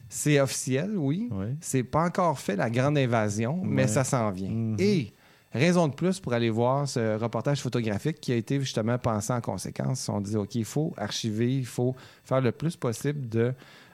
c'est 0.08 0.40
officiel, 0.40 0.92
oui. 0.96 1.30
Ouais. 1.32 1.56
C'est 1.62 1.84
pas 1.84 2.06
encore 2.06 2.38
fait 2.40 2.56
la 2.56 2.70
grande 2.70 2.98
invasion, 2.98 3.60
mais 3.64 3.88
ça 3.88 4.04
s'en 4.04 4.30
vient. 4.30 4.52
Mhm. 4.52 4.76
Et 4.80 5.12
raison 5.54 5.88
de 5.88 5.94
plus 5.94 6.20
pour 6.20 6.34
aller 6.34 6.50
voir 6.50 6.88
ce 6.88 7.18
reportage 7.18 7.62
photographique 7.62 8.20
qui 8.20 8.32
a 8.32 8.36
été 8.36 8.60
justement 8.60 8.98
pensé 8.98 9.34
en 9.34 9.42
conséquence. 9.42 10.08
On 10.10 10.22
dit, 10.22 10.36
OK, 10.36 10.56
il 10.56 10.66
faut 10.66 10.94
archiver, 10.98 11.58
il 11.58 11.66
faut 11.66 11.96
faire 12.24 12.42
le 12.42 12.52
plus 12.52 12.76
possible 12.76 13.28
de, 13.30 13.54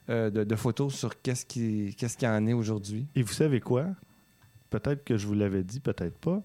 euh, 0.09 0.29
de, 0.29 0.43
de 0.43 0.55
photos 0.55 0.93
sur 0.93 1.21
qu'est-ce 1.21 1.45
qui, 1.45 1.95
qu'est-ce 1.97 2.17
qui 2.17 2.27
en 2.27 2.45
est 2.47 2.53
aujourd'hui. 2.53 3.07
Et 3.15 3.23
vous 3.23 3.33
savez 3.33 3.59
quoi? 3.59 3.85
Peut-être 4.69 5.03
que 5.03 5.17
je 5.17 5.25
vous 5.27 5.33
l'avais 5.33 5.63
dit, 5.63 5.79
peut-être 5.79 6.17
pas. 6.17 6.41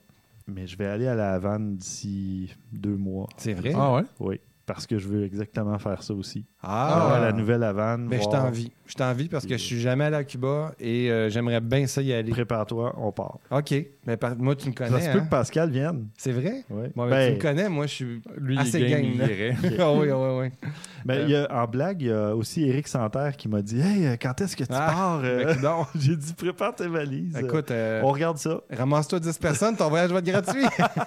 Mais 0.47 0.67
je 0.67 0.77
vais 0.77 0.87
aller 0.87 1.07
à 1.07 1.15
la 1.15 1.35
Havane 1.35 1.77
d'ici 1.77 2.55
deux 2.73 2.97
mois. 2.97 3.29
C'est 3.37 3.55
vrai? 3.55 3.73
Ah 3.77 3.95
ouais? 3.95 4.03
Oui. 4.19 4.41
Parce 4.67 4.87
que 4.87 4.99
je 4.99 5.09
veux 5.09 5.25
exactement 5.25 5.79
faire 5.79 6.03
ça 6.03 6.15
aussi. 6.15 6.45
Ah, 6.65 7.15
à 7.17 7.21
la 7.21 7.33
nouvelle 7.33 7.63
Havane. 7.65 8.07
Mais 8.09 8.19
je 8.19 8.23
voir- 8.29 8.45
t'envie. 8.45 8.71
Je 8.87 8.95
t'envie 8.95 9.29
parce 9.29 9.47
que 9.47 9.55
je 9.57 9.63
suis 9.63 9.81
jamais 9.81 10.05
allé 10.05 10.17
à 10.17 10.25
Cuba 10.25 10.73
et 10.79 11.11
euh, 11.11 11.31
j'aimerais 11.31 11.61
bien 11.63 11.87
ça 11.87 12.03
y 12.03 12.13
aller. 12.13 12.31
Prépare-toi, 12.31 12.95
on 12.99 13.11
part. 13.11 13.39
OK. 13.51 13.75
Mais 14.07 14.17
par- 14.19 14.37
moi, 14.37 14.55
tu 14.55 14.69
me 14.69 14.75
Ça 14.77 14.87
connais. 14.87 15.01
se 15.01 15.11
peut 15.11 15.19
hein? 15.19 15.25
que 15.25 15.31
Pascal 15.31 15.71
vienne. 15.71 16.09
C'est 16.19 16.33
vrai? 16.33 16.65
Ouais. 16.69 16.91
Bon, 16.95 17.05
ben, 17.05 17.11
Ben, 17.11 17.29
tu 17.31 17.37
me 17.37 17.41
connais, 17.41 17.69
moi, 17.71 17.87
je 17.87 17.95
suis 17.95 18.23
Lui, 18.37 18.59
assez 18.59 18.79
il 18.81 18.85
est 18.87 18.91
game, 18.91 19.03
game. 19.03 19.11
il 19.15 19.19
là. 19.19 19.27
irait. 19.33 19.57
Ah 19.81 19.93
oui, 19.93 20.09
oui, 20.13 20.51
oui. 20.63 20.69
ben, 21.07 21.27
y 21.29 21.35
a- 21.35 21.49
en 21.51 21.67
blague, 21.67 22.03
il 22.03 22.09
y 22.09 22.13
a 22.13 22.37
aussi 22.37 22.65
Eric 22.69 22.87
Santerre 22.87 23.37
qui 23.37 23.49
m'a 23.49 23.63
dit 23.63 23.81
Hey, 23.81 24.07
euh, 24.07 24.17
quand 24.21 24.39
est-ce 24.43 24.55
que 24.57 24.65
tu 24.65 24.71
Ah, 24.73 24.93
pars? 24.95 25.21
Euh, 25.25 25.45
Ben, 25.47 25.57
coudonc. 25.57 25.87
J'ai 25.99 26.17
dit 26.17 26.35
Prépare 26.35 26.75
tes 26.75 26.87
valises. 26.89 27.37
Écoute, 27.39 27.71
euh, 27.71 28.03
on 28.05 28.13
regarde 28.13 28.37
ça. 28.37 28.61
ramasse-toi 28.71 29.21
10 29.21 29.39
personnes, 29.39 29.77
ton 29.77 29.89
voyage 29.89 30.11
va 30.13 30.19
être 30.19 30.27
gratuit. 30.27 30.65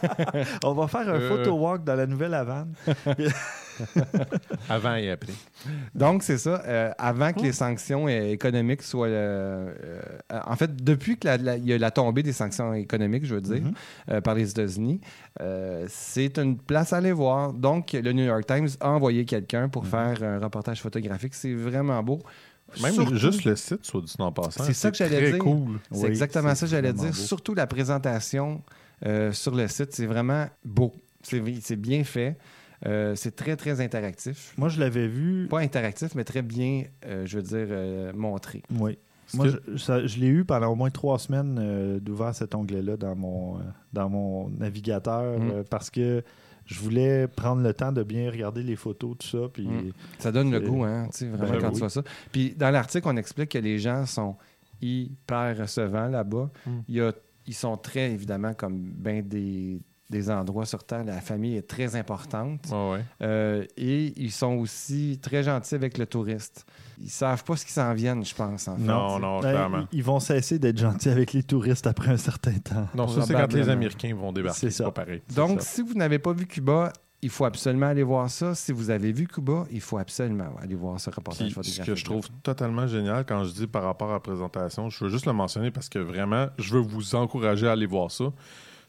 On 0.63 0.73
va 0.73 0.87
faire 0.87 1.07
un 1.07 1.19
Euh. 1.19 1.29
photo 1.29 1.51
walk 1.53 1.83
dans 1.83 1.95
la 1.95 2.07
nouvelle 2.07 2.33
Havane. 2.33 2.73
Avant 4.69 4.95
et 4.95 5.09
après. 5.11 5.33
Donc, 5.93 6.23
c'est 6.23 6.37
ça. 6.37 6.61
euh, 6.65 6.91
avant 6.97 7.33
que 7.33 7.41
les 7.41 7.51
sanctions 7.53 8.07
économiques 8.07 8.81
soient. 8.81 9.07
euh, 9.07 9.73
euh, 10.31 10.39
en 10.45 10.55
fait, 10.55 10.75
depuis 10.83 11.17
qu'il 11.17 11.29
y 11.65 11.73
a 11.73 11.77
la 11.77 11.91
tombée 11.91 12.23
des 12.23 12.33
sanctions 12.33 12.73
économiques, 12.73 13.25
je 13.25 13.35
veux 13.35 13.41
dire, 13.41 13.61
Mhm. 13.61 13.73
euh, 14.11 14.21
par 14.21 14.35
les 14.35 14.49
États-Unis, 14.49 15.01
c'est 15.87 16.37
une 16.37 16.57
place 16.57 16.93
à 16.93 16.97
aller 16.97 17.11
voir. 17.11 17.53
Donc, 17.53 17.93
le 17.93 18.11
New 18.13 18.23
York 18.25 18.45
Times 18.45 18.69
a 18.79 18.89
envoyé 18.91 19.25
quelqu'un 19.25 19.69
pour 19.69 19.85
faire 19.85 20.21
un 20.23 20.39
reportage 20.39 20.81
photographique. 20.81 21.33
C'est 21.33 21.53
vraiment 21.53 22.01
beau. 22.03 22.19
Même 22.81 22.93
Surtout- 22.93 23.15
juste 23.15 23.45
le 23.45 23.55
site, 23.55 23.85
soit 23.85 24.01
dit 24.01 24.15
en 24.19 24.31
passant. 24.31 24.63
C'est 24.63 24.73
ça 24.73 24.89
que 24.91 24.97
j'allais 24.97 25.31
dire. 25.31 25.39
cool. 25.39 25.79
C'est 25.91 25.99
Oui, 26.01 26.07
exactement 26.07 26.53
ça 26.55 26.65
que 26.65 26.71
j'allais 26.71 26.93
dire. 26.93 27.07
beau. 27.09 27.13
Surtout 27.13 27.53
la 27.53 27.67
présentation 27.67 28.61
euh, 29.05 29.31
sur 29.31 29.53
le 29.55 29.67
site, 29.67 29.93
c'est 29.93 30.07
vraiment 30.07 30.47
beau. 30.63 30.91
C'est 31.21 31.75
bien 31.75 32.03
fait. 32.03 32.35
Euh, 32.85 33.15
c'est 33.15 33.35
très, 33.35 33.55
très 33.55 33.81
interactif. 33.81 34.53
Moi, 34.57 34.69
je 34.69 34.79
l'avais 34.79 35.07
vu. 35.07 35.47
Pas 35.49 35.59
interactif, 35.59 36.13
mais 36.15 36.23
très 36.23 36.41
bien, 36.41 36.83
euh, 37.05 37.25
je 37.25 37.37
veux 37.37 37.43
dire, 37.43 37.67
euh, 37.69 38.11
montré. 38.13 38.63
Oui. 38.79 38.97
Moi, 39.33 39.47
que- 39.51 39.75
je, 39.75 40.19
l'ai 40.19 40.27
eu 40.27 40.45
pendant 40.45 40.67
au 40.67 40.75
moins 40.75 40.91
trois 40.91 41.17
semaines 41.17 41.57
euh, 41.59 41.99
d'ouvert 41.99 42.35
cet 42.35 42.53
onglet-là 42.53 42.95
dans 42.97 43.15
mon, 43.15 43.59
dans 43.91 44.07
mon 44.09 44.49
navigateur 44.49 45.23
euh, 45.41 45.63
parce 45.69 45.89
que 45.89 46.21
je 46.67 46.79
voulais 46.79 47.27
prendre 47.27 47.61
le 47.63 47.73
temps 47.73 47.91
de 47.91 48.03
bien 48.03 48.29
regarder 48.29 48.61
les 48.61 48.75
photos, 48.75 49.15
tout 49.19 49.27
ça. 49.27 49.47
Puis 49.51 49.67
Mm. 49.67 49.91
Ça 50.19 50.31
donne 50.31 50.51
le 50.51 50.59
goût, 50.59 50.83
hein, 50.83 51.07
tu 51.11 51.19
sais, 51.19 51.27
vraiment, 51.27 51.53
Ben 51.53 51.59
quand 51.61 51.67
oui. 51.69 51.73
tu 51.73 51.79
vois 51.79 51.89
ça. 51.89 52.03
Puis 52.31 52.53
dans 52.55 52.69
l'article, 52.69 53.07
on 53.07 53.17
explique 53.17 53.49
que 53.49 53.57
les 53.57 53.79
gens 53.79 54.05
sont 54.05 54.35
hyper 54.81 55.57
recevants 55.57 56.07
là-bas. 56.07 56.49
Il 56.87 56.95
y 56.95 57.01
a- 57.01 57.13
ils 57.47 57.53
sont 57.53 57.77
très, 57.77 58.11
évidemment, 58.11 58.53
comme 58.53 58.77
ben 58.79 59.21
des, 59.27 59.79
des 60.09 60.29
endroits 60.29 60.65
sur 60.65 60.83
Terre, 60.83 61.03
la 61.03 61.19
famille 61.21 61.55
est 61.55 61.67
très 61.67 61.95
importante. 61.95 62.67
Ouais. 62.71 63.03
Euh, 63.21 63.65
et 63.75 64.13
ils 64.17 64.31
sont 64.31 64.53
aussi 64.53 65.19
très 65.21 65.43
gentils 65.43 65.75
avec 65.75 65.97
le 65.97 66.05
touriste. 66.05 66.65
Ils 67.01 67.09
savent 67.09 67.43
pas 67.43 67.55
ce 67.55 67.65
qu'ils 67.65 67.73
s'en 67.73 67.93
viennent, 67.93 68.23
je 68.23 68.35
pense. 68.35 68.67
En 68.67 68.77
fait. 68.77 68.83
Non, 68.83 69.19
non, 69.19 69.39
Ben, 69.39 69.51
clairement. 69.51 69.87
ils, 69.91 70.03
vont 70.03 70.19
cesser 70.19 70.59
d'être 70.59 70.77
gentils 70.77 71.09
avec 71.09 71.33
les 71.33 71.43
touristes 71.43 71.87
après 71.87 72.11
un 72.11 72.17
certain 72.17 72.57
temps. 72.59 72.87
Non, 72.93 73.07
ça, 73.07 73.23
c'est 73.23 73.33
quand 73.33 73.51
les. 73.53 73.65
Américains 73.69 74.15
vont 74.15 74.31
débarquer. 74.31 74.69
C'est 74.69 74.83
pas 74.83 74.91
pareil. 74.91 75.21
Donc, 75.35 75.61
ça. 75.61 75.67
si 75.67 75.81
vous 75.81 75.95
n'avez 75.95 76.19
pas 76.19 76.33
vu 76.33 76.45
Cuba, 76.45 76.93
il 77.21 77.29
faut 77.29 77.45
absolument 77.45 77.87
aller 77.87 78.03
voir 78.03 78.29
ça. 78.29 78.53
Si 78.53 78.71
vous 78.71 78.91
avez 78.91 79.11
vu 79.11 79.27
Cuba, 79.27 79.65
il 79.71 79.81
faut 79.81 79.97
absolument 79.97 80.51
aller 80.61 80.75
voir 80.75 80.99
ce 80.99 81.09
reportage 81.09 81.47
Puis, 81.47 81.49
ce 81.49 81.55
photographique. 81.55 81.85
que 81.85 81.95
je 81.95 82.05
trouve 82.05 82.27
totalement 82.43 82.85
génial 82.85 83.25
quand 83.25 83.43
je 83.43 83.53
dis 83.53 83.67
par 83.67 83.81
rapport 83.83 84.11
à 84.11 84.13
la 84.13 84.19
présentation, 84.19 84.91
je 84.91 85.03
veux 85.03 85.09
juste 85.09 85.25
le 85.25 85.33
mentionner 85.33 85.71
parce 85.71 85.89
que 85.89 85.97
vraiment, 85.97 86.47
je 86.59 86.73
veux 86.75 86.81
vous 86.81 87.15
encourager 87.15 87.67
à 87.67 87.71
aller 87.71 87.87
voir 87.87 88.11
ça. 88.11 88.25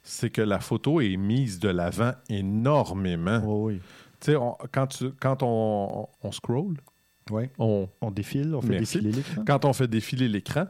C'est 0.09 0.31
que 0.31 0.41
la 0.43 0.61
photo 0.61 1.01
est 1.01 1.17
mise 1.17 1.59
de 1.59 1.69
l'avant 1.69 2.13
énormément. 2.29 3.41
Oui, 3.45 3.75
oui. 3.75 3.81
Tu 4.21 4.33
sais, 4.33 4.37
on- 4.37 4.57
quand, 4.73 4.87
tu, 4.87 5.11
quand 5.21 5.43
on, 5.43 6.09
on 6.23 6.33
scroll, 6.33 6.75
on, 7.59 7.89
On 8.01 8.11
défile, 8.11 8.55
on 8.55 8.61
fait 8.63 8.69
Merci. 8.69 8.99
défiler 9.01 9.13
l'écran. 9.13 9.45
quand 9.47 9.65
on 9.65 9.73
fait 9.73 9.89
défiler 9.89 10.29
l'écran, 10.29 10.67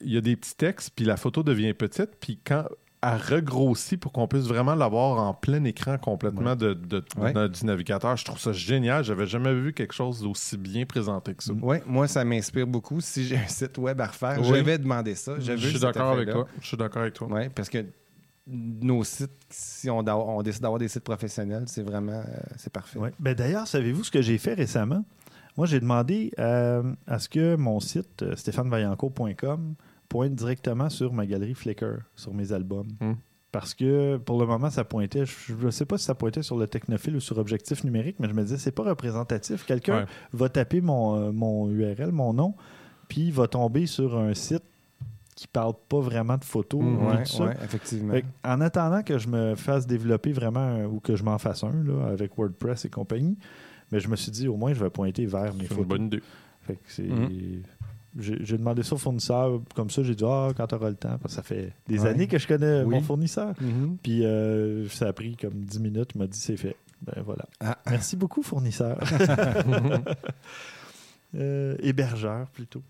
il 0.00 0.12
y 0.12 0.16
a 0.16 0.20
des 0.20 0.34
petits 0.36 0.56
textes, 0.56 0.90
puis 0.94 1.04
la 1.04 1.16
photo 1.16 1.42
devient 1.42 1.72
petite, 1.72 2.10
puis 2.20 2.38
quand 2.44 2.64
elle 3.04 3.16
regrossit 3.36 3.98
pour 3.98 4.12
qu'on 4.12 4.28
puisse 4.28 4.44
vraiment 4.44 4.74
l'avoir 4.76 5.18
en 5.26 5.34
plein 5.34 5.62
écran 5.64 5.98
complètement 5.98 6.54
de, 6.54 6.74
de- 6.74 7.04
Ouais. 7.16 7.32
de- 7.32 7.48
du 7.48 7.64
navigateur, 7.64 8.16
je 8.16 8.24
trouve 8.24 8.38
ça 8.38 8.52
génial. 8.52 9.02
J'avais 9.02 9.26
jamais 9.26 9.52
vu 9.54 9.72
quelque 9.72 9.94
chose 9.94 10.20
d'aussi 10.20 10.56
bien 10.56 10.84
présenté 10.86 11.34
que 11.34 11.42
ça. 11.42 11.52
Oui, 11.60 11.78
moi, 11.86 12.06
ça 12.06 12.24
m'inspire 12.24 12.66
beaucoup. 12.66 13.00
Si 13.00 13.24
j'ai 13.24 13.36
un 13.38 13.48
site 13.48 13.78
web 13.78 14.00
à 14.00 14.06
refaire, 14.06 14.38
Oui. 14.40 14.46
je 14.48 14.54
vais 14.54 14.78
demander 14.78 15.14
ça. 15.16 15.34
Je 15.40 15.56
suis 15.56 15.80
d'accord 15.80 16.10
avec 16.12 16.30
toi. 16.30 16.46
Je 16.60 16.66
suis 16.66 16.76
d'accord 16.76 17.02
avec 17.02 17.14
toi. 17.14 17.28
Oui, 17.30 17.48
parce 17.54 17.68
que 17.68 17.84
nos 18.46 19.04
sites, 19.04 19.30
si 19.50 19.88
on, 19.88 20.02
décide 20.42 20.62
d'avoir 20.62 20.78
des 20.78 20.88
sites 20.88 21.04
professionnels, 21.04 21.64
c'est 21.66 21.82
vraiment 21.82 22.12
euh, 22.12 22.40
c'est 22.56 22.72
parfait. 22.72 22.98
Ouais. 22.98 23.12
Ben, 23.20 23.34
D'ailleurs, 23.34 23.66
savez-vous 23.66 24.04
ce 24.04 24.10
que 24.10 24.22
j'ai 24.22 24.38
fait 24.38 24.54
récemment? 24.54 25.04
Moi, 25.56 25.66
j'ai 25.66 25.80
demandé 25.80 26.32
euh, 26.38 26.82
à 27.06 27.18
ce 27.18 27.28
que 27.28 27.56
mon 27.56 27.78
site, 27.78 28.22
euh, 28.22 28.34
stéphanevaillancourt.com, 28.36 29.74
pointe 30.08 30.34
directement 30.34 30.88
sur 30.88 31.12
ma 31.12 31.26
galerie 31.26 31.54
Flickr, 31.54 31.98
sur 32.16 32.32
mes 32.34 32.52
albums. 32.52 32.88
Hmm. 33.00 33.14
Parce 33.50 33.74
que 33.74 34.16
pour 34.16 34.40
le 34.40 34.46
moment, 34.46 34.70
ça 34.70 34.82
pointait, 34.82 35.26
je 35.26 35.54
ne 35.54 35.70
sais 35.70 35.84
pas 35.84 35.98
si 35.98 36.04
ça 36.06 36.14
pointait 36.14 36.42
sur 36.42 36.56
le 36.56 36.66
technophile 36.66 37.16
ou 37.16 37.20
sur 37.20 37.36
objectif 37.36 37.84
numérique, 37.84 38.16
mais 38.18 38.28
je 38.28 38.32
me 38.32 38.42
disais, 38.42 38.56
c'est 38.56 38.72
pas 38.72 38.82
représentatif. 38.82 39.66
Quelqu'un 39.66 40.00
Ouais. 40.00 40.06
va 40.32 40.48
taper 40.48 40.80
mon, 40.80 41.16
euh, 41.16 41.32
mon 41.32 41.68
URL, 41.68 42.12
mon 42.12 42.32
nom, 42.32 42.54
puis 43.08 43.26
il 43.26 43.32
va 43.32 43.48
tomber 43.48 43.84
sur 43.86 44.18
un 44.18 44.32
site 44.32 44.64
qui 45.34 45.48
parle 45.48 45.72
pas 45.88 46.00
vraiment 46.00 46.36
de 46.36 46.44
photos. 46.44 46.80
Tout 46.82 47.24
ça. 47.38 47.52
effectivement. 47.64 48.14
En 48.44 48.60
attendant 48.60 49.02
que 49.02 49.18
je 49.18 49.28
me 49.28 49.54
fasse 49.54 49.86
développer 49.86 50.32
vraiment 50.32 50.60
un- 50.60 50.84
ou 50.86 51.00
que 51.00 51.16
je 51.16 51.22
m'en 51.24 51.38
fasse 51.38 51.64
un 51.64 51.72
là, 51.84 52.08
avec 52.12 52.36
WordPress 52.36 52.84
et 52.84 52.90
compagnie, 52.90 53.38
mais 53.90 53.98
je 54.00 54.08
me 54.08 54.16
suis 54.16 54.30
dit 54.30 54.46
au 54.48 54.56
moins 54.56 54.72
je 54.74 54.82
vais 54.84 54.90
pointer 54.90 55.24
vers 55.26 55.54
mes 55.54 55.60
C'est 55.64 55.70
une 55.70 55.76
photos. 55.76 55.86
bonne 55.86 56.06
idée. 56.06 56.22
Fait 56.62 56.74
que 56.74 56.80
c'est 56.86 57.02
Mhm. 57.04 57.62
j'ai 58.18 58.58
demandé 58.58 58.82
ça 58.82 58.94
au 58.94 58.98
fournisseur 58.98 59.60
comme 59.74 59.88
ça 59.88 60.02
j'ai 60.02 60.14
dit 60.14 60.24
ah 60.26 60.50
quand 60.54 60.66
tu 60.66 60.74
auras 60.74 60.90
le 60.90 60.96
temps 60.96 61.16
parce 61.20 61.32
que 61.34 61.36
ça 61.36 61.42
fait 61.42 61.72
des 61.88 62.00
Ouais. 62.00 62.08
années 62.10 62.26
que 62.28 62.38
je 62.38 62.46
connais 62.46 62.82
Oui. 62.82 62.94
mon 62.96 63.00
fournisseur. 63.00 63.54
Mhm. 63.60 63.96
Puis 64.02 64.24
euh, 64.26 64.86
ça 64.90 65.08
a 65.08 65.12
pris 65.14 65.34
comme 65.36 65.64
10 65.64 65.80
minutes, 65.80 66.10
il 66.14 66.18
m'a 66.18 66.26
dit 66.26 66.38
c'est 66.38 66.58
fait. 66.58 66.76
Ben 67.00 67.20
voilà. 67.24 67.46
Ah. 67.60 67.78
Merci 67.90 68.16
beaucoup 68.16 68.42
fournisseur. 68.42 68.98
Euh, 71.34 71.76
hébergeur 71.80 72.46
plutôt. 72.50 72.82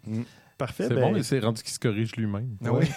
Parfait. 0.62 0.84
C'est 0.86 0.94
ben, 0.94 1.00
bon, 1.00 1.12
mais 1.12 1.24
c'est 1.24 1.40
rendu 1.40 1.60
qu'il 1.60 1.72
se 1.72 1.80
corrige 1.80 2.14
lui-même. 2.14 2.56
Ah 2.64 2.72
oui. 2.72 2.86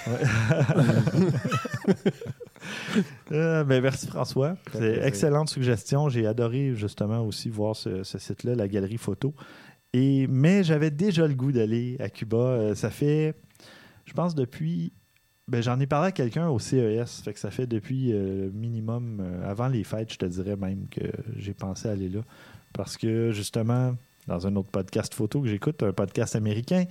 Euh, 3.32 3.63
ben, 3.63 3.82
merci 3.82 4.08
François. 4.08 4.56
C'est 4.71 4.99
excellente 5.04 5.49
suggestion. 5.49 6.10
J'ai 6.10 6.25
adoré 6.25 6.73
justement 6.73 7.21
aussi 7.21 7.49
voir 7.49 7.75
ce, 7.75 8.04
ce 8.04 8.17
site-là, 8.17 8.56
la 8.56 8.67
galerie 8.67 8.97
photo. 8.97 9.36
Et, 9.93 10.28
mais 10.28 10.63
j'avais 10.63 10.91
déjà 10.91 11.28
le 11.28 11.34
goût 11.34 11.51
d'aller 11.51 11.95
à 11.99 12.10
Cuba. 12.10 12.38
Euh, 12.38 12.75
ça 12.75 12.89
fait, 12.89 13.36
je 14.06 14.13
pense, 14.13 14.36
depuis. 14.36 14.93
Ben, 15.47 15.62
J'en 15.62 15.80
ai 15.80 15.88
parlé 15.88 16.08
à 16.08 16.12
quelqu'un 16.12 16.49
au 16.49 16.60
CES. 16.60 17.21
Fait 17.23 17.34
que 17.34 17.39
ça 17.39 17.49
fait 17.51 17.67
depuis 17.67 18.12
euh, 18.13 18.49
minimum, 18.51 19.21
euh, 19.21 19.49
avant 19.49 19.67
les 19.67 19.84
fêtes, 19.84 20.13
je 20.13 20.17
te 20.17 20.25
dirais 20.25 20.56
même 20.56 20.88
que 20.89 21.06
j'ai 21.36 21.54
pensé 21.54 21.88
aller 21.88 22.10
là. 22.10 22.21
Parce 22.73 22.97
que 22.97 23.32
justement, 23.32 23.95
dans 24.28 24.47
un 24.47 24.56
autre 24.56 24.69
podcast 24.69 25.13
photo 25.13 25.41
que 25.41 25.47
j'écoute, 25.47 25.84
un 25.84 25.93
podcast 25.93 26.36
américain, 26.36 26.86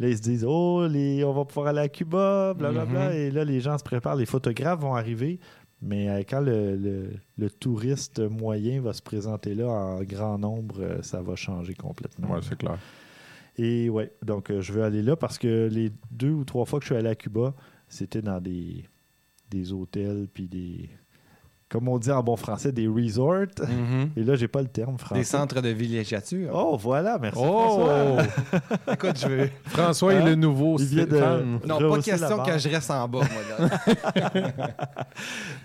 Là, 0.00 0.08
ils 0.08 0.16
se 0.16 0.22
disent 0.22 0.44
Oh, 0.46 0.86
les, 0.88 1.22
on 1.24 1.32
va 1.32 1.44
pouvoir 1.44 1.68
aller 1.68 1.80
à 1.80 1.88
Cuba, 1.88 2.52
blablabla. 2.54 3.10
Mhm. 3.10 3.16
Et 3.16 3.30
là, 3.30 3.44
les 3.44 3.60
gens 3.60 3.78
se 3.78 3.84
préparent, 3.84 4.16
les 4.16 4.26
photographes 4.26 4.80
vont 4.80 4.94
arriver. 4.94 5.38
Mais 5.82 6.08
euh, 6.08 6.22
quand 6.28 6.40
le, 6.40 6.76
le- 6.76 7.10
le 7.36 7.50
touriste 7.50 8.18
moyen 8.20 8.80
va 8.80 8.92
se 8.92 9.02
présenter 9.02 9.54
là 9.54 9.68
en 9.68 10.02
grand 10.02 10.38
nombre, 10.38 10.76
euh, 10.80 11.02
ça 11.02 11.20
va 11.20 11.36
changer 11.36 11.74
complètement. 11.74 12.30
Ouais, 12.30 12.40
c'est 12.42 12.56
clair. 12.56 12.78
Et 13.56 13.88
ouais, 13.90 14.10
donc 14.24 14.50
euh, 14.50 14.60
je 14.62 14.72
veux 14.72 14.82
aller 14.82 15.02
là 15.02 15.14
parce 15.14 15.38
que 15.38 15.68
les 15.70 15.92
deux 16.10 16.30
ou 16.30 16.44
trois 16.44 16.64
fois 16.64 16.78
que 16.80 16.84
je 16.86 16.92
suis 16.92 16.96
allé 16.98 17.08
à 17.10 17.14
Cuba, 17.14 17.54
c'était 17.88 18.22
dans 18.22 18.40
des, 18.40 18.84
des 19.50 19.72
hôtels, 19.72 20.26
puis 20.32 20.48
des. 20.48 20.88
Comme 21.70 21.88
on 21.88 21.98
dit 21.98 22.10
en 22.12 22.22
bon 22.22 22.36
français, 22.36 22.70
des 22.70 22.86
resorts. 22.86 23.46
Mhm. 23.66 24.10
Et 24.16 24.22
là, 24.22 24.36
j'ai 24.36 24.46
pas 24.46 24.60
le 24.62 24.68
terme 24.68 24.96
français. 24.98 25.20
Des 25.22 25.24
centres 25.24 25.60
de 25.60 25.70
villégiature. 25.70 26.50
Oh, 26.54 26.76
voilà, 26.80 27.18
merci. 27.20 27.40
Oh! 27.42 27.86
François. 27.88 28.22
Écoute, 28.92 29.18
je 29.20 29.28
veux. 29.28 29.50
François 29.64 30.14
est 30.14 30.18
Hein? 30.18 30.24
le 30.26 30.34
nouveau 30.36 30.76
Il 30.78 30.86
vient 30.86 31.06
de-. 31.06 31.66
Non, 31.66 31.78
pas 31.90 32.00
question 32.00 32.42
que 32.44 32.58
je 32.58 32.68
reste 32.68 32.90
en 32.92 33.08
bas, 33.08 33.20
moi. 33.20 33.68
Là. 33.68 34.68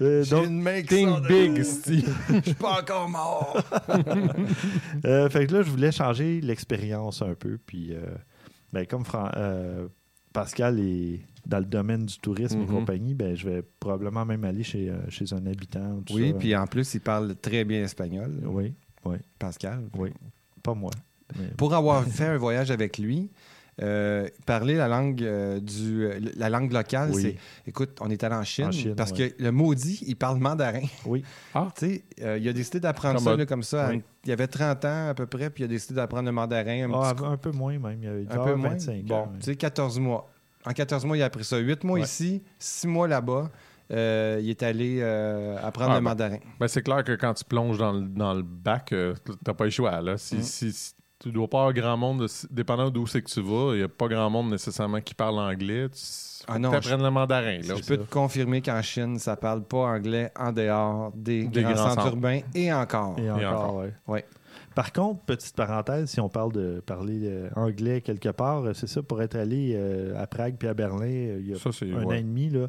Euh, 0.02 0.24
J'ai 0.24 0.46
une 0.46 0.62
main 0.62 0.82
qui 0.82 0.88
Think 0.88 1.10
sort 1.10 1.22
de- 1.22 1.28
big, 1.28 1.64
Steve. 1.64 2.16
Je 2.30 2.42
suis 2.42 2.54
pas 2.54 2.80
encore 2.80 3.10
mort. 3.10 3.58
Euh, 5.06 5.30
fait 5.30 5.48
que 5.48 5.56
là, 5.56 5.62
je 5.62 5.70
voulais 5.70 5.92
changer 5.92 6.40
l'expérience 6.42 7.22
un 7.22 7.34
peu. 7.34 7.58
Puis, 7.66 7.94
euh, 7.94 8.00
ben, 8.72 8.86
comme 8.86 9.04
Fran- 9.04 9.30
euh, 9.36 9.88
Pascal 10.34 10.80
est 10.80 11.20
dans 11.50 11.60
le 11.60 11.66
domaine 11.66 12.06
du 12.06 12.18
tourisme 12.20 12.60
et 12.60 12.66
Mhm. 12.66 12.68
compagnie, 12.68 13.14
ben, 13.14 13.36
je 13.36 13.50
vais 13.50 13.64
probablement 13.80 14.26
même 14.26 14.44
aller 14.46 14.64
chez, 14.64 14.90
euh, 14.90 14.98
chez 15.10 15.34
un 15.34 15.46
habitant. 15.46 16.02
tout 16.06 16.14
Oui, 16.14 16.34
puis 16.38 16.56
en 16.56 16.68
plus, 16.68 16.94
il 16.94 17.02
parle 17.02 17.36
très 17.36 17.66
bien 17.66 17.82
espagnol, 17.84 18.32
Oui, 18.46 18.74
Pascal. 19.38 19.84
oui. 19.98 20.12
Pas 20.64 20.74
moi. 20.74 20.92
mais- 21.38 21.48
Pour 21.58 21.74
avoir 21.74 22.04
fait 22.06 22.26
un 22.28 22.38
voyage 22.38 22.70
avec 22.72 22.98
lui, 22.98 23.30
euh, 23.82 24.28
parler 24.46 24.76
la 24.76 24.88
langue 24.90 25.24
euh, 25.24 25.60
du 25.62 26.08
la 26.36 26.50
langue 26.50 26.72
locale, 26.74 27.12
Oui. 27.14 27.22
c'est 27.22 27.36
écoute, 27.70 27.98
on 28.02 28.10
est 28.10 28.22
allé 28.26 28.36
en 28.36 28.44
Chine, 28.44 28.66
En 28.66 28.72
Chine, 28.72 28.94
parce 28.96 29.12
ouais. 29.12 29.32
que 29.32 29.42
le 29.44 29.52
maudit, 29.52 30.04
il 30.06 30.16
parle 30.18 30.38
mandarin. 30.40 30.82
Oui. 31.06 31.24
Ah. 31.54 31.70
Tu 31.78 31.86
sais, 31.86 32.04
euh, 32.22 32.38
il 32.38 32.48
a 32.50 32.54
décidé 32.54 32.80
d'apprendre 32.82 33.20
ça 33.22 33.36
là, 33.38 33.46
comme 33.46 33.64
ça. 33.64 33.88
à- 33.88 33.90
Oui. 33.92 34.02
Il 34.26 34.32
avait 34.34 34.48
30 34.48 34.84
ans 34.86 35.08
à 35.10 35.14
peu 35.14 35.26
près, 35.28 35.50
puis 35.50 35.64
il 35.64 35.66
a 35.66 35.70
décidé 35.70 35.96
d'apprendre 35.96 36.26
le 36.26 36.32
mandarin 36.34 36.90
un, 36.90 36.94
Ah, 37.02 37.14
petit 37.16 37.24
un 37.26 37.38
peu 37.38 37.52
moins 37.52 37.80
même. 37.80 38.04
Il 38.04 38.28
un 38.30 38.44
peu 38.44 38.56
moins? 38.56 38.70
25 38.72 39.06
bon, 39.06 39.16
ans. 39.16 39.32
tu 39.40 39.46
sais, 39.46 39.56
14 39.56 39.98
mois. 40.00 40.30
En 40.66 40.72
14 40.74 41.06
mois, 41.06 41.18
il 41.18 41.22
a 41.22 41.26
appris 41.26 41.44
ça. 41.44 41.58
8 41.58 41.84
mois 41.84 42.00
Ouais. 42.00 42.06
ici, 42.06 42.44
6 42.58 42.88
mois 42.88 43.08
là-bas. 43.08 43.50
Euh, 43.92 44.40
il 44.42 44.50
est 44.50 44.62
allé 44.62 45.00
euh, 45.02 45.58
apprendre 45.64 45.92
Ah, 45.92 45.96
le 45.96 46.02
ben. 46.04 46.10
mandarin. 46.10 46.38
Ben, 46.60 46.68
c'est 46.68 46.84
clair 46.84 47.04
que 47.04 47.14
quand 47.16 47.34
tu 47.34 47.44
plonges 47.44 47.78
dans 47.80 47.92
le, 47.94 48.02
dans 48.02 48.34
le 48.36 48.44
bac, 48.44 48.92
euh, 48.94 49.16
t'as 49.44 49.54
pas 49.56 49.64
le 49.66 49.72
choix. 49.72 50.00
Là. 50.02 50.16
Si, 50.18 50.36
Mm. 50.36 50.42
si- 50.44 50.72
si- 50.74 50.94
tu 51.18 51.32
dois 51.32 51.50
pas 51.50 51.58
avoir 51.60 51.74
grand 51.74 51.98
monde, 51.98 52.20
de- 52.22 52.48
dépendant 52.54 52.90
d'où 52.92 53.06
c'est 53.08 53.22
que 53.22 53.30
tu 53.30 53.42
vas, 53.42 53.74
il 53.74 53.78
n'y 53.80 53.84
a 53.84 53.88
pas 53.90 54.08
grand 54.08 54.30
monde 54.30 54.52
nécessairement 54.52 55.02
qui 55.02 55.14
parle 55.16 55.40
anglais. 55.40 55.90
Tu 55.90 56.00
Ah 56.48 56.58
non, 56.60 56.72
apprennes 56.72 57.02
le 57.04 57.10
mandarin. 57.10 57.58
Là. 57.68 57.76
Je 57.76 57.84
peux 57.86 57.98
te 57.98 58.10
confirmer 58.10 58.62
qu'en 58.62 58.82
Chine, 58.82 59.18
ça 59.20 59.36
parle 59.36 59.64
pas 59.66 59.80
anglais 59.80 60.32
en 60.38 60.52
dehors 60.54 61.12
des, 61.16 61.46
Des 61.48 61.62
grands, 61.64 61.74
grands 61.74 61.90
centres 61.90 62.02
centres. 62.04 62.16
urbains 62.16 62.40
et 62.56 62.72
encore. 62.72 63.18
Et 63.20 63.30
encore, 63.30 63.48
encore. 63.64 63.76
ouais. 63.78 63.94
Ouais. 64.08 64.26
Par 64.80 64.94
contre, 64.94 65.20
petite 65.26 65.58
parenthèse, 65.58 66.10
si 66.10 66.22
on 66.22 66.30
parle 66.30 66.54
de 66.54 66.80
parler 66.86 67.20
euh, 67.26 67.50
anglais 67.58 68.00
quelque 68.00 68.30
part, 68.30 68.64
euh, 68.64 68.74
c'est 68.74 68.88
ça, 68.88 69.04
pour 69.04 69.22
être 69.22 69.36
allé 69.36 69.74
euh, 69.76 70.18
à 70.18 70.26
Prague 70.26 70.56
puis 70.58 70.70
à 70.70 70.74
Berlin 70.74 71.06
il 71.06 71.50
y 71.50 71.54
a 71.54 71.58
Ça, 71.58 71.70
un 71.86 72.04
an 72.04 72.06
ouais. 72.08 72.20
et 72.20 72.24
demi, 72.24 72.50
là, 72.50 72.68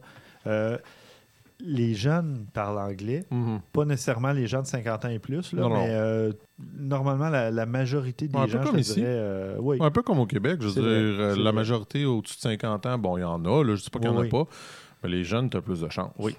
les 1.65 1.95
jeunes 1.95 2.47
parlent 2.53 2.79
anglais. 2.79 3.25
Mhm. 3.31 3.61
Pas 3.73 3.85
nécessairement 3.85 4.33
les 4.33 4.49
gens 4.49 4.63
de 4.63 4.67
50 4.67 5.05
ans 5.05 5.09
et 5.09 5.19
plus, 5.21 5.53
là, 5.53 5.63
Non, 5.63 5.69
non. 5.69 5.75
mais 5.77 5.91
euh, 5.91 6.33
normalement, 6.79 7.29
la, 7.29 7.51
la 7.53 7.67
majorité 7.67 8.27
des 8.29 8.37
Un 8.37 8.47
peu 8.47 8.51
gens, 8.51 8.65
comme 8.65 8.77
je 8.77 8.81
ici. 8.81 8.95
dirais, 8.95 9.07
euh, 9.09 9.57
oui. 9.61 9.79
Un 9.81 9.91
peu 9.91 10.03
comme 10.03 10.19
au 10.19 10.27
Québec, 10.27 10.59
je 10.61 10.67
veux 10.69 10.73
dire, 10.73 10.83
vrai, 10.83 11.37
la 11.37 11.43
vrai. 11.43 11.53
majorité 11.53 12.05
au-dessus 12.05 12.37
de 12.37 12.41
50 12.41 12.87
ans, 12.87 12.99
bon, 12.99 13.19
il 13.19 13.21
y 13.21 13.25
en 13.25 13.45
a, 13.45 13.63
là, 13.65 13.75
je 13.75 13.83
dis 13.83 13.91
pas 13.91 13.99
qu'il 13.99 14.11
n'y 14.11 14.17
en 14.17 14.19
a 14.21 14.23
oui. 14.23 14.29
pas, 14.31 14.45
mais 15.03 15.11
les 15.11 15.23
jeunes, 15.25 15.49
tu 15.51 15.57
as 15.57 15.63
plus 15.63 15.81
de 15.81 15.89
chance. 15.91 16.13
Oui. 16.19 16.35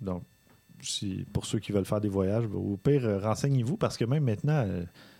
Donc, 0.00 0.22
si, 0.80 1.24
pour 1.32 1.44
ceux 1.46 1.58
qui 1.58 1.72
veulent 1.72 1.84
faire 1.86 2.00
des 2.00 2.08
voyages, 2.08 2.46
ben, 2.46 2.58
au 2.58 2.76
pire, 2.76 3.04
euh, 3.04 3.18
renseignez-vous 3.18 3.76
parce 3.76 3.96
que 3.96 4.04
même 4.04 4.24
maintenant, 4.24 4.64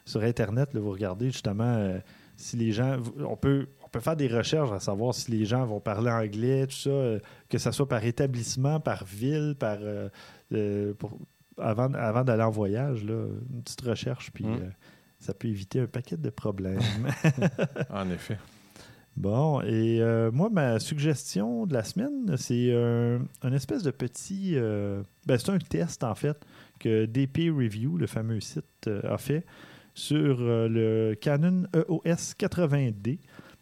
sur 0.09 0.23
Internet, 0.23 0.73
là, 0.75 0.81
vous 0.81 0.91
regardez 0.91 1.27
justement 1.31 1.75
euh, 1.77 1.99
si 2.37 2.57
les 2.57 2.73
gens. 2.73 2.97
On 3.19 3.37
peut, 3.37 3.67
on 3.85 3.89
peut 3.89 4.01
faire 4.01 4.17
des 4.17 4.29
recherches 4.29 4.71
à 4.73 4.81
savoir 4.81 5.15
si 5.15 5.31
les 5.31 5.45
gens 5.45 5.65
vont 5.67 5.81
parler 5.81 6.11
anglais, 6.11 6.67
tout 6.67 6.77
ça, 6.77 6.91
euh, 6.91 7.19
que 7.49 7.59
ce 7.59 7.71
soit 7.71 7.89
par 7.89 8.05
établissement, 8.05 8.81
par 8.81 9.05
ville, 9.05 9.55
par. 9.59 9.79
euh, 9.81 10.95
pour- 10.95 11.19
avant 11.61 11.93
avant 11.95 12.23
d'aller 12.23 12.45
en 12.45 12.51
voyage, 12.51 13.05
là, 13.05 13.25
une 13.53 13.63
petite 13.63 13.81
recherche, 13.81 14.31
puis 14.33 14.45
Mm. 14.45 14.53
euh, 14.63 14.69
ça 15.19 15.35
peut 15.35 15.49
éviter 15.49 15.81
un 15.81 15.87
paquet 15.87 16.17
de 16.17 16.31
problèmes. 16.31 16.79
En 17.91 18.09
effet. 18.11 18.39
Bon, 19.17 19.61
et 19.63 20.01
euh, 20.01 20.31
moi, 20.31 20.49
ma 20.49 20.79
suggestion 20.79 21.67
de 21.67 21.75
la 21.75 21.83
semaine, 21.83 22.37
c'est 22.37 22.73
un, 22.73 23.19
un 23.43 23.53
espèce 23.53 23.83
de 23.83 23.91
petit. 23.91 24.53
euh, 24.55 25.03
ben, 25.27 25.37
c'est 25.39 25.51
un 25.51 25.59
test, 25.59 26.05
en 26.05 26.15
fait, 26.15 26.39
que 26.79 27.05
DP 27.07 27.51
Review, 27.51 27.99
le 27.99 28.07
fameux 28.07 28.39
site, 28.41 28.89
a 29.03 29.19
fait 29.19 29.45
sur 29.99 30.39
euh, 30.41 30.69
le 30.69 31.17
Canon 31.17 31.65
EOS 31.75 32.37
80D, 32.39 33.19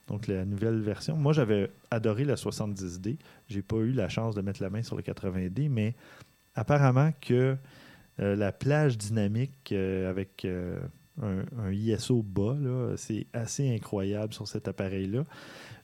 donc 0.06 0.26
la 0.26 0.44
nouvelle 0.44 0.80
version. 0.80 1.16
Moi, 1.16 1.32
j'avais 1.32 1.70
adoré 1.90 2.24
la 2.24 2.34
70D. 2.34 3.16
J'ai 3.48 3.62
pas 3.62 3.78
eu 3.78 3.92
la 3.92 4.10
chance 4.10 4.34
de 4.34 4.42
mettre 4.42 4.62
la 4.62 4.68
main 4.68 4.82
sur 4.82 4.96
le 4.96 5.02
80D, 5.02 5.70
mais 5.70 5.94
apparemment 6.54 7.10
que 7.22 7.56
euh, 8.20 8.36
la 8.36 8.52
plage 8.52 8.98
dynamique 8.98 9.72
euh, 9.72 10.10
avec 10.10 10.46
un, 11.22 11.42
un 11.58 11.72
ISO 11.72 12.22
bas, 12.22 12.56
c'est 12.96 13.26
assez 13.32 13.74
incroyable 13.74 14.34
sur 14.34 14.46
cet 14.46 14.68
appareil-là. 14.68 15.24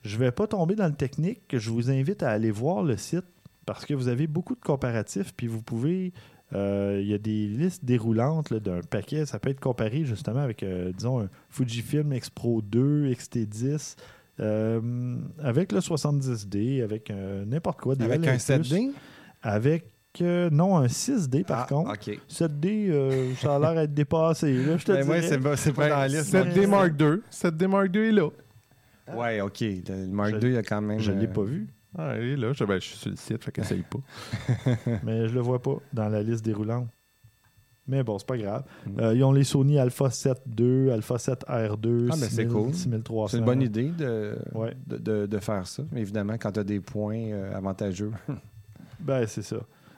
Je 0.04 0.18
vais 0.18 0.32
pas 0.32 0.46
tomber 0.46 0.74
dans 0.74 0.86
le 0.86 0.94
technique. 0.94 1.56
Je 1.56 1.70
vous 1.70 1.90
invite 1.90 2.22
à 2.22 2.30
aller 2.30 2.50
voir 2.50 2.82
le 2.82 2.98
site 2.98 3.24
parce 3.64 3.86
que 3.86 3.94
vous 3.94 4.08
avez 4.08 4.26
beaucoup 4.26 4.54
de 4.54 4.60
comparatifs, 4.60 5.32
puis 5.34 5.46
vous 5.46 5.62
pouvez. 5.62 6.12
Euh, 6.54 6.98
Il 7.02 7.08
y 7.08 7.14
a 7.14 7.18
des 7.18 7.46
listes 7.48 7.84
déroulantes 7.84 8.52
d'un 8.54 8.80
paquet. 8.80 9.26
Ça 9.26 9.38
peut 9.38 9.50
être 9.50 9.60
comparé 9.60 10.04
justement 10.04 10.40
avec, 10.40 10.62
euh, 10.62 10.92
disons, 10.96 11.20
un 11.20 11.28
Fujifilm 11.50 12.12
X-Pro 12.12 12.62
2, 12.62 13.10
XT10, 13.12 13.96
euh, 14.40 15.16
avec 15.42 15.72
le 15.72 15.80
70D, 15.80 16.82
avec 16.82 17.10
euh, 17.10 17.44
n'importe 17.44 17.80
quoi. 17.80 17.94
des 17.94 18.04
Avec 18.04 18.26
un 18.26 18.32
LR+, 18.34 18.38
7D? 18.38 18.90
Avec, 19.42 19.84
euh, 20.20 20.50
non, 20.50 20.76
un 20.76 20.86
6D 20.86 21.44
par 21.44 21.62
Ah, 21.62 21.66
contre. 21.68 21.90
OK. 21.92 22.18
7D, 22.28 22.88
euh, 22.90 23.34
ça 23.36 23.56
a 23.56 23.58
l'air 23.58 23.74
d'être 23.74 23.94
dépassé. 23.94 24.52
Là, 24.64 24.76
je 24.76 24.84
te 24.84 24.92
Ben, 24.92 25.22
c'est 25.22 25.38
pas, 25.38 25.56
c'est 25.56 25.72
pas 25.72 25.82
Ben, 25.84 25.88
dans 25.90 25.96
la 25.98 26.08
liste. 26.08 26.32
7D 26.34 26.66
Mark 26.66 26.92
II. 27.00 27.20
7D 27.30 27.66
Mark 27.66 27.88
II 27.94 28.00
est 28.08 28.12
là. 28.12 28.28
Ouais, 29.14 29.40
OK. 29.40 29.60
Le, 29.60 30.06
Mark 30.08 30.30
Je- 30.30 30.36
II, 30.36 30.52
il 30.52 30.54
y 30.54 30.56
a 30.56 30.62
quand 30.62 30.80
même. 30.80 30.98
Je 31.00 31.10
ne 31.12 31.20
l'ai 31.20 31.26
pas 31.28 31.42
vu, 31.42 31.66
Ah, 31.96 32.16
il 32.18 32.30
est 32.30 32.36
là. 32.36 32.52
Je, 32.52 32.64
ben, 32.64 32.74
je 32.80 32.86
suis 32.86 32.96
sur 32.96 33.10
le 33.10 33.16
site, 33.16 33.44
fait 33.44 33.52
qu'essaye 33.52 33.82
pas. 33.82 33.98
mais 35.04 35.28
je 35.28 35.34
le 35.34 35.40
vois 35.40 35.60
pas 35.60 35.76
dans 35.92 36.08
la 36.08 36.22
liste 36.22 36.44
déroulante. 36.44 36.88
Mais 37.88 38.02
bon, 38.04 38.16
c'est 38.18 38.26
pas 38.26 38.36
grave. 38.38 38.64
Mm. 38.86 39.00
Euh, 39.00 39.14
ils 39.14 39.24
ont 39.24 39.32
les 39.32 39.44
Sony 39.44 39.78
Alpha 39.78 40.08
7 40.08 40.38
II, 40.58 40.90
Alpha 40.90 41.18
7 41.18 41.44
R2, 41.46 42.08
Ah, 42.10 42.12
ben, 42.12 42.12
c'est 42.16 42.28
6000, 42.30 42.48
cool. 42.48 42.74
6300. 42.74 43.28
C'est 43.32 43.38
une 43.38 43.44
bonne 43.44 43.60
idée 43.62 43.90
de, 43.90 44.38
Ouais. 44.54 44.74
de, 44.86 44.96
de- 44.98 45.26
de 45.26 45.38
faire 45.38 45.66
ça. 45.66 45.82
Évidemment, 45.96 46.34
quand 46.34 46.52
tu 46.52 46.60
as 46.60 46.64
des 46.64 46.80
points 46.80 47.16
euh, 47.32 47.54
avantageux. 47.56 48.12
Ben, 49.00 49.26
c'est 49.26 49.42
ça. 49.42 49.56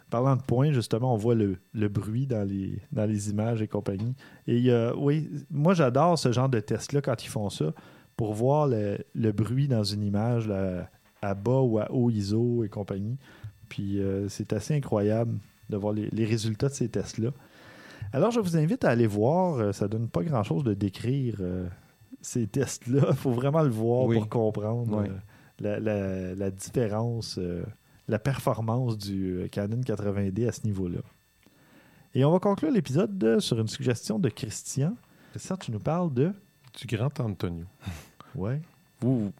Parlant 0.09 0.35
de 0.35 0.41
points, 0.41 0.73
justement, 0.73 1.13
on 1.13 1.19
voit 1.19 1.35
le, 1.35 1.59
le 1.75 1.89
bruit 1.89 2.27
dans 2.27 2.43
les, 2.43 2.79
dans 2.91 3.05
les 3.05 3.29
images 3.29 3.61
et 3.61 3.69
compagnie. 3.69 4.15
Et 4.47 4.71
euh, 4.71 4.95
oui, 4.97 5.29
moi, 5.51 5.75
j'adore 5.75 6.19
ce 6.19 6.33
genre 6.33 6.49
de 6.49 6.59
test-là 6.61 7.03
quand 7.03 7.23
ils 7.23 7.29
font 7.29 7.51
ça 7.51 7.75
pour 8.17 8.33
voir 8.33 8.67
le, 8.67 8.97
le 9.15 9.33
bruit 9.33 9.69
dans 9.69 9.85
une 9.85 10.03
image 10.03 10.47
à 11.29 11.35
bas 11.35 11.61
ou 11.61 11.79
à 11.79 11.91
haut 11.93 12.11
ISO 12.11 12.65
et 12.65 12.69
compagnie. 12.69 13.17
Puis 13.69 14.01
euh, 14.01 14.29
c'est 14.29 14.53
assez 14.53 14.75
incroyable 14.75 15.39
de 15.71 15.77
voir 15.77 15.93
les, 15.93 16.09
les 16.11 16.25
résultats 16.25 16.69
de 16.69 16.75
ces 16.75 16.89
tests-là. 16.89 17.31
Alors, 18.13 18.31
je 18.31 18.39
vous 18.41 18.57
invite 18.57 18.85
à 18.85 18.91
aller 18.91 19.07
voir. 19.07 19.57
Euh, 19.59 19.73
Ça 19.73 19.89
donne 19.89 20.09
pas 20.09 20.23
grand-chose 20.23 20.63
de 20.63 20.75
décrire 20.75 21.37
euh, 21.41 21.67
ces 22.21 22.47
tests-là. 22.47 23.07
Il 23.11 23.17
faut 23.17 23.33
vraiment 23.33 23.63
le 23.63 23.71
voir 23.71 24.05
Oui. 24.07 24.17
pour 24.19 24.29
comprendre 24.29 25.03
Oui. 25.03 25.09
euh, 25.09 25.17
la, 25.61 25.81
la- 25.81 26.35
la 26.35 26.51
différence, 26.51 27.39
euh, 27.39 27.65
la 28.09 28.19
performance 28.19 28.99
du 28.99 29.49
Canon 29.51 29.81
80D 29.81 30.47
à 30.49 30.53
ce 30.53 30.65
niveau-là. 30.67 30.99
Et 32.15 32.25
on 32.25 32.31
va 32.31 32.39
conclure 32.39 32.71
l'épisode 32.71 33.41
sur 33.41 33.59
une 33.59 33.67
suggestion 33.69 34.19
de 34.21 34.29
Christian. 34.29 34.95
Christian, 35.33 35.57
tu 35.57 35.73
nous 35.73 35.81
parles 35.81 36.13
de... 36.15 36.33
Du 36.79 36.87
grand 36.97 37.19
Antonio. 37.21 37.65
Ouais. 38.37 38.61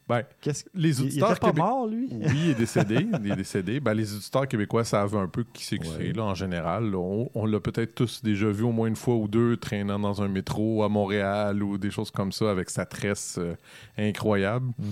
Ben, 0.09 0.23
Qu'est-ce 0.43 0.65
les 0.75 1.01
il, 1.01 1.05
il 1.05 1.07
auditeurs 1.07 1.31
était 1.33 1.41
pas 1.41 1.47
québé- 1.53 1.59
mort, 1.63 1.87
lui? 1.87 2.09
Oui, 2.11 2.27
il 2.45 2.51
est 2.51 2.55
décédé. 2.55 3.07
il 3.25 3.33
est 3.33 3.37
décédé. 3.37 3.81
Ben, 3.81 3.95
les 3.95 4.15
auditeurs 4.15 4.47
québécois 4.47 4.85
savent 4.85 5.17
un 5.17 5.27
peu 5.29 5.45
qui 5.53 5.65
c'est 5.65 5.79
que 5.79 5.85
Ouais. 5.87 5.95
c'est, 5.99 6.13
là, 6.13 6.25
en 6.25 6.35
général. 6.35 6.91
là. 6.91 6.99
On, 6.99 7.31
on 7.35 7.47
l'a 7.47 7.61
peut-être 7.61 7.95
tous 7.95 8.23
déjà 8.23 8.51
vu 8.51 8.63
au 8.65 8.73
moins 8.73 8.89
une 8.89 8.97
fois 8.97 9.15
ou 9.17 9.27
deux 9.27 9.57
traînant 9.57 9.99
dans 9.99 10.21
un 10.23 10.29
métro 10.29 10.83
à 10.83 10.89
Montréal 10.89 11.63
ou 11.63 11.79
des 11.79 11.91
choses 11.91 12.11
comme 12.11 12.31
ça 12.33 12.51
avec 12.51 12.69
sa 12.69 12.85
tresse 12.85 13.37
euh, 13.39 13.55
incroyable. 13.97 14.67
Mhm. 14.79 14.87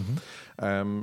Euh, 0.63 1.01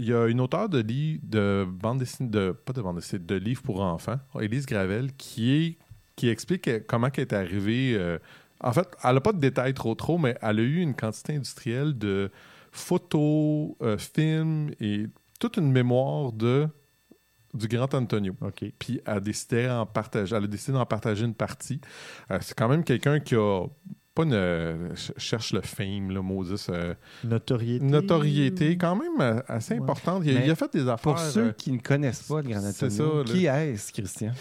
il 0.00 0.06
y 0.06 0.12
a 0.14 0.26
une 0.28 0.40
auteure 0.40 0.68
de 0.68 0.78
livres 0.80 1.20
de 1.24 1.66
bande 1.68 1.98
dessinée, 1.98 2.28
de, 2.30 2.52
pas 2.52 2.72
de 2.72 2.82
bande 2.82 2.96
dessinée, 2.96 3.22
de 3.24 3.34
livres 3.34 3.62
pour 3.62 3.80
enfants, 3.80 4.18
Élise 4.40 4.66
Gravel, 4.66 5.12
qui, 5.16 5.52
est, 5.54 5.76
qui 6.14 6.28
explique 6.28 6.86
comment 6.86 7.08
elle 7.16 7.22
est 7.22 7.32
arrivée. 7.32 7.94
euh, 7.96 8.18
en 8.60 8.72
fait, 8.72 8.86
elle 9.02 9.14
n'a 9.14 9.20
pas 9.20 9.32
de 9.32 9.38
détails 9.40 9.74
trop 9.74 9.94
trop, 9.94 10.18
mais 10.18 10.36
elle 10.42 10.58
a 10.60 10.62
eu 10.62 10.80
une 10.80 10.94
quantité 10.94 11.34
industrielle 11.34 11.96
de 11.98 12.30
photos, 12.72 13.70
euh, 13.82 13.98
films 13.98 14.70
et 14.80 15.06
toute 15.40 15.56
une 15.56 15.70
mémoire 15.72 16.32
de 16.32 16.68
du 17.54 17.66
grand 17.66 17.92
Antonio. 17.94 18.34
Puis 18.78 19.00
elle 19.06 19.14
a 19.14 19.20
décidé 19.20 19.68
en 19.70 19.86
partager, 19.86 20.36
elle 20.36 20.44
a 20.44 20.46
décidé 20.46 20.72
d'en 20.72 20.84
partager 20.86 21.24
une 21.24 21.34
partie. 21.34 21.80
Euh, 22.30 22.38
c'est 22.42 22.54
quand 22.56 22.68
même 22.68 22.84
quelqu'un 22.84 23.20
qui 23.20 23.34
a 23.36 23.66
pas 24.14 24.24
une 24.24 24.34
euh, 24.34 24.88
ch- 24.94 25.12
cherche 25.16 25.52
le 25.54 25.62
fame, 25.62 26.10
là, 26.10 26.20
Moses. 26.20 26.66
euh, 26.70 26.94
Notoriété. 27.24 27.84
notoriété 27.84 28.76
quand 28.76 28.96
même 28.96 29.42
assez 29.48 29.74
Ouais. 29.74 29.80
importante. 29.80 30.22
Il 30.26 30.36
a, 30.36 30.40
Mais 30.40 30.46
il 30.46 30.50
a 30.50 30.56
fait 30.56 30.70
des 30.72 30.82
affaires. 30.82 30.98
Pour 31.14 31.18
ceux 31.18 31.46
euh, 31.46 31.52
qui 31.52 31.72
ne 31.72 31.78
connaissent 31.78 32.22
pas 32.24 32.42
le 32.42 32.50
Grand 32.50 32.60
c'est 32.60 32.84
Antonio, 32.86 33.24
ça, 33.26 33.32
qui 33.32 33.46
est-ce, 33.46 33.92
Christian? 33.92 34.32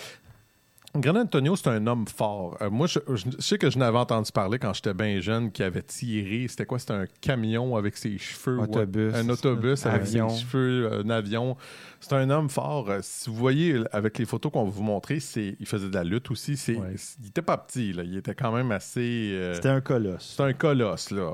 Grand 1.00 1.16
Antonio, 1.16 1.56
c'est 1.56 1.70
un 1.70 1.86
homme 1.88 2.06
fort. 2.08 2.58
Euh, 2.62 2.70
moi, 2.70 2.88
je, 2.88 3.00
je- 3.14 3.26
je 3.38 3.42
sais 3.42 3.58
que 3.58 3.70
je 3.70 3.78
n'avais 3.78 3.98
entendu 3.98 4.32
parler 4.32 4.60
quand 4.60 4.74
j'étais 4.74 4.94
bien 4.94 5.20
jeune 5.20 5.52
qui 5.52 5.64
avait 5.64 5.82
tiré. 5.82 6.48
C'était 6.48 6.66
quoi? 6.66 6.80
C'était 6.80 6.94
un 6.94 7.06
camion 7.22 7.76
avec 7.76 7.98
ses 7.98 8.18
cheveux. 8.18 8.60
Autobus. 8.60 9.14
ouais. 9.14 9.20
Un 9.20 9.30
autobus 9.30 9.86
avec 9.86 10.02
Avion. 10.02 10.30
ses 10.30 10.42
cheveux, 10.42 10.90
euh, 10.92 11.04
un 11.04 11.10
avion. 11.10 11.58
C'est 12.00 12.14
un 12.14 12.30
homme 12.30 12.50
fort. 12.50 12.90
Euh, 12.90 13.00
si 13.02 13.30
vous 13.30 13.36
voyez 13.36 13.82
avec 13.92 14.18
les 14.18 14.26
photos 14.26 14.52
qu'on 14.52 14.66
va 14.66 14.70
vous 14.72 14.84
montrer, 14.84 15.20
il 15.36 15.66
faisait 15.66 15.90
de 15.90 15.94
la 15.96 16.04
lutte 16.04 16.30
aussi. 16.32 16.54
Ouais. 16.70 16.96
Il 17.22 17.28
était 17.28 17.42
pas 17.42 17.58
petit. 17.58 17.94
Là. 17.94 18.04
Il 18.04 18.18
était 18.18 18.36
quand 18.36 18.52
même 18.52 18.72
assez... 18.72 19.32
euh, 19.34 19.54
C'était 19.56 19.70
un 19.70 19.82
colosse. 19.82 20.34
C'est 20.38 20.44
un 20.44 20.54
colosse, 20.54 21.12
là. 21.12 21.34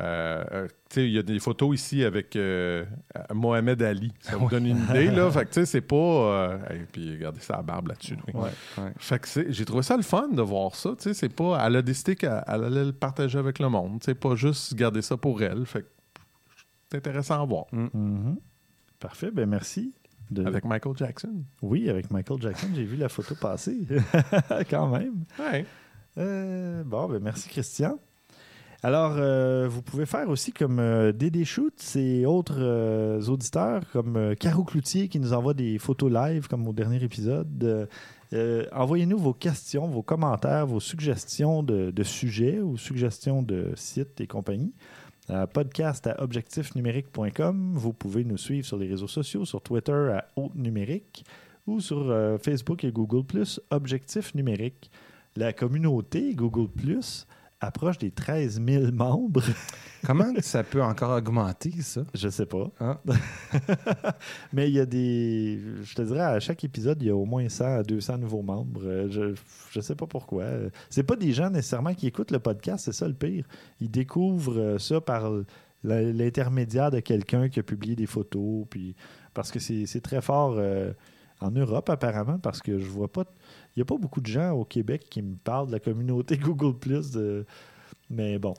Euh, 0.00 0.42
euh, 0.52 0.68
tu 0.88 0.94
sais, 0.94 1.06
il 1.06 1.12
y 1.12 1.18
a 1.18 1.22
des 1.22 1.38
photos 1.38 1.74
ici 1.74 2.02
avec 2.02 2.34
euh, 2.34 2.84
Mohamed 3.34 3.82
Ali. 3.82 4.10
Ça 4.20 4.36
vous 4.36 4.48
donne 4.48 4.64
une 4.66 4.78
idée, 4.84 5.10
là. 5.10 5.30
Fait 5.32 5.44
que, 5.44 5.48
tu 5.50 5.54
sais, 5.60 5.66
c'est 5.66 5.80
pas... 5.82 5.96
euh, 5.96 6.58
hey, 6.70 6.86
puis, 6.90 7.12
regardez 7.12 7.40
sa 7.40 7.60
barbe 7.60 7.88
là-dessus. 7.88 8.14
lui. 8.26 8.34
Ouais. 8.34 8.48
Ouais. 8.78 8.92
Fait 8.96 9.18
que 9.18 9.28
c'est- 9.28 9.52
j'ai 9.52 9.64
trouvé 9.66 9.82
ça 9.82 9.96
le 9.96 10.02
fun 10.02 10.28
de 10.28 10.40
voir 10.40 10.74
ça. 10.74 10.90
Tu 10.96 11.02
sais, 11.02 11.14
c'est 11.14 11.28
pas... 11.28 11.62
Elle 11.66 11.76
a 11.76 11.82
décidé 11.82 12.16
qu'elle 12.16 12.42
elle 12.46 12.64
allait 12.64 12.84
le 12.86 12.92
partager 12.92 13.38
avec 13.38 13.58
le 13.58 13.68
monde. 13.68 14.02
Sais, 14.02 14.14
pas 14.14 14.34
juste 14.34 14.74
garder 14.74 15.02
ça 15.02 15.18
pour 15.18 15.42
elle. 15.42 15.66
Fait 15.66 15.82
que 15.82 15.88
c'est 16.90 16.96
intéressant 16.96 17.42
à 17.42 17.44
voir. 17.44 17.66
Mhm. 17.72 18.38
Parfait, 18.98 19.30
ben 19.30 19.46
merci. 19.48 19.92
De- 20.30 20.46
Avec 20.46 20.64
Michael 20.64 20.96
Jackson. 20.96 21.42
Oui, 21.60 21.90
avec 21.90 22.10
Michael 22.10 22.40
Jackson, 22.40 22.68
j'ai 22.74 22.84
vu 22.84 22.96
la 22.96 23.10
photo 23.10 23.34
passer. 23.34 23.86
Quand 24.70 24.88
même. 24.88 25.24
Ouais. 25.38 25.66
Euh, 26.16 26.82
bon, 26.84 27.08
ben 27.08 27.22
merci 27.22 27.50
Christian. 27.50 27.98
Alors, 28.84 29.14
euh, 29.16 29.68
vous 29.68 29.80
pouvez 29.80 30.06
faire 30.06 30.28
aussi 30.28 30.52
comme 30.52 30.80
euh, 30.80 31.12
Dédé 31.12 31.44
Shoot 31.44 31.72
et 31.94 32.26
autres 32.26 32.58
euh, 32.58 33.22
auditeurs, 33.22 33.82
comme 33.92 34.34
Caro 34.34 34.64
Cloutier 34.64 35.06
qui 35.06 35.20
nous 35.20 35.32
envoie 35.32 35.54
des 35.54 35.78
photos 35.78 36.10
live, 36.10 36.48
comme 36.48 36.66
au 36.66 36.72
dernier 36.72 37.02
épisode. 37.02 37.88
Envoyez-nous 38.72 39.18
vos 39.18 39.34
questions, 39.34 39.86
vos 39.86 40.02
commentaires, 40.02 40.66
vos 40.66 40.80
suggestions 40.80 41.62
de, 41.62 42.02
sujets 42.02 42.58
ou 42.60 42.76
suggestions 42.76 43.42
de 43.42 43.72
sites 43.76 44.20
et 44.20 44.26
compagnie. 44.26 44.72
podcast 45.52 46.06
à 46.06 46.20
objectifnumérique.com. 46.20 47.74
Vous 47.74 47.92
pouvez 47.92 48.24
nous 48.24 48.38
suivre 48.38 48.66
sur 48.66 48.78
les 48.78 48.88
réseaux 48.88 49.06
sociaux, 49.06 49.44
sur 49.44 49.60
Twitter 49.60 49.92
à 49.92 50.24
Haute 50.34 50.54
Numérique 50.54 51.26
ou 51.66 51.80
sur 51.80 52.38
Facebook 52.42 52.84
et 52.84 52.90
Google 52.90 53.44
Objectif 53.70 54.34
Numérique. 54.34 54.90
La 55.36 55.52
communauté 55.52 56.34
Google 56.34 56.68
approche 57.62 57.98
des 57.98 58.10
13 58.10 58.60
000 58.64 58.92
membres. 58.92 59.42
Comment 60.04 60.32
ça 60.40 60.64
peut 60.64 60.82
encore 60.82 61.16
augmenter, 61.16 61.72
ça? 61.80 62.02
Je 62.12 62.28
sais 62.28 62.46
pas. 62.46 62.70
Ah. 62.80 63.00
Mais 64.52 64.68
il 64.68 64.74
y 64.74 64.80
a 64.80 64.86
des. 64.86 65.60
Je 65.84 65.94
te 65.94 66.02
dirais, 66.02 66.20
à 66.22 66.40
chaque 66.40 66.64
épisode, 66.64 67.00
il 67.00 67.06
y 67.06 67.10
a 67.10 67.16
au 67.16 67.24
moins 67.24 67.48
100 67.48 67.64
à 67.64 67.82
200 67.82 68.18
nouveaux 68.18 68.42
membres. 68.42 68.82
Euh, 68.84 69.08
Je, 69.10 69.34
je 69.70 69.80
sais 69.80 69.94
pas 69.94 70.06
pourquoi. 70.06 70.44
C'est 70.90 71.04
pas 71.04 71.16
des 71.16 71.32
gens 71.32 71.50
nécessairement 71.50 71.94
qui 71.94 72.08
écoutent 72.08 72.32
le 72.32 72.40
podcast, 72.40 72.84
c'est 72.86 72.92
ça 72.92 73.06
le 73.06 73.14
pire. 73.14 73.46
Ils 73.80 73.90
découvrent 73.90 74.58
euh, 74.58 74.78
ça 74.78 75.00
par 75.00 75.30
l'intermédiaire 75.84 76.90
de 76.90 77.00
quelqu'un 77.00 77.48
qui 77.48 77.60
a 77.60 77.62
publié 77.62 77.94
des 77.96 78.06
photos. 78.06 78.66
Puis, 78.70 78.94
parce 79.34 79.50
que 79.50 79.58
c'est 79.60 79.86
c'est 79.86 80.00
très 80.00 80.20
fort. 80.20 80.54
euh, 80.58 80.92
en 81.40 81.50
Europe 81.50 81.90
apparemment 81.90 82.38
parce 82.38 82.60
que 82.62 82.78
je 82.78 82.86
vois 82.86 83.10
pas. 83.10 83.24
Il 83.74 83.78
n'y 83.78 83.82
a 83.82 83.84
pas 83.86 83.96
beaucoup 83.96 84.20
de 84.20 84.26
gens 84.26 84.50
au 84.52 84.64
Québec 84.64 85.06
qui 85.08 85.22
me 85.22 85.36
parlent 85.36 85.68
de 85.68 85.72
la 85.72 85.80
communauté 85.80 86.36
Google 86.38 86.78
Plus. 86.78 87.16
Mais 88.10 88.38
bon, 88.38 88.52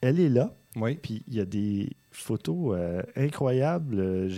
elle 0.00 0.20
est 0.20 0.28
là. 0.30 0.54
Oui. 0.76 0.94
Puis 1.02 1.22
il 1.28 1.34
y 1.34 1.40
a 1.40 1.44
des 1.44 1.90
photos 2.10 2.74
euh, 2.78 3.02
incroyables. 3.16 3.98
Euh, 4.00 4.28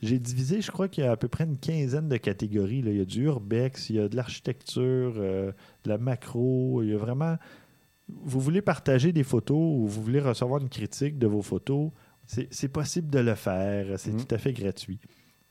J'ai 0.00 0.18
divisé, 0.18 0.62
je 0.62 0.70
crois 0.70 0.88
qu'il 0.88 1.04
y 1.04 1.06
a 1.06 1.10
à 1.12 1.16
peu 1.16 1.28
près 1.28 1.44
une 1.44 1.58
quinzaine 1.58 2.08
de 2.08 2.16
catégories. 2.16 2.80
là. 2.82 2.90
Il 2.92 2.96
y 2.98 3.00
a 3.00 3.04
du 3.04 3.24
urbex, 3.24 3.90
il 3.90 3.96
y 3.96 3.98
a 3.98 4.08
de 4.08 4.16
l'architecture, 4.16 5.14
euh, 5.18 5.52
de 5.84 5.88
la 5.90 5.98
macro. 5.98 6.82
Il 6.82 6.90
y 6.90 6.94
a 6.94 6.98
vraiment. 6.98 7.36
Vous 8.08 8.40
voulez 8.40 8.62
partager 8.62 9.12
des 9.12 9.22
photos 9.22 9.56
ou 9.58 9.86
vous 9.86 10.02
voulez 10.02 10.20
recevoir 10.20 10.60
une 10.62 10.68
critique 10.68 11.18
de 11.18 11.26
vos 11.26 11.42
photos, 11.42 11.90
c'est 12.26 12.68
possible 12.68 13.08
de 13.10 13.18
le 13.20 13.34
faire. 13.34 13.98
C'est 13.98 14.12
Mhm. 14.12 14.24
tout 14.24 14.34
à 14.34 14.38
fait 14.38 14.52
gratuit. 14.52 14.98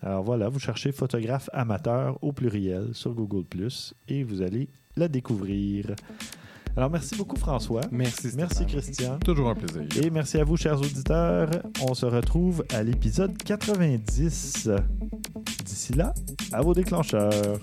Alors 0.01 0.23
voilà, 0.23 0.49
vous 0.49 0.59
cherchez 0.59 0.91
photographe 0.91 1.49
amateur 1.53 2.17
au 2.23 2.31
pluriel 2.31 2.89
sur 2.93 3.13
Google 3.13 3.45
et 4.07 4.23
vous 4.23 4.41
allez 4.41 4.69
la 4.95 5.07
découvrir. 5.07 5.87
Alors 6.77 6.89
merci 6.89 7.15
beaucoup 7.15 7.35
François. 7.35 7.81
Merci. 7.91 8.29
Merci. 8.37 8.65
Christian. 8.65 9.19
Toujours 9.19 9.49
un 9.49 9.55
plaisir. 9.55 9.81
Et 10.01 10.09
merci 10.09 10.37
à 10.37 10.43
vous, 10.43 10.55
chers 10.55 10.79
auditeurs. 10.79 11.49
On 11.81 11.93
se 11.93 12.05
retrouve 12.05 12.63
à 12.73 12.83
l'épisode 12.83 13.35
90. 13.43 14.69
D'ici 15.65 15.93
là, 15.93 16.13
à 16.53 16.61
vos 16.61 16.73
déclencheurs. 16.73 17.59